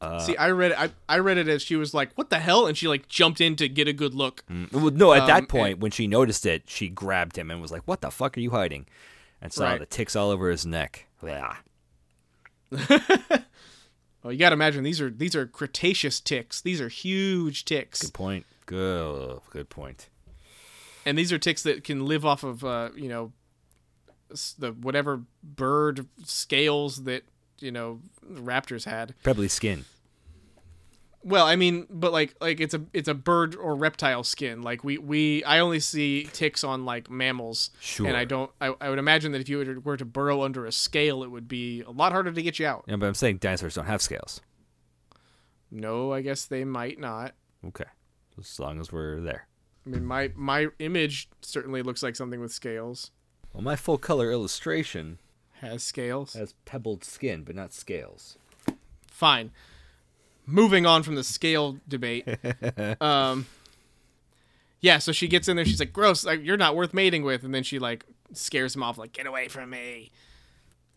Uh, 0.02 0.20
See, 0.20 0.36
I 0.36 0.50
read 0.52 0.72
it. 0.72 0.80
I, 0.80 0.90
I 1.08 1.20
read 1.20 1.38
it 1.38 1.48
as 1.48 1.62
she 1.62 1.76
was 1.78 1.94
like, 1.94 2.12
"What 2.16 2.30
the 2.30 2.40
hell?" 2.40 2.68
and 2.68 2.78
she 2.78 2.88
like 2.88 3.08
jumped 3.08 3.40
in 3.42 3.56
to 3.56 3.68
get 3.70 3.88
a 3.88 3.94
good 3.94 4.14
look. 4.14 4.44
Well, 4.72 4.92
no, 4.92 5.14
at 5.14 5.22
Um, 5.22 5.28
that 5.28 5.48
point, 5.48 5.80
when 5.80 5.92
she 5.92 6.06
noticed 6.06 6.46
it, 6.46 6.64
she 6.68 6.90
grabbed 6.90 7.38
him 7.38 7.50
and 7.50 7.62
was 7.62 7.72
like, 7.72 7.82
"What 7.86 8.02
the 8.02 8.12
fuck 8.12 8.38
are 8.38 8.42
you 8.42 8.52
hiding?" 8.52 8.86
And 9.42 9.52
saw 9.54 9.66
Right. 9.66 9.80
the 9.80 9.86
ticks 9.86 10.16
all 10.16 10.30
over 10.32 10.50
his 10.52 10.66
neck. 10.66 11.08
Yeah. 11.24 11.56
Well, 14.26 14.34
you 14.34 14.40
got 14.40 14.50
to 14.50 14.54
imagine 14.54 14.84
these 14.84 15.00
are 15.00 15.12
these 15.12 15.36
are 15.36 15.46
Cretaceous 15.46 16.20
ticks. 16.20 16.60
These 16.60 16.82
are 16.82 16.88
huge 16.90 17.64
ticks, 17.64 18.02
Good 18.02 18.14
point. 18.16 18.46
Good. 18.66 19.40
Good 19.52 19.70
point. 19.70 20.10
and 21.06 21.16
these 21.16 21.32
are 21.32 21.38
ticks 21.38 21.62
that 21.62 21.84
can 21.84 22.08
live 22.08 22.26
off 22.26 22.44
of 22.44 22.66
uh, 22.66 22.90
you 22.96 23.08
know 23.08 23.34
the 24.58 24.72
whatever 24.72 25.22
bird 25.44 26.08
scales 26.24 27.04
that 27.04 27.22
you 27.60 27.72
know 27.72 28.00
raptors 28.28 28.86
had. 28.86 29.14
Probably 29.22 29.48
skin. 29.48 29.86
Well, 31.28 31.48
I 31.48 31.56
mean, 31.56 31.88
but 31.90 32.12
like 32.12 32.36
like 32.40 32.60
it's 32.60 32.76
a 32.76 32.84
it's 32.94 33.08
a 33.08 33.16
bird 33.16 33.56
or 33.56 33.76
reptile 33.76 34.24
skin. 34.24 34.62
Like 34.62 34.84
we 34.84 35.00
we 35.00 35.44
I 35.44 35.58
only 35.58 35.80
see 35.80 36.30
ticks 36.32 36.64
on 36.64 36.86
like 36.86 37.10
mammals, 37.10 37.72
Sure. 37.80 38.06
and 38.06 38.16
I 38.16 38.26
don't. 38.26 38.52
I, 38.62 38.76
I 38.80 38.90
would 38.92 39.00
imagine 39.00 39.32
that 39.32 39.42
if 39.42 39.50
you 39.50 39.58
were 39.58 39.66
to, 39.66 39.80
were 39.80 39.98
to 39.98 40.06
burrow 40.06 40.44
under 40.44 40.68
a 40.68 40.72
scale, 40.72 41.24
it 41.24 41.32
would 41.32 41.48
be 41.48 41.82
a 41.82 41.90
lot 41.90 42.12
harder 42.12 42.32
to 42.32 42.42
get 42.44 42.60
you 42.60 42.68
out. 42.68 42.86
Yeah, 42.88 42.98
but 42.98 43.08
I'm 43.08 43.16
saying 43.16 43.38
dinosaurs 43.38 43.74
don't 43.74 43.86
have 43.88 44.04
scales. 44.04 44.40
No, 45.72 46.14
I 46.14 46.22
guess 46.22 46.46
they 46.46 46.64
might 46.64 47.00
not. 47.00 47.34
Okay. 47.68 47.86
As 48.40 48.60
long 48.60 48.80
as 48.80 48.92
we're 48.92 49.20
there. 49.20 49.48
I 49.86 49.90
mean, 49.90 50.06
my 50.06 50.32
my 50.36 50.68
image 50.80 51.28
certainly 51.42 51.82
looks 51.82 52.04
like 52.04 52.16
something 52.16 52.40
with 52.40 52.52
scales. 52.54 53.12
Well, 53.54 53.64
my 53.64 53.76
full 53.76 53.98
color 53.98 54.32
illustration 54.32 55.20
Has 55.62 55.82
scales. 55.82 56.34
has 56.34 56.54
pebbled 56.66 57.04
skin, 57.04 57.44
but 57.44 57.56
not 57.56 57.74
scales. 57.74 58.38
Fine. 59.08 59.52
Moving 60.46 60.86
on 60.86 61.04
from 61.04 61.16
the 61.16 61.24
scale 61.24 61.78
debate. 61.88 62.28
um. 63.02 63.48
Yeah, 64.82 65.00
so 65.00 65.12
she 65.12 65.28
gets 65.28 65.48
in 65.48 65.56
there. 65.56 65.66
She's 65.66 65.80
like, 65.80 65.94
"Gross! 65.94 66.24
Like, 66.24 66.44
you're 66.44 66.58
not 66.58 66.76
worth 66.76 66.94
mating 66.94 67.24
with." 67.24 67.44
And 67.44 67.56
then 67.56 67.64
she 67.64 67.80
like 67.80 68.06
scares 68.34 68.76
him 68.76 68.84
off, 68.84 68.98
like, 68.98 69.14
"Get 69.14 69.26
away 69.26 69.48
from 69.48 69.72
me!" 69.72 70.12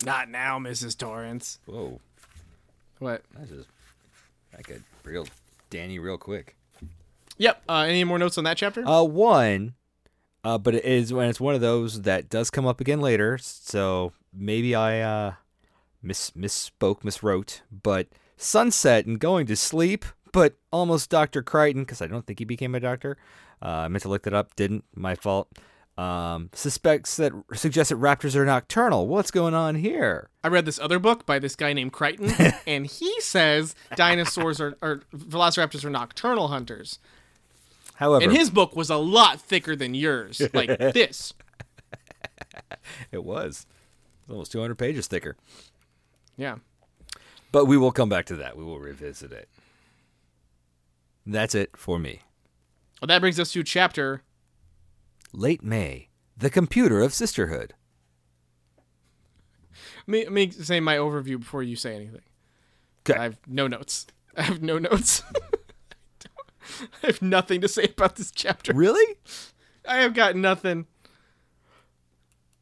Not 0.05 0.29
now, 0.29 0.59
Mrs. 0.59 0.97
Torrance. 0.97 1.59
Whoa. 1.67 2.01
What? 2.99 3.23
I 3.41 3.45
just 3.47 3.69
I 4.57 4.63
could 4.63 4.85
real 5.05 5.27
Danny 5.71 5.99
real 5.99 6.19
quick. 6.19 6.57
Yep. 7.39 7.63
Uh, 7.69 7.87
any 7.89 8.05
more 8.05 8.19
notes 8.19 8.37
on 8.39 8.45
that 8.45 8.57
chapter? 8.57 8.87
Uh, 8.87 9.05
one, 9.05 9.75
uh, 10.45 10.59
but 10.59 10.75
it 10.75 10.85
is 10.85 11.13
when 11.13 11.29
it's 11.29 11.41
one 11.41 11.55
of 11.55 11.61
those 11.61 12.03
that 12.03 12.29
does 12.29 12.51
come 12.51 12.67
up 12.67 12.81
again 12.81 13.01
later. 13.01 13.39
So 13.39 14.13
maybe 14.33 14.75
I 14.75 15.01
uh 15.01 15.33
miss 16.03 16.31
misspoke, 16.33 17.03
miswrote. 17.03 17.61
But 17.71 18.09
sunset 18.39 19.05
and 19.07 19.19
going 19.21 19.47
to 19.47 19.57
sleep, 19.57 20.05
but 20.33 20.57
almost 20.73 21.11
Doctor 21.11 21.43
Crichton 21.43 21.83
because 21.83 22.01
I 22.01 22.07
don't 22.07 22.27
think 22.27 22.39
he 22.39 22.45
became 22.45 22.75
a 22.75 22.81
doctor. 22.81 23.19
Uh, 23.61 23.67
I 23.67 23.89
meant 23.89 24.03
to 24.03 24.09
look 24.09 24.23
that 24.23 24.33
up, 24.35 24.57
didn't. 24.57 24.85
My 24.95 25.15
fault. 25.15 25.49
Um, 25.97 26.51
suspects 26.53 27.17
that 27.17 27.33
suggests 27.55 27.89
that 27.89 27.99
raptors 27.99 28.37
are 28.37 28.45
nocturnal. 28.45 29.09
What's 29.09 29.33
going 29.33 29.53
on 29.55 29.75
here? 29.75 30.31
I 30.45 30.49
read 30.49 30.65
this 30.65 30.79
other 30.79 31.01
book 31.01 31.27
by 31.27 31.41
this 31.41 31.57
guy 31.57 31.73
named 31.73 31.93
Crichton, 31.93 32.31
and 32.69 32.87
he 32.87 33.21
says 33.21 33.75
dinosaurs 33.97 34.61
are, 34.61 34.77
or 34.81 35.03
velociraptors 35.13 35.85
are 35.85 35.91
nocturnal 35.91 36.49
hunters. 36.49 37.01
However, 37.95 38.23
And 38.23 38.33
his 38.33 38.49
book 38.49 38.77
was 38.77 38.91
a 38.91 38.97
lot 38.97 39.41
thicker 39.41 39.75
than 39.75 39.93
yours, 39.93 40.41
like 40.55 40.69
this. 40.79 41.35
it 43.11 43.25
was 43.25 43.67
almost 44.31 44.53
200 44.53 44.77
pages 44.77 45.09
thicker. 45.09 45.37
Yeah. 46.37 46.59
But 47.51 47.65
we 47.65 47.77
will 47.77 47.93
come 47.93 48.09
back 48.09 48.27
to 48.27 48.37
that. 48.37 48.57
We 48.57 48.65
will 48.65 48.79
revisit 48.79 49.33
it. 49.33 49.49
That's 51.25 51.55
it 51.55 51.77
for 51.77 51.99
me. 51.99 52.23
Well, 53.01 53.07
that 53.07 53.21
brings 53.21 53.39
us 53.39 53.53
to 53.53 53.63
chapter. 53.63 54.23
Late 55.33 55.63
May, 55.63 56.09
The 56.37 56.51
Computer 56.51 57.01
of 57.01 57.13
Sisterhood. 57.15 57.75
Let 60.07 60.33
me, 60.33 60.47
me 60.47 60.51
say 60.51 60.81
my 60.81 60.97
overview 60.97 61.39
before 61.39 61.63
you 61.63 61.77
say 61.77 61.95
anything. 61.95 62.23
Okay. 63.09 63.19
I 63.19 63.25
have 63.25 63.39
no 63.47 63.69
notes. 63.69 64.07
I 64.37 64.43
have 64.43 64.63
no 64.63 64.79
notes. 64.79 65.23
I 67.03 67.07
have 67.09 67.23
nothing 67.23 67.61
to 67.61 67.69
say 67.69 67.85
about 67.85 68.17
this 68.17 68.31
chapter. 68.31 68.73
Really? 68.73 69.17
I 69.87 69.99
have 69.99 70.15
got 70.15 70.37
nothing. 70.37 70.87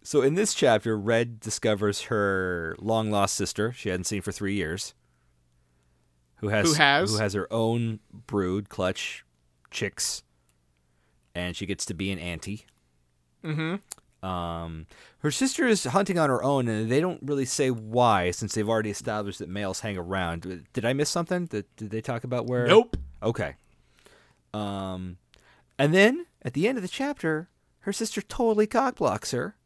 So 0.06 0.22
in 0.22 0.36
this 0.36 0.54
chapter, 0.54 0.96
Red 0.96 1.40
discovers 1.40 2.02
her 2.02 2.76
long 2.78 3.10
lost 3.10 3.34
sister 3.34 3.72
she 3.72 3.88
hadn't 3.88 4.04
seen 4.04 4.22
for 4.22 4.30
three 4.30 4.54
years. 4.54 4.94
Who 6.36 6.48
has 6.48 6.68
Who 6.68 6.74
has? 6.74 7.10
who 7.10 7.16
has 7.18 7.34
her 7.34 7.52
own 7.52 7.98
brood, 8.28 8.68
clutch 8.68 9.24
chicks, 9.72 10.22
and 11.34 11.56
she 11.56 11.66
gets 11.66 11.84
to 11.86 11.94
be 11.94 12.12
an 12.12 12.20
auntie. 12.20 12.66
Mm-hmm. 13.42 14.24
Um, 14.24 14.86
her 15.18 15.32
sister 15.32 15.66
is 15.66 15.82
hunting 15.82 16.20
on 16.20 16.30
her 16.30 16.40
own, 16.40 16.68
and 16.68 16.88
they 16.88 17.00
don't 17.00 17.20
really 17.24 17.44
say 17.44 17.72
why, 17.72 18.30
since 18.30 18.54
they've 18.54 18.68
already 18.68 18.90
established 18.90 19.40
that 19.40 19.48
males 19.48 19.80
hang 19.80 19.98
around. 19.98 20.68
Did 20.72 20.84
I 20.84 20.92
miss 20.92 21.10
something? 21.10 21.46
Did, 21.46 21.64
did 21.76 21.90
they 21.90 22.00
talk 22.00 22.22
about 22.22 22.46
where? 22.46 22.68
Nope. 22.68 22.96
Okay. 23.24 23.56
Um, 24.54 25.16
and 25.80 25.92
then 25.92 26.26
at 26.42 26.52
the 26.54 26.68
end 26.68 26.78
of 26.78 26.82
the 26.82 26.88
chapter, 26.88 27.48
her 27.80 27.92
sister 27.92 28.22
totally 28.22 28.68
cockblocks 28.68 29.32
her 29.32 29.56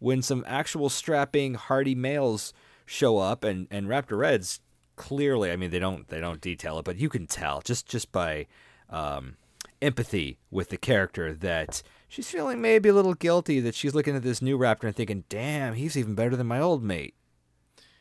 when 0.00 0.22
some 0.22 0.44
actual 0.48 0.88
strapping, 0.88 1.54
hardy 1.54 1.94
males 1.94 2.52
show 2.84 3.18
up, 3.18 3.44
and 3.44 3.68
and 3.70 3.86
Raptor 3.86 4.18
Reds 4.18 4.60
clearly, 4.96 5.52
I 5.52 5.56
mean, 5.56 5.70
they 5.70 5.78
don't 5.78 6.08
they 6.08 6.20
don't 6.20 6.40
detail 6.40 6.78
it, 6.80 6.84
but 6.84 6.98
you 6.98 7.08
can 7.08 7.26
tell 7.26 7.60
just 7.60 7.86
just 7.86 8.10
by 8.10 8.46
um, 8.88 9.36
empathy 9.80 10.38
with 10.50 10.70
the 10.70 10.76
character 10.76 11.32
that 11.32 11.82
she's 12.08 12.28
feeling 12.28 12.60
maybe 12.60 12.88
a 12.88 12.92
little 12.92 13.14
guilty 13.14 13.60
that 13.60 13.74
she's 13.74 13.94
looking 13.94 14.16
at 14.16 14.22
this 14.22 14.42
new 14.42 14.58
Raptor 14.58 14.84
and 14.84 14.96
thinking, 14.96 15.24
"Damn, 15.28 15.74
he's 15.74 15.96
even 15.96 16.14
better 16.14 16.34
than 16.34 16.48
my 16.48 16.60
old 16.60 16.82
mate." 16.82 17.14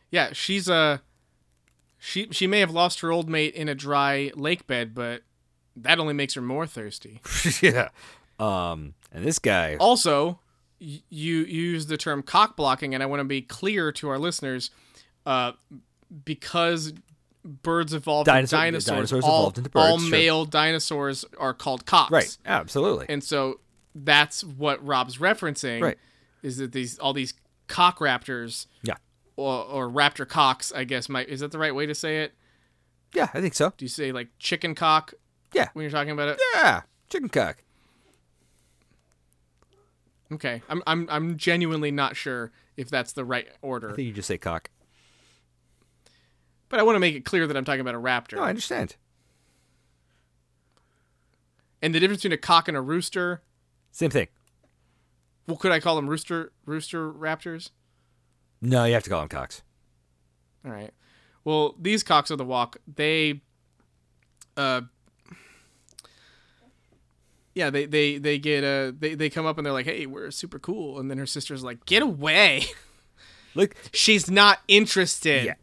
Yeah, 0.10 0.34
she's 0.34 0.70
uh 0.70 0.98
she 2.00 2.28
she 2.32 2.48
may 2.48 2.60
have 2.62 2.72
lost 2.72 3.02
her 3.02 3.12
old 3.12 3.30
mate 3.30 3.54
in 3.54 3.70
a 3.70 3.76
dry 3.76 4.32
lake 4.36 4.66
bed, 4.68 4.96
but 4.96 5.22
that 5.76 6.00
only 6.00 6.14
makes 6.14 6.34
her 6.34 6.42
more 6.42 6.66
thirsty. 6.66 7.22
yeah. 7.62 7.90
Um, 8.40 8.94
and 9.12 9.26
this 9.26 9.40
guy, 9.40 9.76
Also, 9.80 10.40
you 10.80 11.40
use 11.44 11.88
the 11.88 11.98
term 11.98 12.24
cock 12.24 12.56
blocking, 12.56 12.94
and 12.94 13.04
I 13.04 13.06
want 13.06 13.20
to 13.20 13.26
be 13.26 13.42
clear 13.42 13.92
to 13.94 14.10
our 14.10 14.18
listeners, 14.18 14.72
uh, 15.26 15.52
because 16.26 16.94
birds 17.44 17.94
evolved 17.94 18.26
Dinosaur- 18.26 18.60
into 18.60 18.72
dinosaurs, 18.72 18.86
dinosaurs 19.12 19.24
all, 19.24 19.40
evolved 19.42 19.58
into 19.58 19.70
birds, 19.70 19.86
all 19.86 20.00
sure. 20.00 20.10
male 20.10 20.46
dinosaurs 20.46 21.26
are 21.38 21.54
called 21.54 21.86
cocks. 21.86 22.12
right? 22.12 22.38
Absolutely. 22.46 23.06
And 23.10 23.24
so 23.24 23.60
that's 23.96 24.44
what 24.44 24.86
Rob's 24.86 25.18
referencing. 25.18 25.82
Right. 25.82 25.98
Is 26.44 26.58
that 26.58 26.72
these 26.72 26.98
all 27.00 27.14
these 27.14 27.34
cock 27.68 28.00
raptors 28.00 28.66
yeah. 28.84 28.96
or, 29.36 29.64
or 29.66 29.90
raptor 29.90 30.28
cocks? 30.28 30.72
I 30.74 30.84
guess 30.86 31.10
might 31.10 31.28
is 31.30 31.42
that 31.42 31.52
the 31.52 31.60
right 31.60 31.76
way 31.76 31.86
to 31.86 31.96
say 31.96 32.24
it? 32.24 32.34
Yeah, 33.14 33.28
I 33.34 33.42
think 33.42 33.56
so. 33.56 33.74
Do 33.76 33.84
you 33.86 33.90
say 33.90 34.12
like 34.12 34.28
chicken 34.40 34.76
cock 34.76 35.14
Yeah. 35.54 35.70
when 35.74 35.84
you're 35.84 35.92
talking 35.92 36.12
about 36.12 36.30
it? 36.30 36.42
Yeah. 36.56 36.82
Chicken 37.10 37.30
cock. 37.30 37.58
Okay, 40.32 40.62
I'm 40.70 40.84
I'm 40.86 41.08
I'm 41.10 41.38
genuinely 41.38 41.92
not 41.92 42.16
sure 42.16 42.52
if 42.78 42.90
that's 42.90 43.14
the 43.14 43.26
right 43.26 43.48
order, 43.62 43.92
I 43.92 43.96
think 43.96 44.08
you 44.08 44.14
just 44.14 44.28
say 44.28 44.38
cock. 44.38 44.70
but 46.70 46.80
I 46.80 46.84
want 46.84 46.96
to 46.96 47.00
make 47.00 47.16
it 47.16 47.26
clear 47.26 47.48
that 47.48 47.58
I'm 47.58 47.66
talking 47.66 47.82
about 47.82 47.96
a 47.96 48.00
raptor. 48.00 48.36
No, 48.38 48.44
I 48.44 48.50
understand. 48.50 48.96
and 51.82 51.96
the 51.96 52.00
difference 52.00 52.22
between 52.22 52.34
a 52.34 52.42
cock 52.42 52.68
and 52.68 52.78
a 52.78 52.82
rooster. 52.82 53.42
Same 53.92 54.12
thing. 54.12 54.28
Well, 55.48 55.58
could 55.58 55.72
I 55.72 55.80
call 55.80 55.96
them 55.96 56.08
rooster 56.10 56.52
rooster 56.66 57.12
raptors? 57.12 57.72
No, 58.62 58.84
you 58.86 58.94
have 58.94 59.04
to 59.04 59.10
call 59.10 59.22
them 59.22 59.30
cocks. 59.30 59.64
All 60.66 60.72
right. 60.72 60.92
Well, 61.46 61.76
these 61.80 62.04
cocks 62.04 62.30
of 62.30 62.38
the 62.38 62.44
walk, 62.46 62.78
they, 62.94 63.42
uh, 64.58 64.82
yeah, 67.56 67.70
they 67.70 67.86
they 67.86 68.18
they 68.18 68.38
get 68.40 68.64
uh 68.64 68.92
they 68.98 69.16
they 69.16 69.30
come 69.30 69.46
up 69.46 69.58
and 69.58 69.66
they're 69.66 69.74
like, 69.74 69.86
hey, 69.86 70.06
we're 70.06 70.32
super 70.32 70.60
cool, 70.60 71.00
and 71.00 71.10
then 71.10 71.18
her 71.18 71.26
sister's 71.26 71.64
like, 71.64 71.86
get 71.86 72.02
away. 72.02 72.64
Look, 73.56 73.76
She's 73.92 74.30
not 74.30 74.60
interested. 74.68 75.46
Yeah. 75.46 75.56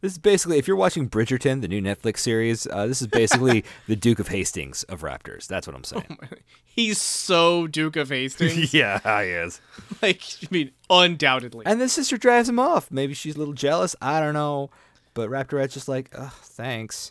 This 0.00 0.12
is 0.12 0.18
basically, 0.18 0.58
if 0.58 0.68
you're 0.68 0.76
watching 0.76 1.10
Bridgerton, 1.10 1.60
the 1.60 1.66
new 1.66 1.82
Netflix 1.82 2.18
series, 2.18 2.68
uh, 2.68 2.86
this 2.86 3.02
is 3.02 3.08
basically 3.08 3.64
the 3.88 3.96
Duke 3.96 4.20
of 4.20 4.28
Hastings 4.28 4.84
of 4.84 5.00
Raptors. 5.00 5.48
That's 5.48 5.66
what 5.66 5.74
I'm 5.74 5.82
saying. 5.82 6.18
He's 6.64 7.00
so 7.00 7.66
Duke 7.66 7.96
of 7.96 8.10
Hastings. 8.10 8.72
yeah, 8.74 9.00
he 9.24 9.30
is. 9.30 9.60
like, 10.00 10.22
I 10.44 10.46
mean, 10.52 10.70
undoubtedly. 10.88 11.66
And 11.66 11.80
the 11.80 11.88
sister 11.88 12.16
drives 12.16 12.48
him 12.48 12.60
off. 12.60 12.92
Maybe 12.92 13.12
she's 13.12 13.34
a 13.34 13.40
little 13.40 13.54
jealous. 13.54 13.96
I 14.00 14.20
don't 14.20 14.34
know. 14.34 14.70
But 15.14 15.30
Raptorette's 15.30 15.74
just 15.74 15.88
like, 15.88 16.10
oh, 16.16 16.32
thanks. 16.42 17.10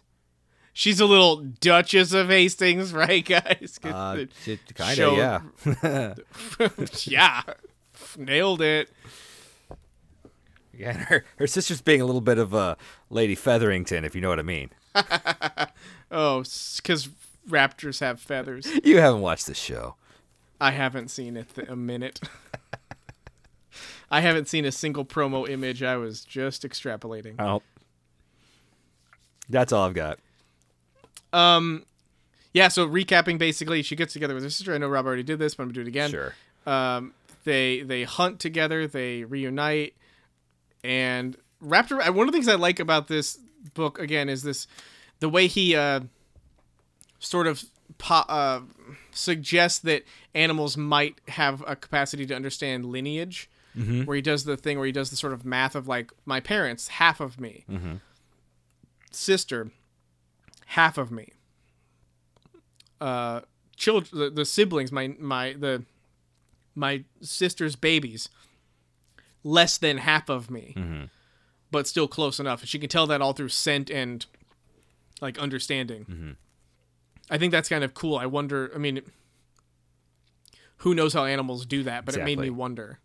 She's 0.77 0.99
a 0.99 1.07
little 1.07 1.37
Duchess 1.37 2.13
of 2.13 2.29
Hastings, 2.29 2.93
right, 2.93 3.25
guys? 3.25 3.79
Uh, 3.83 4.25
kind 4.75 4.99
of, 4.99 5.17
yeah. 5.17 5.41
yeah. 7.05 7.41
Nailed 8.15 8.61
it. 8.61 8.91
yeah. 10.77 10.91
Her, 10.93 11.25
her 11.37 11.47
sister's 11.47 11.81
being 11.81 11.99
a 11.99 12.05
little 12.05 12.21
bit 12.21 12.37
of 12.37 12.53
a 12.53 12.77
Lady 13.09 13.33
Featherington, 13.33 14.05
if 14.05 14.13
you 14.13 14.21
know 14.21 14.29
what 14.29 14.37
I 14.37 14.43
mean. 14.43 14.69
Oh, 16.11 16.43
because 16.43 17.09
raptors 17.49 17.99
have 18.01 18.21
feathers. 18.21 18.69
You 18.83 18.99
haven't 18.99 19.21
watched 19.21 19.47
the 19.47 19.55
show. 19.55 19.95
I 20.61 20.69
haven't 20.69 21.07
seen 21.07 21.37
it 21.37 21.55
th- 21.55 21.69
a 21.69 21.75
minute. 21.75 22.19
I 24.11 24.21
haven't 24.21 24.47
seen 24.47 24.63
a 24.63 24.71
single 24.71 25.05
promo 25.05 25.49
image. 25.49 25.81
I 25.81 25.97
was 25.97 26.23
just 26.23 26.61
extrapolating. 26.61 27.33
Oh. 27.39 27.63
That's 29.49 29.73
all 29.73 29.87
I've 29.87 29.95
got. 29.95 30.19
Um, 31.33 31.85
yeah. 32.53 32.67
So 32.69 32.87
recapping, 32.87 33.37
basically, 33.37 33.81
she 33.83 33.95
gets 33.95 34.13
together 34.13 34.33
with 34.33 34.43
her 34.43 34.49
sister. 34.49 34.73
I 34.73 34.77
know 34.77 34.87
Rob 34.87 35.05
already 35.05 35.23
did 35.23 35.39
this, 35.39 35.55
but 35.55 35.63
I'm 35.63 35.69
gonna 35.69 35.75
do 35.75 35.81
it 35.81 35.87
again. 35.87 36.11
Sure. 36.11 36.33
Um, 36.65 37.13
they 37.43 37.81
they 37.81 38.03
hunt 38.03 38.39
together. 38.39 38.87
They 38.87 39.23
reunite, 39.23 39.95
and 40.83 41.37
Raptor. 41.63 41.97
One 42.13 42.27
of 42.27 42.31
the 42.31 42.37
things 42.37 42.47
I 42.47 42.55
like 42.55 42.79
about 42.79 43.07
this 43.07 43.39
book 43.73 43.99
again 43.99 44.29
is 44.29 44.43
this, 44.43 44.67
the 45.19 45.29
way 45.29 45.47
he 45.47 45.75
uh, 45.75 46.01
sort 47.19 47.47
of 47.47 47.63
po- 47.97 48.25
uh, 48.27 48.61
suggests 49.11 49.79
that 49.79 50.03
animals 50.35 50.77
might 50.77 51.19
have 51.29 51.63
a 51.67 51.75
capacity 51.75 52.25
to 52.25 52.35
understand 52.35 52.85
lineage. 52.85 53.49
Where 54.05 54.15
he 54.15 54.23
does 54.23 54.43
the 54.43 54.57
thing 54.57 54.77
where 54.77 54.87
he 54.87 54.91
does 54.91 55.11
the 55.11 55.15
sort 55.15 55.33
of 55.33 55.45
math 55.45 55.75
of 55.75 55.87
like 55.87 56.11
my 56.25 56.39
parents, 56.39 56.87
half 56.87 57.19
of 57.19 57.39
me, 57.39 57.63
sister, 59.11 59.69
half 60.67 60.97
of 60.97 61.11
me, 61.11 61.31
uh, 63.01 63.41
children, 63.75 64.19
the, 64.19 64.29
the 64.29 64.45
siblings, 64.45 64.91
my 64.91 65.15
my 65.19 65.53
the 65.53 65.83
my 66.75 67.03
sister's 67.21 67.75
babies, 67.75 68.29
less 69.43 69.77
than 69.77 69.97
half 69.97 70.29
of 70.29 70.49
me, 70.51 71.09
but 71.71 71.87
still 71.87 72.07
close 72.07 72.39
enough. 72.39 72.65
She 72.65 72.79
can 72.79 72.89
tell 72.89 73.07
that 73.07 73.21
all 73.21 73.33
through 73.33 73.49
scent 73.49 73.89
and 73.89 74.25
like 75.21 75.39
understanding. 75.39 76.35
I 77.29 77.37
think 77.37 77.51
that's 77.51 77.69
kind 77.69 77.83
of 77.83 77.93
cool. 77.93 78.17
I 78.17 78.25
wonder. 78.25 78.71
I 78.75 78.77
mean, 78.77 79.01
who 80.77 80.93
knows 80.93 81.13
how 81.13 81.25
animals 81.25 81.65
do 81.65 81.83
that? 81.83 82.05
But 82.05 82.15
it 82.15 82.25
made 82.25 82.39
me 82.39 82.49
wonder. 82.49 82.99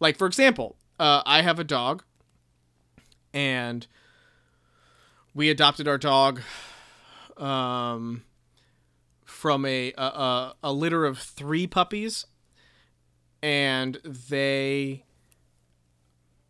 Like 0.00 0.16
for 0.16 0.26
example, 0.26 0.76
uh, 0.98 1.22
I 1.26 1.42
have 1.42 1.58
a 1.58 1.64
dog, 1.64 2.02
and 3.32 3.86
we 5.34 5.50
adopted 5.50 5.88
our 5.88 5.98
dog 5.98 6.40
um, 7.36 8.22
from 9.24 9.64
a, 9.64 9.92
a 9.96 10.54
a 10.62 10.72
litter 10.72 11.04
of 11.04 11.18
three 11.18 11.66
puppies, 11.66 12.26
and 13.42 13.96
they 14.04 15.04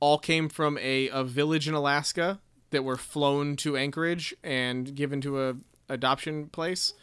all 0.01 0.19
came 0.19 0.49
from 0.49 0.77
a, 0.79 1.09
a 1.11 1.23
village 1.23 1.69
in 1.69 1.75
Alaska 1.75 2.41
that 2.71 2.83
were 2.83 2.97
flown 2.97 3.55
to 3.55 3.77
Anchorage 3.77 4.35
and 4.43 4.95
given 4.97 5.21
to 5.21 5.41
a 5.41 5.55
adoption 5.89 6.49
place. 6.49 6.95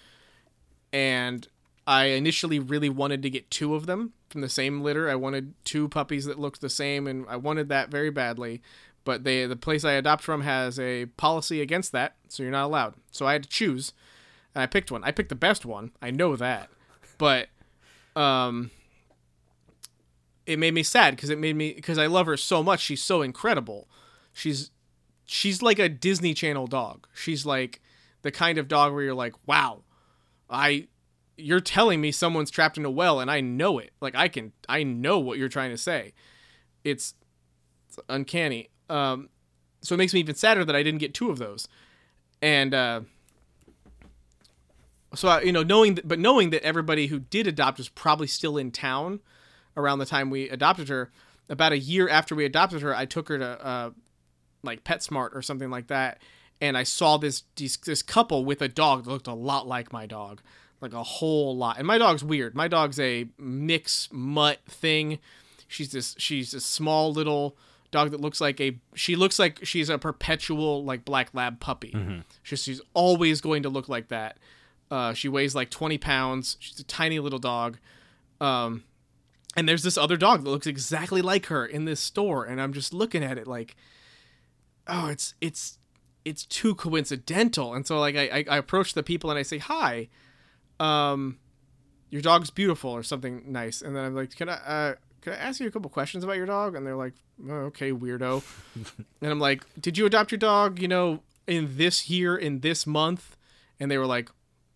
And 0.92 1.48
I 1.88 2.06
initially 2.06 2.60
really 2.60 2.90
wanted 2.90 3.22
to 3.24 3.30
get 3.30 3.50
two 3.50 3.76
of 3.76 3.86
them 3.86 4.14
from 4.30 4.42
the 4.42 4.50
same 4.50 4.82
litter. 4.82 5.10
I 5.10 5.16
wanted 5.16 5.54
two 5.64 5.88
puppies 5.88 6.26
that 6.26 6.40
looked 6.40 6.62
the 6.62 6.70
same, 6.70 7.08
and 7.08 7.26
I 7.30 7.38
wanted 7.38 7.70
that 7.70 7.90
very 7.90 8.10
badly. 8.10 8.62
But 9.10 9.24
they 9.24 9.48
the 9.48 9.56
place 9.56 9.84
I 9.84 9.94
adopt 9.94 10.22
from 10.22 10.42
has 10.42 10.80
a 10.80 11.08
policy 11.08 11.62
against 11.62 11.92
that, 11.94 12.14
so 12.28 12.44
you're 12.44 12.52
not 12.52 12.66
allowed. 12.66 12.94
So 13.10 13.26
I 13.26 13.34
had 13.34 13.42
to 13.42 13.50
choose, 13.50 13.92
and 14.54 14.62
I 14.62 14.68
picked 14.68 14.92
one. 14.92 15.04
I 15.04 15.10
picked 15.10 15.30
the 15.30 15.36
best 15.36 15.66
one. 15.66 15.94
I 16.00 16.12
know 16.12 16.36
that, 16.36 16.70
but 17.18 17.48
um, 18.16 18.70
it 20.46 20.60
made 20.60 20.76
me 20.76 20.84
sad 20.84 21.16
because 21.16 21.32
it 21.32 21.40
made 21.40 21.56
me 21.56 21.74
because 21.74 21.98
I 21.98 22.06
love 22.06 22.28
her 22.28 22.38
so 22.38 22.62
much. 22.62 22.82
She's 22.82 23.02
so 23.02 23.24
incredible. 23.24 23.88
She's 24.32 24.70
she's 25.26 25.64
like 25.64 25.80
a 25.80 25.90
Disney 25.90 26.36
Channel 26.36 26.68
dog. 26.68 27.08
She's 27.16 27.48
like 27.48 27.82
the 28.22 28.32
kind 28.32 28.60
of 28.60 28.68
dog 28.68 28.94
where 28.94 29.02
you're 29.02 29.16
like, 29.16 29.34
wow, 29.48 29.82
I 30.52 30.88
you're 31.36 31.62
telling 31.62 32.00
me 32.00 32.12
someone's 32.12 32.52
trapped 32.52 32.78
in 32.78 32.86
a 32.86 32.92
well 32.92 33.20
and 33.20 33.32
I 33.32 33.42
know 33.42 33.80
it. 33.80 33.90
Like 34.02 34.14
I 34.16 34.28
can 34.28 34.52
I 34.70 34.84
know 34.84 35.18
what 35.18 35.40
you're 35.40 35.50
trying 35.50 35.72
to 35.72 35.80
say. 35.80 36.14
It's, 36.84 37.16
it's 37.88 37.98
uncanny. 38.08 38.70
Um 38.90 39.30
so 39.82 39.96
it 39.96 39.98
makes 39.98 40.14
me 40.14 40.20
even 40.20 40.36
sadder 40.36 40.66
that 40.66 40.76
I 40.76 40.84
didn't 40.84 41.00
get 41.00 41.14
two 41.14 41.30
of 41.30 41.38
those. 41.38 41.68
And 42.42 42.74
uh 42.74 43.02
so 45.16 45.28
I, 45.28 45.42
you 45.42 45.52
know 45.52 45.64
knowing 45.64 45.96
that, 45.96 46.08
but 46.08 46.20
knowing 46.20 46.52
that 46.52 46.64
everybody 46.64 47.08
who 47.08 47.20
did 47.20 47.48
adopt 47.48 47.78
was 47.78 47.90
probably 47.90 48.28
still 48.28 48.58
in 48.58 48.72
town 48.72 49.22
around 49.76 50.00
the 50.00 50.06
time 50.06 50.30
we 50.30 50.50
adopted 50.50 50.90
her 50.90 51.12
about 51.48 51.72
a 51.72 51.80
year 51.80 52.08
after 52.10 52.36
we 52.36 52.46
adopted 52.46 52.82
her 52.82 52.96
i 52.96 53.06
took 53.06 53.30
her 53.30 53.40
to 53.40 53.66
uh 53.66 53.90
like 54.64 54.84
PetSmart 54.84 55.36
or 55.36 55.42
something 55.42 55.70
like 55.70 55.88
that, 55.88 56.22
and 56.62 56.78
I 56.78 56.84
saw 56.84 57.18
this 57.18 57.44
this, 57.56 58.02
couple 58.02 58.46
with 58.46 58.62
a 58.62 58.68
dog 58.68 59.06
that 59.06 59.12
looked 59.12 59.28
a 59.28 59.34
lot 59.34 59.68
like 59.68 59.94
my 59.94 60.06
dog, 60.06 60.42
like 60.82 60.94
a 60.94 61.04
whole 61.04 61.56
lot. 61.56 61.78
And 61.78 61.88
my 61.88 61.98
dog's 61.98 62.24
weird. 62.24 62.56
My 62.56 62.68
dog's 62.68 63.00
a 63.00 63.28
mix 63.38 64.10
mutt 64.12 64.60
thing. 64.68 65.20
She's 65.68 65.92
this 65.92 66.16
she's 66.18 66.54
a 66.54 66.60
small 66.60 67.14
little 67.14 67.58
dog 67.92 68.12
that 68.12 68.22
looks 68.22 68.40
like 68.40 68.60
a 68.62 68.78
she 68.94 69.16
looks 69.16 69.40
like 69.40 69.60
she's 69.66 69.90
a 69.90 69.98
perpetual 69.98 70.84
like 70.84 71.06
black 71.06 71.30
lab 71.34 71.60
puppy. 71.60 71.92
She's 72.44 72.64
she's 72.64 72.82
always 72.94 73.42
going 73.42 73.64
to 73.64 73.70
look 73.70 73.90
like 73.90 74.10
that. 74.10 74.38
Uh, 74.92 75.14
she 75.14 75.28
weighs 75.30 75.54
like 75.56 75.70
20 75.70 75.98
pounds. 76.00 76.58
She's 76.60 76.80
a 76.80 76.84
tiny 76.84 77.20
little 77.20 77.40
dog. 77.40 77.78
Um, 78.42 78.84
and 79.56 79.68
there's 79.68 79.84
this 79.84 79.98
other 79.98 80.18
dog 80.18 80.44
that 80.44 80.50
looks 80.50 80.68
exactly 80.68 81.22
like 81.22 81.48
her 81.48 81.66
in 81.66 81.86
this 81.86 82.00
store, 82.00 82.46
and 82.46 82.62
I'm 82.62 82.74
just 82.74 82.94
looking 82.94 83.24
at 83.24 83.38
it 83.38 83.48
like, 83.48 83.76
oh, 84.88 85.08
it's 85.08 85.34
it's 85.42 85.78
it's 86.26 86.46
too 86.46 86.76
coincidental. 86.76 87.74
And 87.74 87.86
so 87.86 88.00
like 88.00 88.16
I 88.16 88.28
I, 88.30 88.46
I 88.50 88.58
approach 88.58 88.94
the 88.94 89.04
people 89.04 89.30
and 89.30 89.40
I 89.40 89.44
say 89.44 89.58
hi, 89.58 90.08
um, 90.80 91.40
your 92.10 92.22
dog's 92.22 92.50
beautiful 92.50 92.92
or 92.92 93.04
something 93.04 93.44
nice, 93.52 93.82
and 93.82 93.96
then 93.96 94.06
I'm 94.06 94.16
like, 94.16 94.36
can 94.36 94.50
I 94.50 94.54
uh 94.54 94.96
can 95.22 95.34
I 95.34 95.38
ask 95.38 95.60
you 95.60 95.68
a 95.68 95.72
couple 95.72 95.90
questions 95.90 96.24
about 96.24 96.38
your 96.38 96.46
dog? 96.46 96.76
And 96.76 96.86
they're 96.86 96.96
like, 96.96 97.14
oh, 97.48 97.54
okay, 97.68 97.92
weirdo. 97.92 98.44
and 99.22 99.32
I'm 99.32 99.40
like, 99.40 99.64
did 99.80 99.98
you 99.98 100.06
adopt 100.06 100.32
your 100.32 100.40
dog? 100.40 100.80
You 100.80 100.88
know, 100.88 101.24
in 101.48 101.78
this 101.78 102.10
year, 102.10 102.36
in 102.36 102.60
this 102.62 102.88
month? 102.88 103.36
And 103.80 103.90
they 103.90 103.98
were 103.98 104.06
like, 104.06 104.30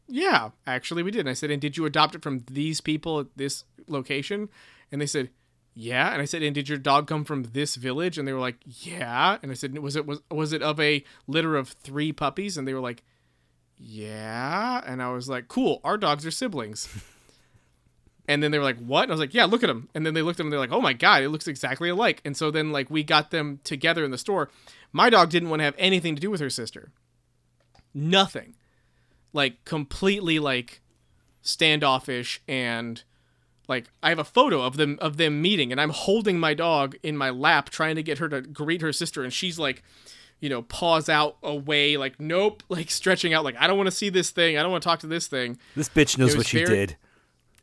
yeah, 0.07 0.49
actually 0.67 1.03
we 1.03 1.11
did. 1.11 1.21
And 1.21 1.29
I 1.29 1.33
said, 1.33 1.51
and 1.51 1.61
did 1.61 1.77
you 1.77 1.85
adopt 1.85 2.15
it 2.15 2.23
from 2.23 2.43
these 2.49 2.81
people 2.81 3.19
at 3.19 3.27
this 3.35 3.63
location? 3.87 4.49
And 4.91 5.01
they 5.01 5.05
said, 5.05 5.29
yeah. 5.73 6.11
And 6.11 6.21
I 6.21 6.25
said, 6.25 6.43
and 6.43 6.53
did 6.53 6.69
your 6.69 6.77
dog 6.77 7.07
come 7.07 7.23
from 7.23 7.43
this 7.43 7.75
village? 7.75 8.17
And 8.17 8.27
they 8.27 8.33
were 8.33 8.39
like, 8.39 8.57
yeah. 8.65 9.37
And 9.41 9.51
I 9.51 9.55
said, 9.55 9.77
was 9.79 9.95
it 9.95 10.05
was 10.05 10.21
was 10.29 10.53
it 10.53 10.61
of 10.61 10.79
a 10.79 11.03
litter 11.27 11.55
of 11.55 11.69
three 11.69 12.11
puppies? 12.11 12.57
And 12.57 12.67
they 12.67 12.73
were 12.73 12.79
like, 12.79 13.03
yeah. 13.77 14.81
And 14.85 15.01
I 15.01 15.09
was 15.09 15.27
like, 15.27 15.47
cool. 15.47 15.81
Our 15.83 15.97
dogs 15.97 16.25
are 16.25 16.31
siblings. 16.31 16.87
And 18.27 18.41
then 18.41 18.51
they 18.51 18.57
were 18.57 18.63
like, 18.63 18.79
"What?" 18.79 19.03
And 19.03 19.11
I 19.11 19.13
was 19.13 19.19
like, 19.19 19.33
"Yeah, 19.33 19.45
look 19.45 19.63
at 19.63 19.67
them." 19.67 19.89
And 19.93 20.05
then 20.05 20.13
they 20.13 20.21
looked 20.21 20.35
at 20.35 20.37
them. 20.37 20.47
and 20.47 20.53
They're 20.53 20.59
like, 20.59 20.71
"Oh 20.71 20.81
my 20.81 20.93
god, 20.93 21.23
it 21.23 21.29
looks 21.29 21.47
exactly 21.47 21.89
alike." 21.89 22.21
And 22.23 22.37
so 22.37 22.51
then 22.51 22.71
like 22.71 22.89
we 22.89 23.03
got 23.03 23.31
them 23.31 23.59
together 23.63 24.05
in 24.05 24.11
the 24.11 24.17
store. 24.17 24.49
My 24.91 25.09
dog 25.09 25.29
didn't 25.29 25.49
want 25.49 25.59
to 25.59 25.65
have 25.65 25.75
anything 25.77 26.15
to 26.15 26.21
do 26.21 26.31
with 26.31 26.39
her 26.39 26.49
sister. 26.49 26.91
Nothing. 27.93 28.55
Like 29.33 29.65
completely 29.65 30.39
like 30.39 30.81
standoffish 31.41 32.41
and 32.47 33.03
like 33.67 33.89
I 34.01 34.09
have 34.09 34.19
a 34.19 34.23
photo 34.23 34.61
of 34.61 34.77
them 34.77 34.97
of 35.01 35.17
them 35.17 35.41
meeting 35.41 35.71
and 35.71 35.81
I'm 35.81 35.89
holding 35.89 36.39
my 36.39 36.53
dog 36.53 36.95
in 37.03 37.17
my 37.17 37.29
lap 37.29 37.69
trying 37.69 37.95
to 37.95 38.03
get 38.03 38.19
her 38.19 38.29
to 38.29 38.41
greet 38.41 38.81
her 38.81 38.93
sister 38.93 39.23
and 39.23 39.33
she's 39.33 39.59
like 39.59 39.83
you 40.39 40.49
know 40.49 40.61
paws 40.61 41.09
out 41.09 41.37
away 41.43 41.97
like 41.97 42.19
nope 42.19 42.63
like 42.69 42.89
stretching 42.89 43.33
out 43.33 43.43
like 43.43 43.55
I 43.59 43.67
don't 43.67 43.77
want 43.77 43.87
to 43.87 43.91
see 43.95 44.09
this 44.09 44.31
thing 44.31 44.57
I 44.57 44.61
don't 44.63 44.71
want 44.71 44.83
to 44.83 44.87
talk 44.87 44.99
to 44.99 45.07
this 45.07 45.27
thing 45.27 45.57
This 45.75 45.89
bitch 45.89 46.17
knows 46.17 46.31
what 46.31 46.39
was 46.39 46.47
she 46.47 46.63
did. 46.63 46.95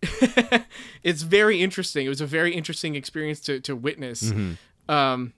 it's 1.03 1.23
very 1.23 1.61
interesting. 1.61 2.07
It 2.07 2.09
was 2.09 2.21
a 2.21 2.27
very 2.27 2.55
interesting 2.55 2.95
experience 2.95 3.41
to 3.41 3.61
to 3.61 3.77
witness. 3.77 4.33
Um, 4.89 5.33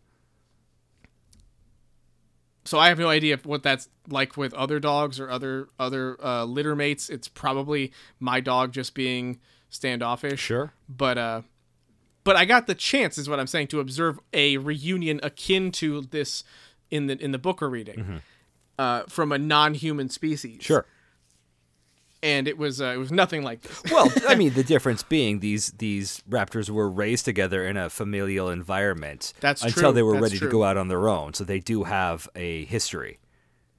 so 2.65 2.79
I 2.79 2.89
have 2.89 2.99
no 2.99 3.09
idea 3.09 3.39
what 3.43 3.63
that's 3.63 3.89
like 4.09 4.37
with 4.37 4.55
other 4.55 4.79
dogs 4.79 5.19
or 5.19 5.31
other 5.31 5.69
other 5.79 6.17
uh, 6.25 6.45
litter 6.45 6.77
mates. 6.77 7.09
It's 7.11 7.29
probably 7.29 7.93
my 8.21 8.41
dog 8.41 8.73
just 8.73 8.95
being 8.95 9.41
standoffish. 9.69 10.41
Sure. 10.41 10.73
But 10.89 11.19
uh, 11.19 11.43
but 12.25 12.37
I 12.37 12.45
got 12.45 12.67
the 12.67 12.75
chance, 12.75 13.19
is 13.19 13.29
what 13.29 13.41
I'm 13.41 13.47
saying, 13.47 13.69
to 13.69 13.81
observe 13.81 14.21
a 14.33 14.59
reunion 14.59 15.19
akin 15.23 15.73
to 15.73 16.03
this 16.03 16.45
in 16.91 17.09
the 17.09 17.23
in 17.23 17.33
the 17.33 17.39
book 17.39 17.61
we're 17.61 17.69
reading, 17.69 18.23
uh, 18.79 19.03
from 19.09 19.33
a 19.33 19.39
non-human 19.39 20.09
species. 20.09 20.63
Sure. 20.63 20.87
And 22.25 22.47
it 22.47 22.57
was 22.57 22.81
uh, 22.81 22.87
it 22.95 22.99
was 22.99 23.11
nothing 23.11 23.43
like 23.43 23.63
this. 23.63 23.83
Well, 23.91 24.09
I 24.29 24.37
mean, 24.37 24.53
the 24.55 24.63
difference 24.63 25.03
being 25.03 25.41
these 25.41 25.73
these 25.79 26.23
raptors 26.31 26.71
were 26.71 26.89
raised 26.89 27.25
together 27.25 27.67
in 27.67 27.77
a 27.77 27.91
familial 27.91 28.49
environment 28.49 29.33
That's 29.41 29.63
until 29.65 29.83
true. 29.91 29.93
they 29.93 30.03
were 30.03 30.13
That's 30.13 30.23
ready 30.23 30.39
true. 30.39 30.49
to 30.49 30.53
go 30.53 30.63
out 30.63 30.77
on 30.77 30.87
their 30.87 31.09
own. 31.09 31.35
So 31.35 31.43
they 31.43 31.59
do 31.59 31.83
have 31.83 32.29
a 32.37 32.65
history. 32.67 33.19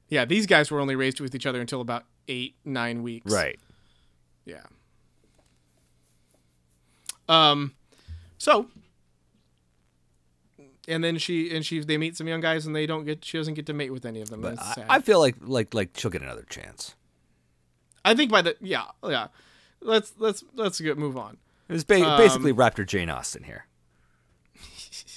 yeah, 0.09 0.25
these 0.25 0.45
guys 0.45 0.69
were 0.71 0.81
only 0.81 0.95
raised 0.97 1.21
with 1.21 1.33
each 1.33 1.45
other 1.45 1.61
until 1.61 1.79
about 1.79 2.03
eight 2.27 2.55
nine 2.65 3.01
weeks. 3.01 3.31
Right. 3.31 3.57
Yeah. 4.45 4.63
Um, 7.29 7.73
so, 8.37 8.67
and 10.87 11.01
then 11.03 11.17
she 11.17 11.55
and 11.55 11.65
she 11.65 11.79
they 11.79 11.97
meet 11.97 12.17
some 12.17 12.27
young 12.27 12.41
guys 12.41 12.65
and 12.65 12.75
they 12.75 12.85
don't 12.85 13.05
get 13.05 13.23
she 13.23 13.37
doesn't 13.37 13.53
get 13.53 13.65
to 13.67 13.73
mate 13.73 13.91
with 13.93 14.05
any 14.05 14.19
of 14.21 14.29
them. 14.29 14.41
But 14.41 14.59
I, 14.59 14.73
sad. 14.73 14.85
I 14.89 14.99
feel 14.99 15.19
like 15.19 15.35
like 15.41 15.73
like 15.73 15.91
she'll 15.97 16.11
get 16.11 16.21
another 16.21 16.43
chance. 16.49 16.95
I 18.05 18.15
think 18.15 18.31
by 18.31 18.41
the 18.41 18.55
yeah 18.61 18.85
yeah, 19.03 19.27
let's 19.81 20.13
let's 20.17 20.43
let's 20.55 20.79
get 20.81 20.97
move 20.97 21.17
on. 21.17 21.37
It's 21.69 21.83
ba- 21.83 22.03
Um, 22.05 22.17
basically 22.17 22.53
Raptor 22.53 22.85
Jane 22.85 23.09
Austen 23.09 23.43
here. 23.43 23.65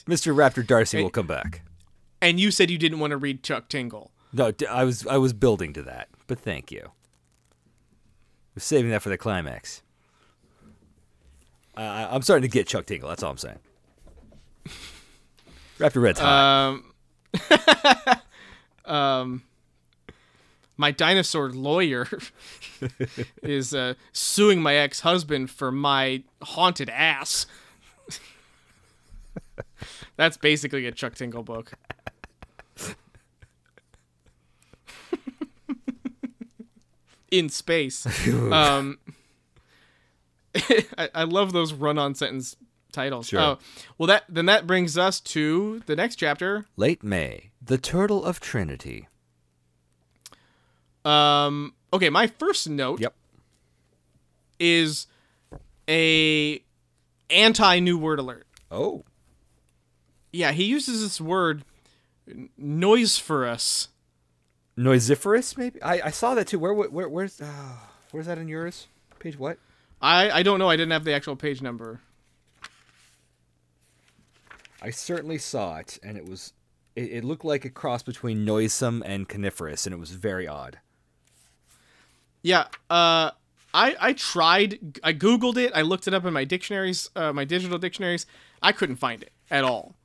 Mr. 0.07 0.35
Raptor 0.35 0.65
Darcy 0.67 0.99
Hey. 0.99 1.03
will 1.03 1.11
come 1.11 1.27
back. 1.27 1.63
And 2.23 2.39
you 2.41 2.51
said 2.51 2.71
you 2.71 2.79
didn't 2.79 2.99
want 3.01 3.11
to 3.11 3.17
read 3.17 3.43
Chuck 3.43 3.69
Tingle. 3.69 4.11
No, 4.33 4.53
I 4.71 4.85
was 4.85 5.07
I 5.07 5.17
was 5.19 5.33
building 5.33 5.73
to 5.75 5.83
that, 5.83 6.09
but 6.27 6.39
thank 6.39 6.71
you. 6.71 6.83
I 6.85 6.91
was 8.57 8.65
saving 8.65 8.91
that 8.91 9.03
for 9.03 9.09
the 9.11 9.19
climax. 9.19 9.83
Uh, 11.77 12.09
I'm 12.11 12.23
starting 12.23 12.49
to 12.49 12.53
get 12.53 12.67
Chuck 12.67 12.87
Tingle. 12.87 13.09
That's 13.09 13.23
all 13.23 13.33
I'm 13.33 13.37
saying. 13.39 13.59
Raptor 15.79 16.01
Red's 16.03 16.19
hot. 16.21 16.81
Um, 16.81 16.95
um, 18.95 19.43
my 20.77 20.91
dinosaur 20.91 21.51
lawyer 21.51 22.07
is 23.43 23.75
uh, 23.75 23.95
suing 24.13 24.61
my 24.61 24.75
ex 24.75 25.01
husband 25.01 25.51
for 25.51 25.73
my 25.73 26.23
haunted 26.43 26.91
ass. 26.91 27.47
That's 30.17 30.37
basically 30.37 30.87
a 30.87 30.93
Chuck 30.93 31.15
Tingle 31.15 31.43
book. 31.43 31.73
In 37.31 37.49
space. 37.49 38.07
Um, 38.53 38.99
I, 40.99 41.11
I 41.15 41.25
love 41.25 41.53
those 41.53 41.73
run-on 41.73 42.15
sentence 42.15 42.57
titles. 42.93 43.29
Sure. 43.29 43.41
Oh, 43.41 43.59
well, 43.99 44.07
that 44.07 44.25
then 44.29 44.47
that 44.47 44.67
brings 44.67 44.97
us 44.97 45.21
to 45.21 45.83
the 45.87 45.97
next 45.97 46.17
chapter. 46.17 46.67
Late 46.77 47.03
May, 47.03 47.51
the 47.61 47.79
Turtle 47.79 48.25
of 48.25 48.41
Trinity. 48.41 49.09
Um, 51.07 51.75
okay, 51.93 52.11
my 52.11 52.27
first 52.27 52.69
note 52.69 53.01
Yep. 53.01 53.15
is 54.59 55.07
a 55.89 56.63
anti 57.31 57.79
new 57.79 57.97
word 57.99 58.19
alert. 58.19 58.47
Oh, 58.71 59.05
Yeah, 60.33 60.53
he 60.53 60.65
uses 60.65 61.01
this 61.03 61.21
word 61.21 61.65
noise 62.59 63.19
for 63.19 63.47
us. 63.47 63.89
Noisiferous, 64.77 65.57
maybe. 65.57 65.81
I, 65.83 66.07
I 66.07 66.11
saw 66.11 66.35
that 66.35 66.49
too. 66.49 66.59
Where 66.59 66.75
where 66.75 67.09
where's 67.09 67.41
uh, 67.41 67.47
where's 68.11 68.27
that 68.27 68.37
in 68.39 68.49
yours? 68.49 68.89
Page 69.19 69.39
what? 69.39 69.59
I 70.03 70.31
I 70.31 70.43
don't 70.43 70.59
know. 70.59 70.69
I 70.69 70.77
didn't 70.77 70.93
have 70.93 71.05
the 71.05 71.15
actual 71.15 71.37
page 71.37 71.63
number. 71.63 72.01
I 74.83 74.91
certainly 74.91 75.39
saw 75.39 75.79
it, 75.79 75.99
and 76.03 76.19
it 76.19 76.29
was 76.29 76.53
it, 76.95 77.11
it 77.13 77.25
looked 77.25 77.45
like 77.45 77.65
a 77.65 77.71
cross 77.71 78.03
between 78.03 78.45
noisome 78.45 79.03
and 79.07 79.27
coniferous, 79.29 79.87
and 79.87 79.95
it 79.95 79.99
was 79.99 80.11
very 80.11 80.47
odd. 80.47 80.79
Yeah. 82.47 82.67
Uh, 82.89 83.33
I 83.75 83.97
I 84.01 84.13
tried. 84.13 85.01
I 85.03 85.13
googled 85.13 85.57
it. 85.57 85.73
I 85.75 85.83
looked 85.83 86.07
it 86.07 86.15
up 86.15 86.25
in 86.25 86.33
my 86.33 86.45
dictionaries, 86.45 87.11
uh, 87.17 87.33
my 87.33 87.45
digital 87.45 87.77
dictionaries. 87.77 88.25
I 88.63 88.71
couldn't 88.71 88.97
find 88.97 89.21
it 89.21 89.33
at 89.51 89.65
all. 89.65 89.97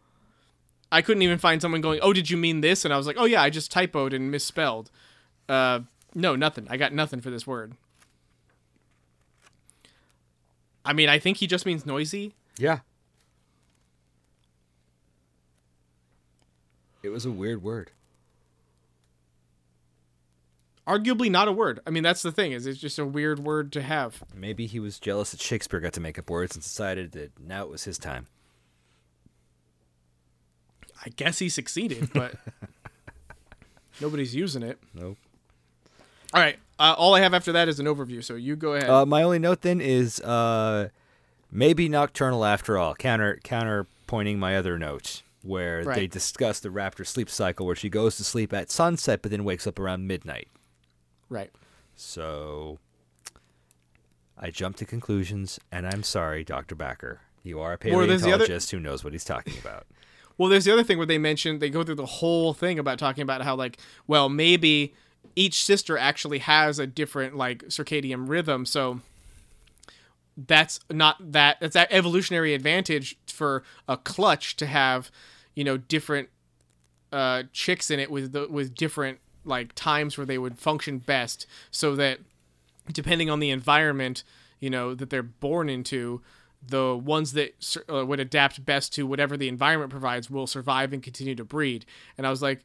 I 0.92 1.04
couldn't 1.04 1.22
even 1.22 1.38
find 1.38 1.62
someone 1.62 1.82
going, 1.82 2.00
"Oh, 2.02 2.14
did 2.14 2.32
you 2.32 2.38
mean 2.38 2.62
this?" 2.62 2.84
And 2.84 2.92
I 2.92 2.98
was 2.98 3.06
like, 3.06 3.16
"Oh 3.20 3.26
yeah, 3.26 3.44
I 3.44 3.52
just 3.52 3.72
typoed 3.72 4.12
and 4.12 4.32
misspelled." 4.32 4.89
Uh, 5.48 5.82
no, 6.16 6.36
nothing. 6.36 6.66
I 6.68 6.78
got 6.78 6.92
nothing 6.94 7.22
for 7.22 7.30
this 7.30 7.46
word. 7.46 7.76
I 10.84 10.94
mean, 10.94 11.10
I 11.10 11.20
think 11.20 11.38
he 11.38 11.46
just 11.46 11.68
means 11.68 11.86
noisy. 11.86 12.34
Yeah. 12.58 12.80
It 17.04 17.10
was 17.10 17.24
a 17.24 17.32
weird 17.32 17.62
word. 17.62 17.92
Arguably 20.92 21.32
not 21.32 21.48
a 21.48 21.54
word. 21.54 21.80
I 21.88 21.89
mean, 21.89 22.04
that's 22.04 22.22
the 22.22 22.34
thing 22.34 22.52
is 22.52 22.68
it's 22.68 22.78
just 22.80 23.00
a 23.00 23.06
weird 23.06 23.39
word 23.39 23.72
to 23.74 23.82
have. 23.82 24.22
Maybe 24.36 24.66
he 24.66 24.78
was 24.78 25.00
jealous 25.00 25.32
that 25.32 25.39
Shakespeare 25.39 25.80
got 25.80 25.94
to 25.94 26.02
make 26.02 26.20
up 26.20 26.30
words 26.30 26.54
and 26.54 26.62
decided 26.62 27.14
that 27.14 27.39
now 27.39 27.64
it 27.64 27.70
was 27.70 27.86
his 27.86 27.98
time. 27.98 28.28
I 31.06 31.10
guess 31.16 31.39
he 31.39 31.48
succeeded, 31.48 32.12
but 32.14 32.36
nobody's 34.02 34.36
using 34.36 34.64
it. 34.64 34.80
Nope. 34.94 35.18
All 36.34 36.42
right. 36.42 36.60
Uh, 36.78 36.94
all 36.98 37.16
I 37.16 37.22
have 37.22 37.34
after 37.34 37.54
that 37.54 37.70
is 37.70 37.80
an 37.80 37.86
overview. 37.86 38.22
So 38.22 38.36
you 38.36 38.58
go 38.58 38.74
ahead. 38.74 38.89
Uh, 38.89 39.06
my 39.06 39.24
only 39.24 39.39
note 39.39 39.62
then 39.62 39.80
is 39.80 40.20
uh, 40.20 40.89
maybe 41.50 41.88
nocturnal 41.88 42.44
after 42.44 42.78
all. 42.78 42.96
Counter 42.96 43.39
counterpointing 43.46 44.39
my 44.39 44.58
other 44.58 44.78
note 44.78 45.22
where 45.42 45.86
they 45.86 46.06
discuss 46.06 46.60
the 46.60 46.70
raptor 46.70 47.08
sleep 47.08 47.30
cycle 47.30 47.66
where 47.66 47.78
she 47.78 47.89
goes 47.89 48.18
to 48.18 48.26
sleep 48.26 48.52
at 48.52 48.70
sunset 48.70 49.22
but 49.22 49.32
then 49.32 49.46
wakes 49.46 49.66
up 49.66 49.80
around 49.80 50.06
midnight. 50.06 50.50
Right. 51.32 51.49
So 51.95 52.77
I 54.38 54.49
jumped 54.51 54.79
to 54.79 54.86
conclusions, 54.86 55.59
and 55.71 55.88
I'm 55.88 56.03
sorry, 56.03 56.43
Dr. 56.43 56.75
Bakker. 56.75 57.19
You 57.41 57.59
are 57.61 57.73
a 57.73 57.77
Well, 57.89 58.05
the 58.05 58.13
other- 58.13 58.19
paleontologist 58.19 58.71
who 58.71 58.79
knows 58.79 59.03
what 59.03 59.13
he's 59.13 59.23
talking 59.25 59.57
about. 59.57 59.88
Well, 60.38 60.49
there's 60.49 60.65
the 60.65 60.73
other 60.73 60.84
thing 60.84 60.97
where 60.97 61.05
they 61.05 61.19
mention 61.19 61.59
they 61.59 61.69
go 61.69 61.84
through 61.84 61.95
the 61.95 62.05
whole 62.05 62.55
thing 62.55 62.79
about 62.79 62.97
talking 62.97 63.21
about 63.21 63.43
how 63.43 63.55
like, 63.55 63.77
well, 64.07 64.27
maybe 64.27 64.95
each 65.36 65.63
sister 65.63 65.99
actually 65.99 66.39
has 66.39 66.79
a 66.79 66.88
different 66.88 67.36
like 67.38 67.63
circadian 67.65 68.27
rhythm, 68.27 68.65
so 68.65 69.01
that's 70.36 70.79
not 70.89 71.17
that 71.34 71.57
that's 71.59 71.75
that 71.75 71.89
evolutionary 71.91 72.55
advantage 72.55 73.17
for 73.27 73.61
a 73.88 73.97
clutch 73.97 74.55
to 74.55 74.65
have, 74.65 75.11
you 75.53 75.63
know, 75.63 75.77
different 75.77 76.29
uh 77.11 77.43
chicks 77.53 77.91
in 77.91 77.99
it 77.99 78.09
with 78.09 78.32
the 78.32 78.47
with 78.49 78.73
different 78.73 79.19
like 79.46 79.74
times 79.74 80.18
where 80.18 80.26
they 80.26 80.38
would 80.38 80.58
function 80.58 81.00
best 81.00 81.46
so 81.72 81.96
that 81.96 82.20
depending 82.92 83.30
on 83.30 83.39
the 83.39 83.50
environment, 83.50 84.24
you 84.60 84.70
know, 84.70 84.94
that 84.94 85.10
they're 85.10 85.24
born 85.24 85.70
into, 85.70 86.22
the 86.66 86.96
ones 86.96 87.34
that 87.34 87.78
uh, 87.92 88.06
would 88.06 88.20
adapt 88.20 88.64
best 88.66 88.94
to 88.94 89.08
whatever 89.08 89.36
the 89.36 89.48
environment 89.48 89.89
provides 89.89 90.30
will 90.30 90.46
survive 90.48 90.94
and 90.94 91.02
continue 91.02 91.36
to 91.36 91.44
breed. 91.44 91.86
And 92.18 92.28
I 92.28 92.30
was 92.30 92.42
like, 92.42 92.64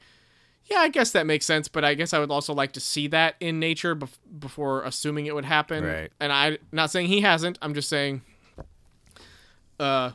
yeah, 0.66 0.78
I 0.78 0.88
guess 0.88 1.12
that 1.12 1.26
makes 1.26 1.46
sense, 1.46 1.68
but 1.68 1.84
I 1.84 1.94
guess 1.94 2.12
I 2.12 2.18
would 2.18 2.30
also 2.30 2.52
like 2.52 2.72
to 2.72 2.80
see 2.80 3.06
that 3.08 3.36
in 3.40 3.60
nature 3.60 3.94
bef- 3.94 4.18
before 4.38 4.82
assuming 4.82 5.26
it 5.26 5.34
would 5.34 5.44
happen. 5.44 5.84
Right. 5.84 6.12
And 6.18 6.32
I'm 6.32 6.58
not 6.72 6.90
saying 6.90 7.06
he 7.06 7.20
hasn't. 7.20 7.58
I'm 7.62 7.72
just 7.72 7.88
saying, 7.88 8.22
uh, 9.78 10.10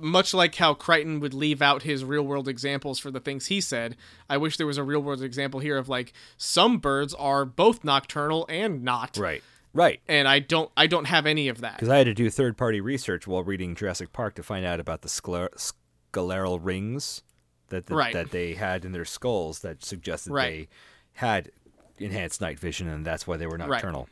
much 0.00 0.32
like 0.34 0.54
how 0.56 0.74
Crichton 0.74 1.20
would 1.20 1.34
leave 1.34 1.60
out 1.62 1.82
his 1.82 2.04
real 2.04 2.22
world 2.22 2.48
examples 2.48 2.98
for 2.98 3.10
the 3.10 3.20
things 3.20 3.46
he 3.46 3.60
said, 3.60 3.96
I 4.28 4.36
wish 4.36 4.56
there 4.56 4.66
was 4.66 4.78
a 4.78 4.82
real 4.84 5.00
world 5.00 5.22
example 5.22 5.60
here 5.60 5.76
of 5.76 5.88
like 5.88 6.12
some 6.36 6.78
birds 6.78 7.14
are 7.14 7.44
both 7.44 7.84
nocturnal 7.84 8.46
and 8.48 8.82
not. 8.82 9.16
right. 9.16 9.42
Right. 9.74 10.00
And 10.08 10.26
I 10.26 10.38
don't 10.38 10.70
I 10.76 10.86
don't 10.86 11.04
have 11.04 11.26
any 11.26 11.48
of 11.48 11.60
that. 11.60 11.76
Because 11.76 11.90
I 11.90 11.98
had 11.98 12.06
to 12.06 12.14
do 12.14 12.30
third 12.30 12.56
party 12.56 12.80
research 12.80 13.26
while 13.26 13.44
reading 13.44 13.74
Jurassic 13.74 14.12
Park 14.12 14.34
to 14.36 14.42
find 14.42 14.64
out 14.64 14.80
about 14.80 15.02
the 15.02 15.08
scler- 15.08 15.72
scleral 16.12 16.58
rings 16.60 17.22
that 17.68 17.86
that, 17.86 17.94
Right. 17.94 18.12
that 18.14 18.30
they 18.30 18.54
had 18.54 18.84
in 18.86 18.92
their 18.92 19.04
skulls 19.04 19.60
that 19.60 19.84
suggested 19.84 20.32
Right. 20.32 20.48
they 20.50 20.68
had 21.14 21.50
enhanced 21.98 22.40
night 22.40 22.58
vision 22.58 22.88
and 22.88 23.04
that's 23.04 23.26
why 23.26 23.36
they 23.36 23.46
were 23.46 23.58
Right. 23.58 23.68
nocturnal. 23.68 24.08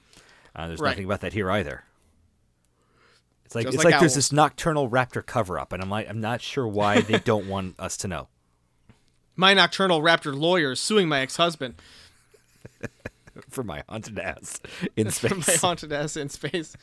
Uh, 0.55 0.67
there's 0.69 0.79
Right. 0.81 0.91
nothing 0.91 1.07
about 1.07 1.21
that 1.23 1.33
here 1.33 1.51
either. 1.51 1.85
It's 3.47 3.55
like 3.55 3.67
Just 3.67 3.77
it's 3.77 3.85
like 3.85 3.93
like, 3.93 4.01
there's 4.01 4.17
this 4.17 4.33
nocturnal 4.33 4.91
raptor 4.91 5.25
cover 5.25 5.57
up, 5.57 5.73
and 5.73 5.81
I'm 5.81 5.89
like 5.89 6.09
I'm 6.09 6.21
not 6.21 6.43
sure 6.43 6.67
why 6.67 7.01
they 7.01 7.19
don't 7.25 7.47
want 7.49 7.79
us 7.79 7.97
to 7.99 8.09
know. 8.09 8.27
My 9.37 9.55
nocturnal 9.55 10.03
raptor 10.03 10.37
lawyer 10.37 10.73
is 10.73 10.81
suing 10.81 11.09
my 11.09 11.21
ex 11.21 11.37
husband 11.37 11.77
For 13.51 13.63
my 13.63 13.85
haunted 13.89 14.19
ass 14.19 14.61
in 14.97 15.11
for 15.11 15.35
my 15.35 15.41
space. 15.43 15.61
haunted 15.61 15.93
ass 15.93 16.17
in 16.17 16.29
space. 16.29 16.77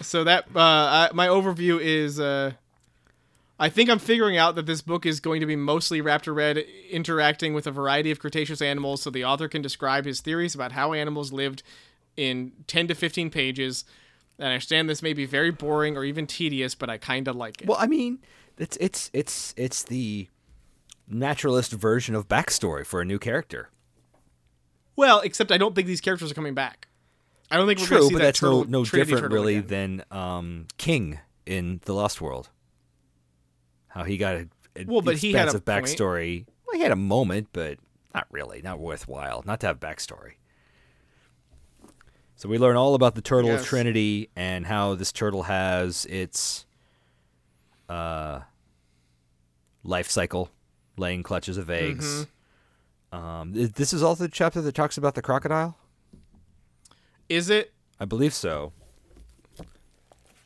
so 0.00 0.22
that 0.24 0.44
uh, 0.54 0.60
I, 0.60 1.10
my 1.14 1.26
overview 1.28 1.80
is 1.80 2.20
uh, 2.20 2.52
I 3.58 3.68
think 3.68 3.88
I'm 3.88 4.00
figuring 4.00 4.36
out 4.36 4.56
that 4.56 4.66
this 4.66 4.82
book 4.82 5.06
is 5.06 5.20
going 5.20 5.40
to 5.40 5.46
be 5.46 5.54
mostly 5.54 6.02
Raptor 6.02 6.34
Red 6.34 6.58
interacting 6.90 7.54
with 7.54 7.66
a 7.66 7.70
variety 7.70 8.10
of 8.10 8.18
Cretaceous 8.18 8.60
animals, 8.60 9.02
so 9.02 9.10
the 9.10 9.24
author 9.24 9.46
can 9.48 9.62
describe 9.62 10.04
his 10.04 10.20
theories 10.20 10.54
about 10.54 10.72
how 10.72 10.92
animals 10.92 11.32
lived 11.32 11.62
in 12.16 12.52
10 12.66 12.88
to 12.88 12.94
15 12.94 13.30
pages. 13.30 13.84
And 14.38 14.48
I 14.48 14.52
understand 14.52 14.88
this 14.90 15.02
may 15.02 15.12
be 15.12 15.24
very 15.24 15.52
boring 15.52 15.96
or 15.96 16.04
even 16.04 16.26
tedious, 16.26 16.74
but 16.74 16.90
I 16.90 16.98
kind 16.98 17.28
of 17.28 17.36
like 17.36 17.62
it. 17.62 17.68
Well, 17.68 17.78
I 17.80 17.86
mean, 17.86 18.18
it's 18.58 18.76
it's 18.80 19.08
it's 19.12 19.54
it's 19.56 19.84
the 19.84 20.28
naturalist 21.06 21.72
version 21.72 22.16
of 22.16 22.26
backstory 22.28 22.84
for 22.84 23.00
a 23.00 23.04
new 23.04 23.20
character. 23.20 23.70
Well, 24.96 25.20
except 25.20 25.52
I 25.52 25.58
don't 25.58 25.74
think 25.74 25.86
these 25.86 26.00
characters 26.00 26.30
are 26.32 26.34
coming 26.34 26.54
back. 26.54 26.88
I 27.50 27.56
don't 27.56 27.68
think 27.68 27.78
we're 27.78 27.86
True, 27.86 27.98
going 27.98 28.02
to 28.02 28.08
see 28.08 28.14
but 28.14 28.18
that 28.18 28.24
that's 28.24 28.40
turtle, 28.40 28.64
no 28.64 28.80
no 28.80 28.84
Trinity 28.84 29.12
different 29.12 29.32
really 29.32 29.56
again. 29.56 30.02
than 30.10 30.18
um, 30.18 30.66
King 30.78 31.20
in 31.46 31.80
the 31.84 31.92
Lost 31.92 32.20
World. 32.20 32.48
How 33.94 34.02
he 34.02 34.16
got 34.16 34.34
a, 34.34 34.48
a 34.74 34.84
Well, 34.86 35.02
but 35.02 35.18
he 35.18 35.32
had 35.32 35.46
a 35.46 35.54
expansive 35.54 35.64
point. 35.64 35.84
backstory. 35.84 36.46
Well, 36.66 36.76
he 36.76 36.82
had 36.82 36.90
a 36.90 36.96
moment, 36.96 37.48
but 37.52 37.78
not 38.12 38.26
really, 38.32 38.60
not 38.60 38.80
worthwhile. 38.80 39.44
Not 39.46 39.60
to 39.60 39.68
have 39.68 39.78
backstory. 39.78 40.32
So 42.34 42.48
we 42.48 42.58
learn 42.58 42.74
all 42.76 42.96
about 42.96 43.14
the 43.14 43.22
turtle 43.22 43.52
of 43.52 43.64
Trinity 43.64 44.30
and 44.34 44.66
how 44.66 44.96
this 44.96 45.12
turtle 45.12 45.44
has 45.44 46.04
its 46.06 46.66
uh, 47.88 48.40
life 49.84 50.10
cycle, 50.10 50.50
laying 50.96 51.22
clutches 51.22 51.56
of 51.56 51.70
eggs. 51.70 52.26
Mm-hmm. 53.12 53.16
Um, 53.16 53.52
this 53.52 53.92
is 53.92 54.02
also 54.02 54.24
the 54.24 54.28
chapter 54.28 54.60
that 54.60 54.74
talks 54.74 54.98
about 54.98 55.14
the 55.14 55.22
crocodile. 55.22 55.78
Is 57.28 57.48
it? 57.48 57.72
I 58.00 58.04
believe 58.06 58.34
so. 58.34 58.72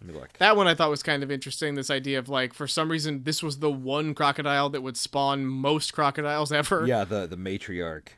Let 0.01 0.15
me 0.15 0.21
look. 0.21 0.33
That 0.39 0.57
one 0.57 0.69
I 0.69 0.75
thought 0.75 0.91
was 0.91 1.03
kind 1.03 1.23
of 1.23 1.31
interesting. 1.31 1.75
This 1.75 1.91
idea 1.91 2.19
of 2.19 2.29
like, 2.29 2.55
for 2.55 2.69
some 2.69 2.91
reason, 2.91 3.25
this 3.25 3.43
was 3.43 3.59
the 3.59 3.71
one 3.71 4.15
crocodile 4.15 4.71
that 4.71 4.81
would 4.81 4.97
spawn 4.97 5.45
most 5.45 5.93
crocodiles 5.93 6.53
ever. 6.53 6.85
Yeah, 6.89 7.05
the 7.05 7.27
the 7.27 7.37
matriarch. 7.37 8.09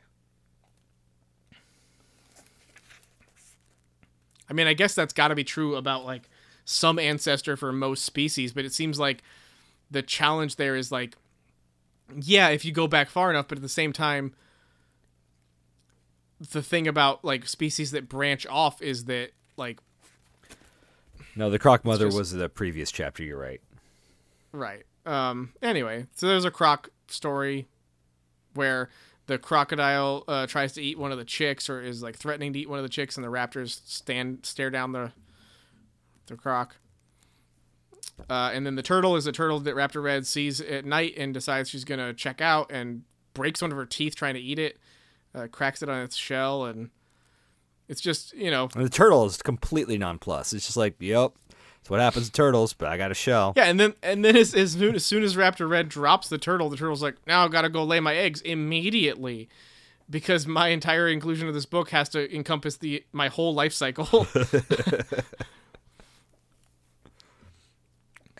I 4.49 4.53
mean, 4.53 4.67
I 4.67 4.73
guess 4.73 4.93
that's 4.93 5.13
got 5.13 5.29
to 5.29 5.35
be 5.35 5.43
true 5.43 5.75
about 5.75 6.05
like 6.05 6.29
some 6.65 6.99
ancestor 6.99 7.55
for 7.57 7.71
most 7.71 8.03
species, 8.03 8.53
but 8.53 8.65
it 8.65 8.73
seems 8.73 8.99
like 8.99 9.23
the 9.89 10.01
challenge 10.01 10.57
there 10.57 10.75
is 10.75 10.91
like, 10.91 11.15
yeah, 12.15 12.49
if 12.49 12.65
you 12.65 12.71
go 12.71 12.87
back 12.87 13.09
far 13.09 13.29
enough, 13.29 13.47
but 13.47 13.57
at 13.57 13.61
the 13.61 13.69
same 13.69 13.93
time, 13.93 14.33
the 16.51 16.61
thing 16.61 16.87
about 16.87 17.23
like 17.23 17.47
species 17.47 17.91
that 17.91 18.09
branch 18.09 18.45
off 18.47 18.81
is 18.81 19.05
that 19.05 19.31
like, 19.57 19.79
No, 21.35 21.49
the 21.49 21.59
croc 21.59 21.85
mother 21.85 22.05
just- 22.05 22.17
was 22.17 22.31
the 22.31 22.49
previous 22.49 22.91
chapter. 22.91 23.23
You're 23.23 23.39
right. 23.39 23.61
right. 24.51 24.83
Um. 25.05 25.53
Anyway, 25.61 26.05
so 26.13 26.27
there's 26.27 26.45
a 26.45 26.51
croc 26.51 26.89
story 27.07 27.67
where 28.53 28.89
the 29.27 29.37
crocodile 29.37 30.23
uh, 30.27 30.45
tries 30.45 30.73
to 30.73 30.81
eat 30.81 30.99
one 30.99 31.11
of 31.11 31.17
the 31.17 31.25
chicks 31.25 31.69
or 31.69 31.81
is 31.81 32.03
like 32.03 32.15
threatening 32.17 32.53
to 32.53 32.59
eat 32.59 32.69
one 32.69 32.79
of 32.79 32.83
the 32.83 32.89
chicks 32.89 33.15
and 33.17 33.23
the 33.23 33.29
raptors 33.29 33.81
stand 33.87 34.45
stare 34.45 34.69
down 34.69 34.91
the 34.91 35.11
the 36.27 36.35
croc 36.35 36.75
uh, 38.29 38.51
and 38.53 38.65
then 38.65 38.75
the 38.75 38.83
turtle 38.83 39.15
is 39.15 39.25
a 39.25 39.31
turtle 39.31 39.59
that 39.59 39.75
raptor 39.75 40.03
red 40.03 40.27
sees 40.27 40.59
at 40.59 40.85
night 40.85 41.13
and 41.17 41.33
decides 41.33 41.69
she's 41.69 41.85
gonna 41.85 42.13
check 42.13 42.41
out 42.41 42.69
and 42.71 43.03
breaks 43.33 43.61
one 43.61 43.71
of 43.71 43.77
her 43.77 43.85
teeth 43.85 44.15
trying 44.15 44.33
to 44.33 44.39
eat 44.39 44.59
it 44.59 44.77
uh, 45.33 45.47
cracks 45.51 45.81
it 45.81 45.89
on 45.89 46.01
its 46.01 46.15
shell 46.15 46.65
and 46.65 46.89
it's 47.91 48.01
just 48.01 48.33
you 48.33 48.49
know 48.49 48.69
And 48.73 48.85
the 48.85 48.89
turtle 48.89 49.25
is 49.25 49.37
completely 49.37 49.97
nonplussed. 49.97 50.53
It's 50.53 50.65
just 50.65 50.77
like, 50.77 50.95
yep, 50.99 51.33
that's 51.49 51.89
what 51.89 51.99
happens 51.99 52.27
to 52.27 52.31
turtles. 52.31 52.73
But 52.73 52.87
I 52.87 52.97
got 52.97 53.11
a 53.11 53.13
shell. 53.13 53.53
yeah 53.57 53.65
and 53.65 53.77
then 53.79 53.93
and 54.01 54.23
then 54.23 54.37
as, 54.37 54.55
as, 54.55 54.71
soon, 54.71 54.95
as 54.95 55.05
soon 55.05 55.23
as 55.23 55.35
raptor 55.35 55.69
red 55.69 55.89
drops 55.89 56.29
the 56.29 56.37
turtle 56.37 56.69
the 56.69 56.77
turtle's 56.77 57.03
like 57.03 57.15
now 57.27 57.43
I've 57.43 57.51
gotta 57.51 57.69
go 57.69 57.83
lay 57.83 57.99
my 57.99 58.15
eggs 58.15 58.39
immediately 58.41 59.49
because 60.09 60.47
my 60.47 60.69
entire 60.69 61.07
inclusion 61.07 61.47
of 61.49 61.53
this 61.53 61.65
book 61.65 61.89
has 61.89 62.07
to 62.09 62.33
encompass 62.33 62.77
the 62.77 63.03
my 63.11 63.27
whole 63.27 63.53
life 63.53 63.73
cycle 63.73 64.25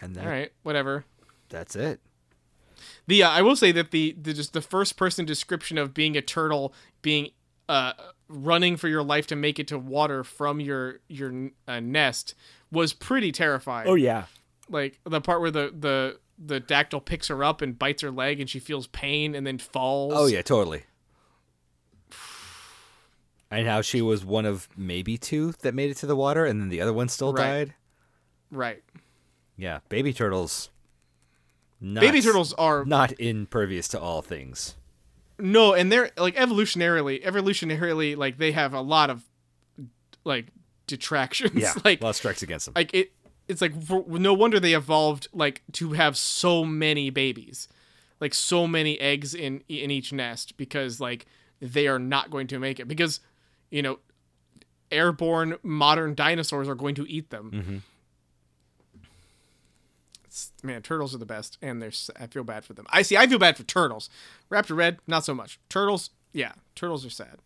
And 0.03 0.15
that, 0.15 0.23
all 0.25 0.31
right 0.31 0.51
whatever 0.63 1.05
that's 1.49 1.75
it. 1.75 1.99
The 3.07 3.23
uh, 3.23 3.29
I 3.29 3.41
will 3.41 3.57
say 3.57 3.73
that 3.73 3.91
the, 3.91 4.15
the 4.19 4.33
just 4.33 4.53
the 4.53 4.61
first 4.61 4.95
person 4.95 5.25
description 5.25 5.77
of 5.77 5.93
being 5.93 6.15
a 6.15 6.21
turtle 6.21 6.73
being 7.01 7.31
uh 7.69 7.93
running 8.27 8.77
for 8.77 8.87
your 8.87 9.03
life 9.03 9.27
to 9.27 9.35
make 9.35 9.59
it 9.59 9.67
to 9.67 9.77
water 9.77 10.23
from 10.23 10.59
your 10.59 10.99
your 11.07 11.49
uh, 11.67 11.79
nest 11.79 12.33
was 12.71 12.93
pretty 12.93 13.31
terrifying. 13.31 13.87
Oh 13.87 13.95
yeah. 13.95 14.25
Like 14.69 14.99
the 15.03 15.21
part 15.21 15.41
where 15.41 15.51
the 15.51 15.73
the 15.77 16.19
the 16.43 16.59
dactyl 16.59 17.01
picks 17.01 17.27
her 17.27 17.43
up 17.43 17.61
and 17.61 17.77
bites 17.77 18.01
her 18.01 18.11
leg 18.11 18.39
and 18.39 18.49
she 18.49 18.59
feels 18.59 18.87
pain 18.87 19.35
and 19.35 19.45
then 19.45 19.57
falls. 19.57 20.13
Oh 20.15 20.25
yeah, 20.25 20.41
totally. 20.41 20.83
And 23.49 23.67
how 23.67 23.81
she 23.81 24.01
was 24.01 24.23
one 24.23 24.45
of 24.45 24.69
maybe 24.77 25.17
two 25.17 25.51
that 25.61 25.73
made 25.73 25.91
it 25.91 25.97
to 25.97 26.05
the 26.05 26.15
water, 26.15 26.45
and 26.45 26.61
then 26.61 26.69
the 26.69 26.79
other 26.79 26.93
one 26.93 27.09
still 27.09 27.33
Right. 27.33 27.43
died. 27.65 27.73
Right. 28.49 28.83
Yeah, 29.57 29.79
baby 29.89 30.13
turtles. 30.13 30.69
Not, 31.81 32.01
Baby 32.01 32.21
turtles 32.21 32.53
are 32.53 32.85
not 32.85 33.11
impervious 33.19 33.87
to 33.89 33.99
all 33.99 34.21
things. 34.21 34.75
No, 35.41 35.73
and 35.73 35.91
they're 35.91 36.11
like 36.17 36.35
evolutionarily 36.35 37.23
evolutionarily 37.23 38.15
like 38.15 38.37
they 38.37 38.51
have 38.51 38.73
a 38.73 38.81
lot 38.81 39.09
of 39.09 39.23
like 40.23 40.47
detractions. 40.87 41.53
Yeah, 41.55 41.73
like 41.83 42.01
a 42.01 42.03
lot 42.03 42.11
of 42.11 42.15
strikes 42.15 42.41
against 42.43 42.65
them. 42.65 42.73
like 42.75 42.93
it 42.93 43.11
it's 43.47 43.61
like 43.61 43.79
for, 43.83 44.05
no 44.07 44.33
wonder 44.33 44.59
they 44.59 44.73
evolved 44.73 45.27
like 45.33 45.61
to 45.73 45.93
have 45.93 46.15
so 46.17 46.63
many 46.63 47.09
babies 47.09 47.67
like 48.21 48.33
so 48.33 48.67
many 48.67 48.99
eggs 48.99 49.33
in 49.33 49.63
in 49.67 49.91
each 49.91 50.13
nest 50.13 50.55
because 50.55 51.01
like 51.01 51.25
they 51.59 51.87
are 51.87 51.99
not 51.99 52.29
going 52.31 52.47
to 52.47 52.59
make 52.59 52.79
it 52.79 52.87
because 52.87 53.19
you 53.71 53.81
know 53.81 53.99
airborne 54.91 55.57
modern 55.63 56.13
dinosaurs 56.13 56.69
are 56.69 56.75
going 56.75 56.95
to 56.95 57.05
eat 57.09 57.29
them 57.31 57.51
Mm-hmm. 57.51 57.77
Man 60.63 60.81
turtles 60.81 61.13
are 61.13 61.17
the 61.17 61.25
best 61.25 61.57
and 61.61 61.81
they're 61.81 61.91
i 62.19 62.25
feel 62.27 62.43
bad 62.43 62.63
for 62.63 62.73
them 62.73 62.85
i 62.89 63.01
see 63.01 63.17
i 63.17 63.27
feel 63.27 63.39
bad 63.39 63.57
for 63.57 63.63
turtles 63.63 64.09
raptor 64.49 64.75
red 64.75 64.99
not 65.05 65.25
so 65.25 65.33
much 65.35 65.59
turtles 65.69 66.11
yeah 66.31 66.53
turtles 66.75 67.05
are 67.05 67.09
sad 67.09 67.39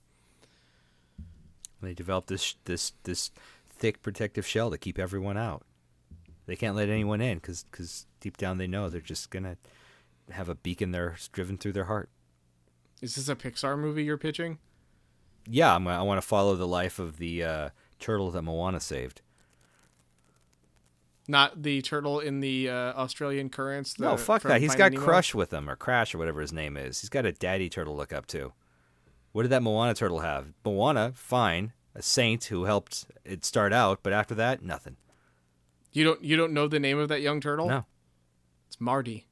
They 1.82 1.94
develop 1.94 2.28
this 2.28 2.56
this 2.66 2.94
this 3.04 3.32
thick 3.70 4.02
protective 4.02 4.46
shell 4.48 4.72
to 4.72 4.78
keep 4.78 4.98
everyone 4.98 5.38
out. 5.38 5.64
They 6.48 6.56
can't 6.56 6.76
let 6.76 6.90
anyone 6.90 7.22
in 7.22 7.40
because 7.40 8.06
deep 8.20 8.38
down 8.38 8.58
they 8.58 8.68
know 8.68 8.90
they're 8.90 9.02
just 9.02 9.30
gonna 9.30 9.58
have 10.32 10.50
a 10.50 10.56
beacon 10.56 10.92
there 10.92 11.16
driven 11.32 11.58
through 11.58 11.74
their 11.74 11.86
heart. 11.86 12.10
is 13.02 13.16
this 13.16 13.30
a 13.30 13.36
pixar 13.36 13.78
movie 13.78 14.04
you're 14.04 14.18
pitching 14.18 14.58
Yeah, 15.48 15.76
I'm, 15.76 15.88
I 15.88 16.02
want 16.02 16.20
to 16.22 16.28
follow 16.28 16.56
the 16.56 16.68
life 16.68 16.98
of 16.98 17.18
the 17.18 17.44
uh, 17.44 17.70
turtle 18.00 18.32
that 18.32 18.42
Moana 18.42 18.80
saved. 18.80 19.22
Not 21.28 21.64
the 21.64 21.82
turtle 21.82 22.20
in 22.20 22.40
the 22.40 22.70
uh, 22.70 22.94
australian 22.94 23.50
currents 23.50 23.94
the, 23.94 24.04
no, 24.04 24.18
fuck 24.18 24.44
that. 24.44 24.62
He's 24.62 24.76
got 24.76 24.92
Nemo? 24.92 25.04
Crush 25.04 25.34
with 25.34 25.54
him 25.54 25.70
or 25.70 25.76
Crash 25.76 26.14
or 26.14 26.18
whatever 26.18 26.42
his 26.42 26.54
name 26.54 26.78
is. 26.78 27.02
He's 27.02 27.10
got 27.10 27.26
a 27.26 27.32
daddy 27.32 27.70
turtle 27.70 27.96
look 27.96 28.14
up 28.14 28.26
to. 28.28 28.54
What 29.32 29.44
did 29.44 29.50
that 29.50 29.64
Moana 29.64 29.94
turtle 29.94 30.20
have? 30.20 30.54
Moana, 30.64 31.12
fine, 31.16 31.74
a 31.94 32.02
saint 32.02 32.46
who 32.46 32.66
helped 32.66 33.08
it 33.24 33.44
start 33.44 33.74
out, 33.74 34.00
but 34.02 34.14
after 34.14 34.36
that, 34.36 34.64
nothing. 34.64 34.98
You 35.92 36.04
don't 36.04 36.24
you 36.24 36.38
don't 36.38 36.54
know 36.54 36.68
the 36.68 36.80
name 36.80 37.00
of 37.00 37.10
that 37.10 37.22
young 37.22 37.42
turtle? 37.42 37.68
No. 37.68 37.86
It's 38.68 38.80
Marty. 38.80 39.28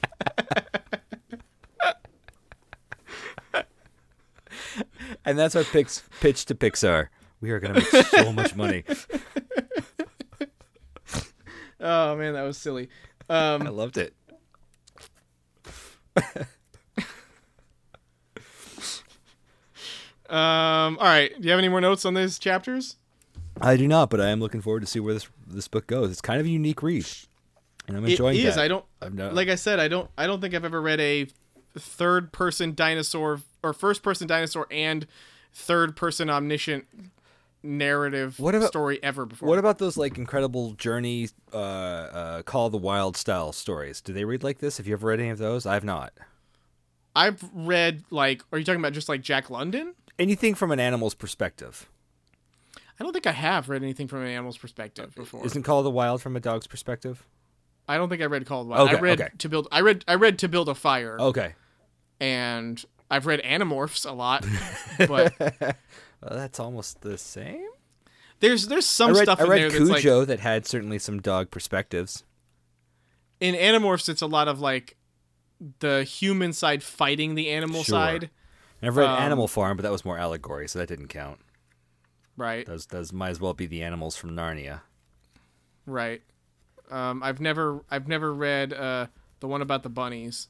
And 5.24 5.38
that's 5.38 5.54
our 5.56 5.64
pix- 5.64 6.02
pitch 6.20 6.44
to 6.46 6.54
Pixar. 6.54 7.08
We 7.40 7.50
are 7.50 7.60
going 7.60 7.74
to 7.74 7.80
make 7.80 8.06
so 8.06 8.32
much 8.32 8.54
money. 8.56 8.84
Oh 11.82 12.14
man, 12.14 12.34
that 12.34 12.42
was 12.42 12.58
silly. 12.58 12.90
I 13.30 13.54
Um, 13.54 13.62
loved 13.74 13.96
it. 13.96 14.12
um, 20.28 20.98
all 20.98 21.06
right. 21.06 21.30
Do 21.40 21.44
you 21.46 21.50
have 21.50 21.58
any 21.58 21.68
more 21.68 21.80
notes 21.80 22.04
on 22.04 22.14
these 22.14 22.38
chapters? 22.38 22.96
I 23.60 23.76
do 23.76 23.88
not, 23.88 24.10
but 24.10 24.20
I 24.20 24.28
am 24.28 24.40
looking 24.40 24.60
forward 24.60 24.80
to 24.80 24.86
see 24.86 25.00
where 25.00 25.14
this 25.14 25.28
this 25.46 25.68
book 25.68 25.86
goes. 25.86 26.10
It's 26.10 26.20
kind 26.20 26.40
of 26.40 26.46
a 26.46 26.50
unique 26.50 26.82
read, 26.82 27.06
and 27.88 27.96
I'm 27.96 28.04
It 28.04 28.10
enjoying 28.12 28.36
is. 28.38 28.54
that. 28.54 28.62
I 28.64 28.68
don't 28.68 28.84
I've 29.02 29.14
no- 29.14 29.30
like 29.30 29.48
I 29.48 29.56
said. 29.56 29.80
I 29.80 29.88
don't. 29.88 30.08
I 30.16 30.26
don't 30.26 30.40
think 30.40 30.54
I've 30.54 30.64
ever 30.64 30.80
read 30.80 31.00
a 31.00 31.26
third 31.78 32.32
person 32.32 32.74
dinosaur 32.74 33.40
or 33.62 33.72
first 33.72 34.02
person 34.02 34.26
dinosaur 34.26 34.66
and 34.70 35.06
third 35.52 35.96
person 35.96 36.30
omniscient 36.30 36.86
narrative 37.62 38.38
What 38.38 38.54
about- 38.54 38.68
story 38.68 39.02
ever 39.02 39.26
before. 39.26 39.48
What 39.48 39.58
about 39.58 39.78
those 39.78 39.96
like 39.96 40.16
incredible 40.16 40.72
journey, 40.72 41.28
uh, 41.52 41.56
uh, 41.56 42.42
Call 42.42 42.70
the 42.70 42.78
Wild 42.78 43.16
style 43.16 43.52
stories? 43.52 44.00
Do 44.00 44.12
they 44.12 44.24
read 44.24 44.42
like 44.42 44.58
this? 44.58 44.78
Have 44.78 44.86
you 44.86 44.94
ever 44.94 45.08
read 45.08 45.20
any 45.20 45.30
of 45.30 45.38
those? 45.38 45.66
I've 45.66 45.84
not. 45.84 46.12
I've 47.14 47.42
read 47.52 48.04
like. 48.10 48.42
Are 48.52 48.58
you 48.58 48.64
talking 48.64 48.80
about 48.80 48.92
just 48.92 49.08
like 49.08 49.20
Jack 49.22 49.50
London? 49.50 49.94
anything 50.18 50.54
from 50.54 50.70
an 50.70 50.78
animal's 50.78 51.14
perspective. 51.14 51.88
I 52.76 53.02
don't 53.02 53.14
think 53.14 53.26
I 53.26 53.32
have 53.32 53.70
read 53.70 53.82
anything 53.82 54.06
from 54.06 54.20
an 54.20 54.26
animal's 54.28 54.58
perspective 54.58 55.14
before. 55.14 55.46
Isn't 55.46 55.62
Call 55.62 55.78
of 55.78 55.84
the 55.84 55.90
Wild 55.90 56.20
from 56.20 56.36
a 56.36 56.40
dog's 56.40 56.66
perspective? 56.66 57.24
I 57.88 57.96
don't 57.96 58.10
think 58.10 58.20
I 58.20 58.26
read 58.26 58.44
Call 58.44 58.60
of 58.60 58.66
the 58.66 58.70
Wild. 58.70 58.88
Okay, 58.90 58.98
I 58.98 59.00
read 59.00 59.20
okay. 59.20 59.30
to 59.38 59.48
build. 59.48 59.66
I 59.72 59.80
read. 59.80 60.04
I 60.06 60.14
read 60.16 60.38
to 60.40 60.48
build 60.48 60.68
a 60.68 60.74
fire, 60.74 61.18
Okay. 61.18 61.54
and 62.20 62.84
I've 63.10 63.26
read 63.26 63.42
Animorphs 63.42 64.08
a 64.08 64.12
lot. 64.12 64.46
but 64.98 65.34
Well, 65.40 66.36
that's 66.38 66.60
almost 66.60 67.00
the 67.00 67.18
same. 67.18 67.66
there's 68.40 68.68
there's 68.68 68.86
some 68.86 69.10
I 69.10 69.14
read, 69.14 69.22
stuff 69.24 69.40
I 69.40 69.44
in 69.44 69.50
read 69.50 69.62
there 69.62 69.70
that's 69.70 69.90
like 69.90 70.00
Cujo 70.02 70.24
that 70.26 70.40
had 70.40 70.66
certainly 70.66 70.98
some 70.98 71.20
dog 71.20 71.50
perspectives. 71.50 72.24
in 73.40 73.54
Animorphs. 73.54 74.08
It's 74.08 74.22
a 74.22 74.26
lot 74.26 74.48
of 74.48 74.60
like 74.60 74.96
the 75.80 76.04
human 76.04 76.52
side 76.52 76.82
fighting 76.82 77.34
the 77.34 77.50
animal 77.50 77.82
Sure. 77.82 77.92
side, 77.94 78.30
And 78.80 78.88
I've 78.90 78.96
read 78.96 79.10
Um, 79.10 79.18
Animal 79.22 79.46
Farm, 79.48 79.76
but 79.76 79.82
that 79.82 79.92
was 79.92 80.04
more 80.04 80.16
allegory, 80.18 80.66
so 80.68 80.78
that 80.78 80.86
didn't 80.88 81.08
count. 81.08 81.38
right? 82.36 82.64
Those 82.66 82.86
those 82.86 83.12
might 83.12 83.30
as 83.30 83.40
well 83.40 83.52
be 83.54 83.66
the 83.66 83.82
animals 83.82 84.16
from 84.16 84.30
Narnia. 84.30 84.80
Right. 85.86 86.22
Um, 86.90 87.22
I've 87.22 87.40
never 87.40 87.84
I've 87.90 88.08
never 88.08 88.32
read 88.32 88.72
uh, 88.72 89.06
the 89.40 89.48
one 89.48 89.62
about 89.62 89.82
the 89.82 89.88
bunnies. 89.90 90.48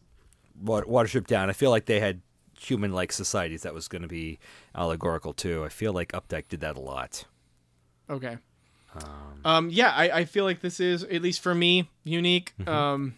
Wa- 0.61 0.83
Watership 0.83 1.27
Down. 1.27 1.49
I 1.51 1.53
feel 1.53 1.71
like 1.71 1.87
they 1.87 2.01
had 2.01 2.21
human-like 2.61 3.13
societies 3.13 3.63
that 3.63 3.75
was 3.75 3.89
going 3.89 4.03
to 4.03 4.09
be 4.09 4.39
allegorical 4.75 5.33
too. 5.33 5.65
I 5.65 5.69
feel 5.69 5.93
like 5.93 6.13
Updike 6.13 6.49
did 6.49 6.61
that 6.61 6.77
a 6.77 6.81
lot. 6.81 7.25
Okay. 8.09 8.37
Um, 9.45 9.71
yeah, 9.71 9.93
I, 9.95 10.11
I 10.11 10.25
feel 10.25 10.45
like 10.45 10.61
this 10.61 10.81
is 10.81 11.05
at 11.05 11.23
least 11.23 11.41
for 11.41 11.55
me 11.55 11.89
unique. 12.05 12.53
Mm-hmm. 12.61 12.69
Um, 12.69 13.15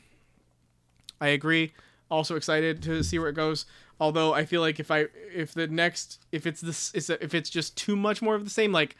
I 1.20 1.28
agree. 1.28 1.72
Also 2.10 2.36
excited 2.36 2.82
to 2.82 3.02
see 3.02 3.18
where 3.18 3.30
it 3.30 3.34
goes. 3.34 3.64
Although 3.98 4.34
I 4.34 4.44
feel 4.44 4.60
like 4.60 4.78
if 4.78 4.90
I 4.90 5.06
if 5.34 5.54
the 5.54 5.66
next 5.66 6.20
if 6.30 6.46
it's 6.46 6.60
this 6.60 6.92
is 6.94 7.08
if 7.08 7.34
it's 7.34 7.48
just 7.48 7.76
too 7.76 7.96
much 7.96 8.20
more 8.20 8.34
of 8.34 8.44
the 8.44 8.50
same, 8.50 8.70
like 8.70 8.96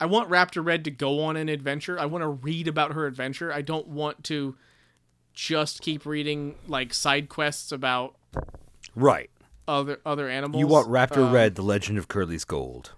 I 0.00 0.06
want 0.06 0.28
Raptor 0.28 0.64
Red 0.64 0.84
to 0.84 0.90
go 0.90 1.22
on 1.22 1.36
an 1.36 1.48
adventure. 1.48 1.98
I 1.98 2.06
want 2.06 2.22
to 2.22 2.28
read 2.28 2.66
about 2.66 2.92
her 2.92 3.06
adventure. 3.06 3.52
I 3.52 3.62
don't 3.62 3.86
want 3.86 4.24
to 4.24 4.56
just 5.32 5.80
keep 5.80 6.04
reading 6.06 6.56
like 6.66 6.92
side 6.92 7.28
quests 7.28 7.70
about 7.70 8.16
Right. 8.96 9.30
Other 9.68 10.00
other 10.06 10.28
animals. 10.28 10.60
You 10.60 10.66
want 10.66 10.88
Raptor 10.88 11.26
Um, 11.26 11.32
Red, 11.32 11.54
The 11.54 11.62
Legend 11.62 11.98
of 11.98 12.08
Curly's 12.08 12.44
Gold. 12.44 12.92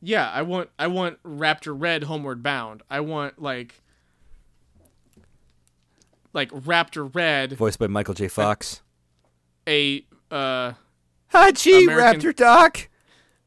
Yeah, 0.00 0.30
I 0.32 0.42
want 0.42 0.70
I 0.78 0.86
want 0.88 1.22
Raptor 1.22 1.74
Red 1.78 2.04
Homeward 2.04 2.42
Bound. 2.42 2.82
I 2.90 3.00
want 3.00 3.40
like 3.40 3.82
like 6.32 6.50
Raptor 6.50 7.12
Red 7.14 7.52
Voiced 7.54 7.78
by 7.78 7.86
Michael 7.86 8.14
J. 8.14 8.28
Fox. 8.28 8.82
a 9.68 10.04
uh 10.30 10.72
Ah, 11.34 11.50
gee, 11.52 11.84
American- 11.84 12.20
Raptor 12.20 12.36
Doc. 12.36 12.88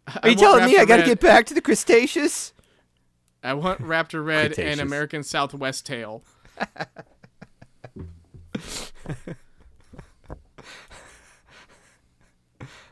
I 0.07 0.19
Are 0.23 0.29
you 0.29 0.35
telling 0.35 0.65
me 0.65 0.77
I 0.77 0.85
got 0.85 0.97
to 0.97 1.05
get 1.05 1.19
back 1.19 1.45
to 1.47 1.53
the 1.53 1.61
Cretaceous? 1.61 2.51
I 3.43 3.53
want 3.53 3.79
Raptor 3.81 4.25
Red 4.25 4.57
and 4.59 4.81
American 4.81 5.23
Southwest 5.23 5.85
Tail. 5.85 6.23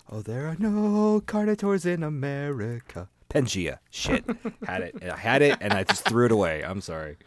Oh, 0.10 0.22
there 0.22 0.48
are 0.48 0.56
no 0.58 1.22
carnivores 1.26 1.86
in 1.86 2.02
America. 2.02 3.10
Pangea. 3.30 3.80
Shit. 3.90 4.24
had 4.66 4.82
it. 4.82 4.96
I 5.04 5.18
had 5.18 5.42
it, 5.42 5.58
and 5.60 5.74
I 5.74 5.84
just 5.84 6.06
threw 6.06 6.26
it 6.26 6.32
away. 6.32 6.64
I'm 6.64 6.82
sorry. 6.82 7.18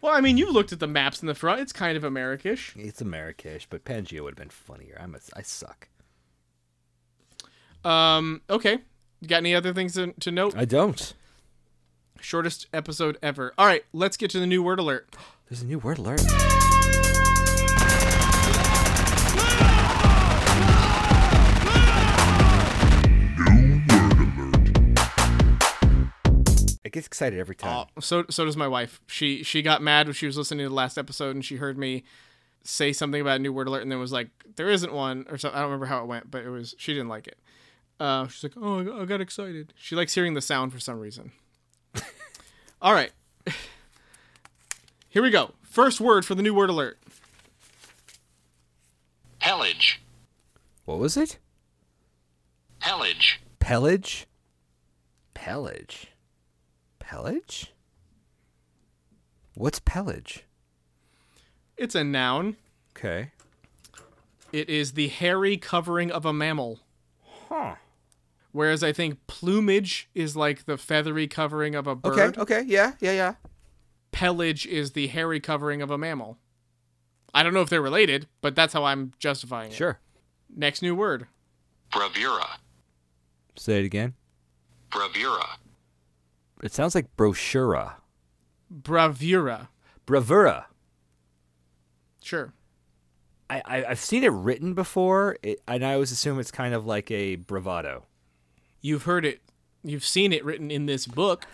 Well, 0.00 0.14
I 0.14 0.20
mean, 0.20 0.38
you 0.38 0.50
looked 0.50 0.72
at 0.72 0.80
the 0.80 0.86
maps 0.86 1.20
in 1.20 1.26
the 1.26 1.34
front. 1.34 1.60
It's 1.60 1.72
kind 1.72 1.96
of 1.96 2.04
Americish. 2.04 2.76
It's 2.76 3.02
Americish, 3.02 3.66
but 3.68 3.84
Pangea 3.84 4.22
would 4.22 4.32
have 4.32 4.36
been 4.36 4.48
funnier. 4.48 4.96
I'm 5.00 5.14
a, 5.14 5.18
I 5.36 5.42
suck. 5.42 5.88
Um, 7.84 8.40
okay. 8.48 8.78
You 9.20 9.28
got 9.28 9.38
any 9.38 9.54
other 9.54 9.74
things 9.74 9.94
to, 9.94 10.12
to 10.12 10.30
note? 10.30 10.56
I 10.56 10.64
don't. 10.64 11.14
Shortest 12.20 12.66
episode 12.72 13.18
ever. 13.22 13.52
All 13.58 13.66
right, 13.66 13.84
let's 13.92 14.16
get 14.16 14.30
to 14.30 14.40
the 14.40 14.46
new 14.46 14.62
word 14.62 14.78
alert. 14.78 15.14
There's 15.48 15.62
a 15.62 15.66
new 15.66 15.78
word 15.78 15.98
alert. 15.98 16.20
I 26.98 27.00
get 27.00 27.06
excited 27.06 27.38
every 27.38 27.54
time. 27.54 27.86
Uh, 27.96 28.00
so 28.00 28.24
so 28.30 28.44
does 28.44 28.56
my 28.56 28.68
wife. 28.68 29.00
She 29.06 29.42
she 29.42 29.62
got 29.62 29.82
mad 29.82 30.06
when 30.06 30.14
she 30.14 30.26
was 30.26 30.36
listening 30.36 30.64
to 30.64 30.68
the 30.68 30.74
last 30.74 30.98
episode 30.98 31.34
and 31.34 31.44
she 31.44 31.56
heard 31.56 31.78
me 31.78 32.04
say 32.62 32.92
something 32.92 33.20
about 33.20 33.36
a 33.36 33.38
new 33.38 33.52
word 33.52 33.66
alert 33.66 33.82
and 33.82 33.90
then 33.90 33.98
was 33.98 34.12
like, 34.12 34.28
"There 34.56 34.68
isn't 34.68 34.92
one," 34.92 35.26
or 35.30 35.38
something. 35.38 35.56
I 35.56 35.60
don't 35.62 35.70
remember 35.70 35.86
how 35.86 36.02
it 36.02 36.06
went, 36.06 36.30
but 36.30 36.44
it 36.44 36.50
was 36.50 36.74
she 36.78 36.92
didn't 36.92 37.08
like 37.08 37.26
it. 37.26 37.38
Uh, 37.98 38.28
she's 38.28 38.42
like, 38.44 38.52
"Oh, 38.56 39.00
I 39.00 39.04
got, 39.04 39.20
excited." 39.20 39.72
She 39.76 39.96
likes 39.96 40.14
hearing 40.14 40.34
the 40.34 40.40
sound 40.40 40.72
for 40.72 40.80
some 40.80 40.98
reason. 40.98 41.32
All 42.82 42.92
right, 42.92 43.12
here 45.08 45.22
we 45.22 45.30
go. 45.30 45.54
First 45.62 46.00
word 46.00 46.24
for 46.24 46.34
the 46.34 46.42
new 46.42 46.54
word 46.54 46.70
alert. 46.70 46.98
Hellage. 49.40 49.96
What 50.84 50.98
was 50.98 51.16
it? 51.16 51.38
Hellage. 52.80 53.38
Pellage? 53.60 54.26
Pellage? 55.34 56.06
Pellage? 57.08 57.72
What's 59.54 59.80
pelage? 59.80 60.44
It's 61.78 61.94
a 61.94 62.04
noun. 62.04 62.56
Okay. 62.94 63.30
It 64.52 64.68
is 64.68 64.92
the 64.92 65.08
hairy 65.08 65.56
covering 65.56 66.10
of 66.12 66.26
a 66.26 66.34
mammal. 66.34 66.80
Huh. 67.48 67.76
Whereas 68.52 68.84
I 68.84 68.92
think 68.92 69.26
plumage 69.26 70.10
is 70.14 70.36
like 70.36 70.66
the 70.66 70.76
feathery 70.76 71.26
covering 71.26 71.74
of 71.74 71.86
a 71.86 71.94
bird. 71.94 72.36
Okay, 72.36 72.40
okay, 72.42 72.62
yeah, 72.66 72.92
yeah, 73.00 73.12
yeah. 73.12 73.34
pelage 74.12 74.66
is 74.66 74.92
the 74.92 75.06
hairy 75.06 75.40
covering 75.40 75.80
of 75.80 75.90
a 75.90 75.96
mammal. 75.96 76.36
I 77.32 77.42
don't 77.42 77.54
know 77.54 77.62
if 77.62 77.70
they're 77.70 77.80
related, 77.80 78.26
but 78.42 78.54
that's 78.54 78.74
how 78.74 78.84
I'm 78.84 79.12
justifying 79.18 79.70
it. 79.70 79.76
Sure. 79.76 79.98
Next 80.54 80.82
new 80.82 80.94
word. 80.94 81.26
Bravura. 81.90 82.58
Say 83.56 83.80
it 83.80 83.86
again. 83.86 84.12
Bravura. 84.90 85.56
It 86.62 86.72
sounds 86.72 86.94
like 86.94 87.16
brochure. 87.16 87.96
Bravura. 88.70 89.70
Bravura. 90.06 90.66
Sure. 92.22 92.52
I, 93.48 93.62
I 93.64 93.84
I've 93.86 93.98
seen 94.00 94.24
it 94.24 94.32
written 94.32 94.74
before, 94.74 95.38
it, 95.42 95.60
and 95.66 95.84
I 95.84 95.94
always 95.94 96.12
assume 96.12 96.38
it's 96.38 96.50
kind 96.50 96.74
of 96.74 96.84
like 96.86 97.10
a 97.10 97.36
bravado. 97.36 98.04
You've 98.80 99.04
heard 99.04 99.24
it. 99.24 99.40
You've 99.82 100.04
seen 100.04 100.32
it 100.32 100.44
written 100.44 100.70
in 100.70 100.86
this 100.86 101.06
book. 101.06 101.46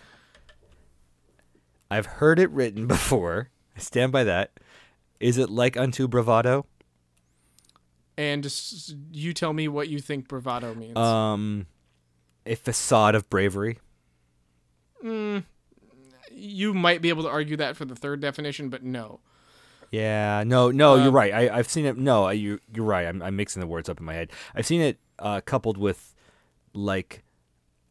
I've 1.91 2.07
heard 2.07 2.39
it 2.39 2.51
written 2.51 2.87
before. 2.89 3.51
I 3.77 3.81
stand 3.81 4.13
by 4.13 4.25
that. 4.25 4.59
Is 5.21 5.39
it 5.39 5.51
like 5.51 5.77
unto 5.77 6.09
bravado? 6.09 6.67
And 8.17 8.43
just, 8.43 8.95
you 9.13 9.33
tell 9.33 9.53
me 9.53 9.67
what 9.69 9.89
you 9.89 9.99
think 9.99 10.29
bravado 10.29 10.75
means. 10.75 10.97
Um, 10.97 11.67
a 12.47 12.55
facade 12.55 13.15
of 13.15 13.29
bravery. 13.29 13.79
You 16.33 16.75
might 16.75 17.03
be 17.03 17.09
able 17.09 17.23
to 17.25 17.29
argue 17.29 17.57
that 17.59 17.77
for 17.77 17.85
the 17.85 17.95
third 17.95 18.21
definition, 18.21 18.69
but 18.69 18.83
no. 18.83 19.21
Yeah, 19.91 20.43
no, 20.45 20.71
no, 20.71 20.97
you're 20.97 21.09
Um, 21.09 21.15
right. 21.15 21.33
I, 21.33 21.59
I've 21.59 21.69
seen 21.71 21.85
it. 21.85 21.97
No, 21.97 22.29
you, 22.31 22.59
you're 22.75 22.85
right. 22.85 23.07
I'm, 23.07 23.23
I'm 23.23 23.37
mixing 23.37 23.61
the 23.61 23.67
words 23.67 23.89
up 23.89 24.01
in 24.01 24.07
my 24.07 24.15
head. 24.15 24.31
I've 24.55 24.67
seen 24.67 24.81
it 24.81 24.99
uh, 25.19 25.41
coupled 25.45 25.79
with 25.79 26.15
like 26.73 27.23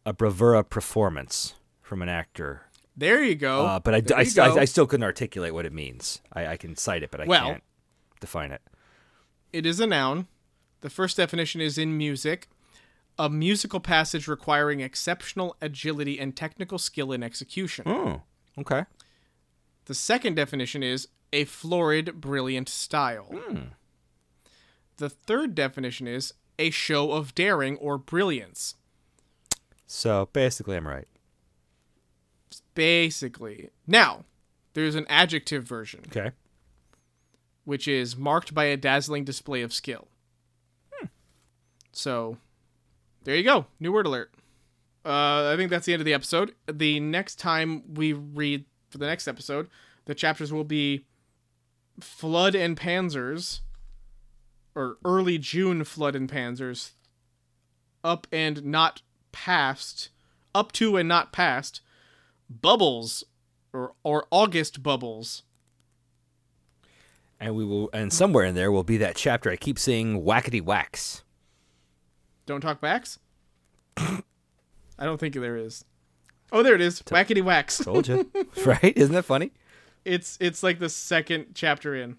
a 0.05 0.11
bravura 0.11 0.64
performance 0.64 1.53
from 1.82 2.01
an 2.01 2.09
actor. 2.09 2.64
There 2.97 3.24
you 3.24 3.36
go. 3.36 3.66
Uh, 3.66 3.80
but 3.80 3.93
I, 3.93 3.97
I, 4.18 4.22
you 4.24 4.41
I, 4.41 4.53
go. 4.53 4.57
I 4.59 4.66
still 4.66 4.86
couldn't 4.86 5.05
articulate 5.05 5.53
what 5.53 5.66
it 5.66 5.72
means. 5.74 6.22
I, 6.34 6.47
I 6.47 6.57
can 6.57 6.76
cite 6.76 7.03
it, 7.03 7.11
but 7.11 7.22
I 7.22 7.26
Well- 7.26 7.45
can't 7.45 7.64
define 8.20 8.51
it. 8.51 8.61
It 9.53 9.66
is 9.68 9.80
a 9.80 9.86
noun. 9.88 10.28
The 10.82 10.89
first 10.89 11.16
definition 11.16 11.61
is 11.61 11.78
in 11.78 11.95
music. 11.97 12.47
A 13.20 13.30
musical 13.30 13.80
passage 13.80 14.28
requiring 14.28 14.80
exceptional 14.80 15.55
agility 15.61 16.20
and 16.20 16.36
technical 16.36 16.80
skill 16.80 17.11
in 17.11 17.22
execution. 17.22 17.84
Oh, 17.88 18.22
okay. 18.57 18.86
The 19.86 19.93
second 19.93 20.36
definition 20.36 20.82
is 20.82 21.07
a 21.32 21.45
florid, 21.45 22.20
brilliant 22.22 22.70
style. 22.70 23.26
Hmm. 23.32 23.57
The 24.97 25.09
third 25.09 25.53
definition 25.55 26.07
is 26.07 26.34
a 26.57 26.70
show 26.70 27.11
of 27.11 27.36
daring 27.36 27.78
or 27.78 27.97
brilliance. 27.97 28.76
So 29.86 30.30
basically, 30.34 30.76
I'm 30.78 30.88
right. 30.88 31.07
Basically. 32.74 33.70
Now, 33.86 34.26
there's 34.74 34.95
an 34.95 35.05
adjective 35.09 35.64
version, 35.66 36.01
Okay. 36.07 36.32
which 37.66 37.88
is 37.88 38.16
marked 38.18 38.53
by 38.53 38.66
a 38.66 38.78
dazzling 38.78 39.24
display 39.24 39.61
of 39.61 39.74
skill. 39.74 40.07
Hmm. 40.93 41.07
So, 41.91 42.38
there 43.24 43.36
you 43.36 43.43
go. 43.43 43.65
New 43.80 43.91
word 43.91 44.05
alert. 44.05 44.34
Uh, 45.05 45.51
I 45.53 45.55
think 45.57 45.69
that's 45.69 45.86
the 45.86 45.93
end 45.93 46.01
of 46.01 46.05
the 46.05 46.13
episode. 46.13 46.55
The 46.71 46.99
next 46.99 47.38
time 47.38 47.93
we 47.93 48.13
read 48.13 48.65
for 48.89 48.97
the 48.97 49.05
next 49.05 49.28
episode, 49.28 49.69
the 50.05 50.15
chapters 50.15 50.53
will 50.53 50.63
be 50.63 51.05
Flood 51.99 52.55
and 52.55 52.80
Panzers, 52.80 53.59
or 54.76 54.97
early 55.03 55.38
June 55.38 55.84
Flood 55.84 56.15
and 56.15 56.30
Panzers 56.30 56.91
up 58.03 58.28
and 58.32 58.63
not 58.63 59.01
past, 59.32 60.09
up 60.53 60.71
to 60.74 60.97
and 60.97 61.07
not 61.07 61.32
past, 61.32 61.82
Bubbles 62.49 63.24
or 63.71 63.93
or 64.03 64.28
August 64.32 64.84
Bubbles. 64.84 65.43
And 67.39 67.55
we 67.55 67.65
will, 67.65 67.89
and 67.91 68.13
somewhere 68.13 68.45
in 68.45 68.55
there 68.55 68.71
will 68.71 68.84
be 68.84 68.97
that 68.97 69.15
chapter 69.15 69.49
I 69.49 69.57
keep 69.57 69.78
saying 69.78 70.24
whackety 70.24 70.61
wax. 70.61 71.22
Don't 72.46 72.62
talk 72.62 72.82
backs. 72.82 73.20
I 73.98 74.22
don't 75.00 75.20
think 75.20 75.34
there 75.36 75.58
is. 75.58 75.86
Oh, 76.52 76.62
there 76.64 76.76
it 76.76 76.82
is. 76.82 77.02
Wackety 77.04 77.44
wax. 77.44 77.78
Told 77.84 78.08
you, 78.08 78.30
right? 78.66 78.94
Isn't 78.96 79.14
that 79.16 79.26
funny? 79.26 79.52
It's 80.06 80.38
it's 80.41 80.62
like 80.64 80.80
the 80.80 80.89
second 80.89 81.48
chapter 81.56 81.96
in. 81.96 82.18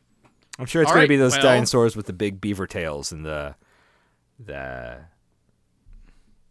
I'm 0.59 0.67
sure 0.67 0.83
it's 0.83 0.89
All 0.91 0.95
going 0.95 1.03
right, 1.03 1.07
to 1.07 1.09
be 1.09 1.17
those 1.17 1.33
well- 1.33 1.43
dinosaurs 1.43 1.97
with 1.97 2.07
the 2.07 2.13
big 2.13 2.41
beaver 2.41 2.67
tails 2.67 3.13
and 3.13 3.25
the 3.25 3.55
the 4.45 4.99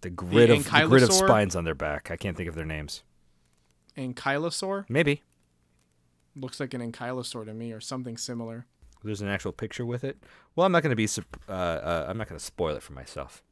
the 0.01 0.09
grid 0.09 0.49
of 0.49 0.63
the 0.69 0.85
grid 0.87 1.03
of 1.03 1.11
spines 1.13 1.55
on 1.55 1.63
their 1.63 1.75
back. 1.75 2.11
I 2.11 2.15
can't 2.17 2.37
think 2.37 2.49
of 2.49 2.55
their 2.55 2.65
names. 2.65 3.03
Ankylosaur 3.97 4.85
Maybe 4.89 5.21
looks 6.35 6.59
like 6.59 6.73
an 6.73 6.91
ankylosaur 6.91 7.45
to 7.45 7.53
me, 7.53 7.71
or 7.71 7.79
something 7.79 8.17
similar. 8.17 8.65
there's 9.03 9.21
an 9.21 9.27
actual 9.27 9.51
picture 9.51 9.85
with 9.85 10.03
it. 10.03 10.17
Well, 10.55 10.65
I'm 10.65 10.71
not 10.71 10.81
going 10.83 10.89
to 10.89 10.95
be. 10.95 11.07
Uh, 11.47 11.51
uh, 11.51 12.05
I'm 12.09 12.17
not 12.17 12.27
going 12.27 12.39
to 12.39 12.43
spoil 12.43 12.75
it 12.75 12.81
for 12.83 12.93
myself. 12.93 13.43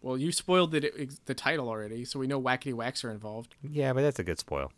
Well, 0.00 0.16
you 0.16 0.32
spoiled 0.32 0.72
the 0.72 1.10
the 1.26 1.34
title 1.34 1.68
already, 1.68 2.04
so 2.04 2.18
we 2.18 2.26
know 2.26 2.40
Wackety 2.40 2.72
Wax 2.72 3.04
are 3.04 3.10
involved. 3.10 3.54
Yeah, 3.62 3.92
but 3.92 4.02
that's 4.02 4.18
a 4.18 4.24
good 4.24 4.38
spoil. 4.38 4.72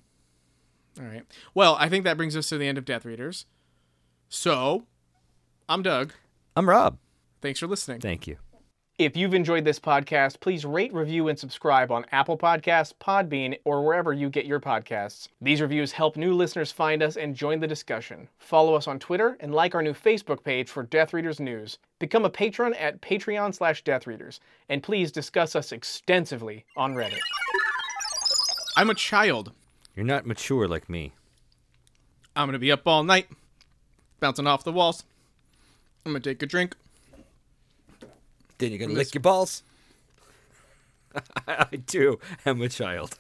All 0.99 1.07
right. 1.07 1.25
Well, 1.55 1.77
I 1.79 1.89
think 1.89 2.05
that 2.05 2.17
brings 2.17 2.37
us 2.37 2.49
to 2.49 2.59
the 2.59 2.67
end 2.67 2.79
of 2.79 2.85
Death 2.85 3.05
Readers. 3.05 3.47
So, 4.29 4.85
I'm 5.69 5.83
Doug. 5.83 6.13
I'm 6.57 6.69
Rob. 6.69 6.99
Thanks 7.41 7.61
for 7.61 7.67
listening. 7.67 8.01
Thank 8.01 8.27
you. 8.27 8.37
If 9.01 9.17
you've 9.17 9.33
enjoyed 9.33 9.65
this 9.65 9.81
podcast, 9.81 10.41
please 10.41 10.67
rate, 10.67 10.93
review, 10.93 11.29
and 11.29 11.39
subscribe 11.39 11.91
on 11.91 12.05
Apple 12.13 12.37
Podcasts, 12.37 12.93
Podbean, 12.93 13.59
or 13.65 13.83
wherever 13.83 14.13
you 14.13 14.29
get 14.29 14.45
your 14.45 14.61
podcasts. 14.61 15.29
These 15.41 15.63
reviews 15.63 15.93
help 15.93 16.19
new 16.19 16.35
listeners 16.35 16.71
find 16.71 17.03
us 17.03 17.17
and 17.17 17.35
join 17.35 17.61
the 17.61 17.67
discussion. 17.67 18.29
Follow 18.37 18.75
us 18.75 18.87
on 18.87 18.99
Twitter 18.99 19.39
and 19.41 19.55
like 19.55 19.75
our 19.75 19.81
new 19.81 19.95
Facebook 19.95 20.45
page 20.45 20.69
for 20.69 20.83
Death 20.83 21.15
Readers 21.15 21.41
news. 21.41 21.79
Become 21.99 22.27
a 22.27 22.29
patron 22.29 22.75
at 22.75 23.01
Patreon 23.01 23.55
slash 23.55 23.83
Death 23.85 24.07
Readers, 24.07 24.39
and 24.69 24.83
please 24.83 25.11
discuss 25.11 25.57
us 25.57 25.73
extensively 25.73 26.67
on 26.77 26.93
Reddit. 26.93 27.21
I'm 28.77 28.91
a 28.91 28.95
child. 28.95 29.53
You're 29.97 30.05
not 30.05 30.27
mature 30.27 30.69
like 30.69 30.91
me. 30.91 31.13
I'm 32.37 32.47
gonna 32.47 32.59
be 32.59 32.71
up 32.71 32.87
all 32.87 33.03
night, 33.03 33.29
bouncing 34.21 34.47
off 34.47 34.63
the 34.63 34.73
walls. 34.73 35.05
I'm 36.05 36.13
gonna 36.13 36.21
take 36.21 36.43
a 36.43 36.47
drink. 36.47 36.77
Then 38.61 38.71
you're 38.71 38.79
gonna 38.79 38.93
lick 38.93 39.15
your 39.15 39.23
balls. 39.23 39.63
I 41.49 41.77
do. 41.87 42.19
I'm 42.45 42.61
a 42.61 42.69
child. 42.69 43.19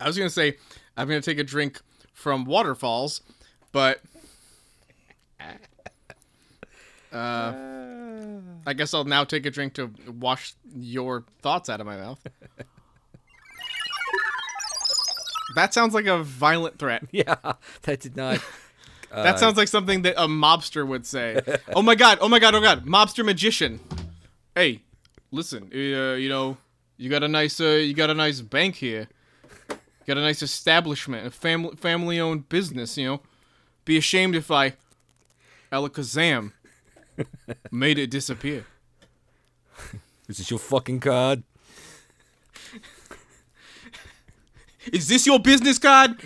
I 0.00 0.06
was 0.08 0.18
gonna 0.18 0.30
say 0.30 0.56
I'm 0.96 1.06
gonna 1.06 1.22
take 1.22 1.38
a 1.38 1.44
drink 1.44 1.80
from 2.12 2.44
waterfalls, 2.44 3.20
but 3.70 4.00
uh, 7.12 7.52
I 8.66 8.72
guess 8.74 8.92
I'll 8.94 9.04
now 9.04 9.22
take 9.22 9.46
a 9.46 9.50
drink 9.50 9.74
to 9.74 9.92
wash 10.08 10.54
your 10.74 11.24
thoughts 11.40 11.70
out 11.70 11.80
of 11.80 11.86
my 11.86 11.96
mouth. 11.96 12.20
That 15.54 15.74
sounds 15.74 15.92
like 15.92 16.06
a 16.06 16.22
violent 16.22 16.78
threat. 16.78 17.04
Yeah, 17.10 17.34
that 17.82 18.00
did 18.00 18.16
not. 18.16 18.42
That 19.14 19.38
sounds 19.38 19.56
like 19.56 19.68
something 19.68 20.02
that 20.02 20.14
a 20.16 20.26
mobster 20.26 20.86
would 20.86 21.06
say. 21.06 21.40
oh 21.74 21.82
my 21.82 21.94
god! 21.94 22.18
Oh 22.20 22.28
my 22.28 22.38
god! 22.38 22.54
Oh 22.54 22.60
god! 22.60 22.86
Mobster 22.86 23.24
magician. 23.24 23.80
Hey, 24.54 24.82
listen. 25.30 25.70
Uh, 25.74 26.14
you 26.14 26.28
know, 26.28 26.56
you 26.96 27.10
got 27.10 27.22
a 27.22 27.28
nice, 27.28 27.60
uh, 27.60 27.64
you 27.64 27.94
got 27.94 28.10
a 28.10 28.14
nice 28.14 28.40
bank 28.40 28.76
here. 28.76 29.08
You 29.70 29.76
got 30.06 30.18
a 30.18 30.22
nice 30.22 30.42
establishment, 30.42 31.26
a 31.26 31.30
family, 31.30 31.76
family-owned 31.76 32.48
business. 32.48 32.96
You 32.96 33.06
know, 33.06 33.20
be 33.84 33.96
ashamed 33.96 34.34
if 34.34 34.50
I, 34.50 34.74
Alakazam, 35.70 36.52
made 37.70 37.98
it 37.98 38.10
disappear. 38.10 38.64
Is 40.28 40.38
this 40.38 40.50
your 40.50 40.58
fucking 40.58 41.00
card? 41.00 41.42
Is 44.92 45.08
this 45.08 45.26
your 45.26 45.38
business 45.38 45.78
card? 45.78 46.16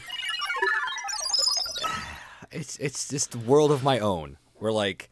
It's 2.51 2.77
it's 2.79 3.09
just 3.09 3.35
a 3.35 3.39
world 3.39 3.71
of 3.73 3.83
my 3.83 3.99
own. 3.99 4.39
We're 4.59 4.73
like 4.73 5.11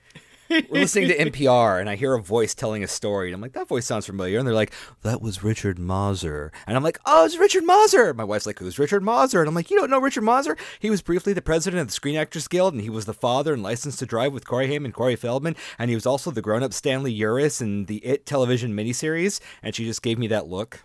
we're 0.51 0.81
listening 0.81 1.09
to 1.09 1.17
NPR 1.17 1.81
and 1.81 1.89
I 1.89 1.97
hear 1.97 2.15
a 2.15 2.23
voice 2.23 2.55
telling 2.55 2.85
a 2.85 2.89
story 2.89 3.29
and 3.29 3.35
I'm 3.35 3.41
like, 3.41 3.53
that 3.55 3.69
voice 3.69 3.87
sounds 3.87 4.07
familiar. 4.07 4.39
And 4.39 4.47
they're 4.47 4.55
like, 4.55 4.73
that 5.03 5.23
was 5.23 5.43
Richard 5.43 5.79
Masur. 5.79 6.51
And 6.67 6.77
I'm 6.77 6.83
like, 6.83 6.99
oh, 7.07 7.25
it's 7.25 7.39
Richard 7.39 7.65
Masur. 7.65 8.15
My 8.15 8.25
wife's 8.25 8.47
like, 8.47 8.59
who's 8.59 8.79
Richard 8.79 9.03
Masur? 9.03 9.41
And 9.41 9.49
I'm 9.49 9.55
like, 9.55 9.71
you 9.71 9.79
don't 9.79 9.91
know 9.91 10.01
Richard 10.01 10.25
Masur? 10.25 10.59
He 10.79 10.91
was 10.91 11.03
briefly 11.03 11.33
the 11.33 11.43
president 11.43 11.81
of 11.81 11.87
the 11.89 11.93
Screen 11.93 12.17
Actors 12.17 12.49
Guild 12.49 12.75
and 12.75 12.83
he 12.83 12.91
was 12.91 13.07
the 13.07 13.15
father 13.15 13.55
and 13.55 13.63
licensed 13.63 13.99
to 14.01 14.07
drive 14.07 14.33
with 14.33 14.47
Corey 14.47 14.67
Haim 14.69 14.85
and 14.85 14.95
Corey 14.95 15.17
Feldman. 15.17 15.57
And 15.79 15.91
he 15.91 15.97
was 15.97 16.07
also 16.07 16.31
the 16.31 16.43
grown 16.43 16.63
up 16.63 16.73
Stanley 16.73 17.17
Uris 17.19 17.61
in 17.61 17.87
the 17.87 18.05
It 18.05 18.27
television 18.27 18.77
miniseries. 18.77 19.41
And 19.63 19.75
she 19.75 19.85
just 19.85 20.03
gave 20.03 20.19
me 20.19 20.27
that 20.29 20.47
look. 20.47 20.85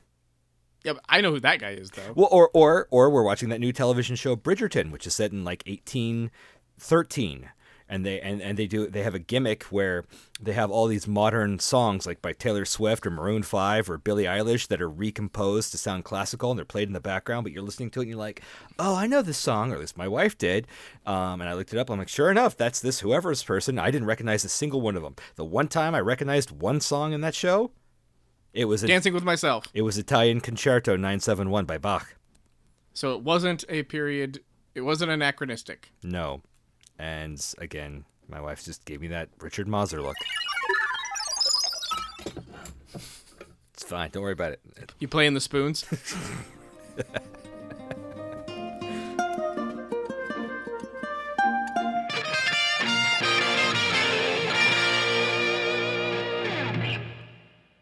Yeah, 0.84 0.94
I 1.10 1.22
know 1.22 1.32
who 1.32 1.40
that 1.42 1.60
guy 1.60 1.72
is 1.72 1.92
though. 1.92 2.14
Well, 2.16 2.30
or 2.32 2.50
or 2.54 2.88
or 2.90 3.10
we're 3.10 3.24
watching 3.24 3.50
that 3.50 3.60
new 3.60 3.74
television 3.74 4.16
show 4.16 4.36
Bridgerton, 4.36 4.92
which 4.92 5.06
is 5.06 5.16
set 5.16 5.32
in 5.32 5.44
like 5.44 5.64
1813, 5.68 7.50
and 7.90 8.06
they 8.06 8.22
and, 8.22 8.42
and 8.42 8.58
they 8.58 8.66
do 8.66 8.88
they 8.88 9.04
have 9.04 9.14
a 9.16 9.20
gimmick 9.20 9.64
where 9.64 10.06
they 10.40 10.54
have 10.54 10.72
all 10.72 10.88
these 10.88 11.06
modern 11.06 11.60
songs 11.60 12.06
like 12.06 12.22
by 12.22 12.32
Taylor 12.32 12.64
Swift 12.64 13.06
or 13.06 13.10
Maroon 13.10 13.44
Five 13.44 13.90
or 13.90 13.98
Billie 13.98 14.24
Eilish 14.24 14.68
that 14.70 14.82
are 14.82 14.90
recomposed 14.90 15.72
to 15.72 15.78
sound 15.78 16.06
classical 16.06 16.50
and 16.50 16.58
they're 16.58 16.64
played 16.64 16.88
in 16.88 16.94
the 16.94 17.02
background, 17.02 17.44
but 17.44 17.52
you're 17.52 17.64
listening 17.64 17.90
to 17.90 18.00
it 18.00 18.04
and 18.04 18.12
you're 18.12 18.18
like, 18.18 18.42
oh, 18.78 18.96
I 18.96 19.06
know 19.06 19.22
this 19.22 19.38
song, 19.38 19.72
or 19.72 19.76
at 19.76 19.82
least 19.82 19.98
my 19.98 20.08
wife 20.08 20.38
did. 20.38 20.66
Um, 21.06 21.42
and 21.42 21.50
I 21.50 21.54
looked 21.56 21.74
it 21.74 21.80
up. 21.80 21.90
I'm 21.90 22.00
like, 22.00 22.08
sure 22.08 22.32
enough, 22.32 22.56
that's 22.56 22.80
this 22.80 23.02
whoever's 23.02 23.44
person. 23.44 23.78
I 23.78 23.92
didn't 23.92 24.08
recognize 24.08 24.46
a 24.46 24.50
single 24.50 24.80
one 24.80 24.96
of 24.96 25.04
them. 25.04 25.16
The 25.36 25.44
one 25.44 25.68
time 25.68 25.94
I 25.94 26.00
recognized 26.00 26.52
one 26.52 26.80
song 26.80 27.12
in 27.12 27.20
that 27.20 27.36
show, 27.36 27.72
it 28.54 28.66
was 28.66 28.84
a, 28.84 28.88
Dancing 28.88 29.14
with 29.14 29.24
myself. 29.24 29.68
it 29.74 29.82
was 29.84 29.98
Italian 29.98 30.42
Concerto 30.42 30.96
971 30.96 31.66
by 31.66 31.78
Bach. 31.78 32.16
So 32.94 33.14
it 33.16 33.22
wasn't 33.22 33.64
a 33.70 33.84
period. 33.84 34.42
It 34.76 34.82
wasn't 34.82 35.12
anachronistic. 35.12 35.92
No. 36.04 36.42
And 36.98 37.44
again, 37.60 38.06
my 38.28 38.42
wife 38.42 38.64
just 38.66 38.86
gave 38.86 39.02
me 39.02 39.08
that 39.10 39.30
Richard 39.40 39.68
Masur 39.68 40.02
look. 40.04 40.16
It's 43.74 43.84
fine. 43.84 44.10
Don't 44.12 44.24
worry 44.24 44.34
about 44.34 44.54
it. 44.54 44.62
You 45.00 45.08
playing 45.08 45.34
the 45.34 45.40
spoons? 45.40 45.86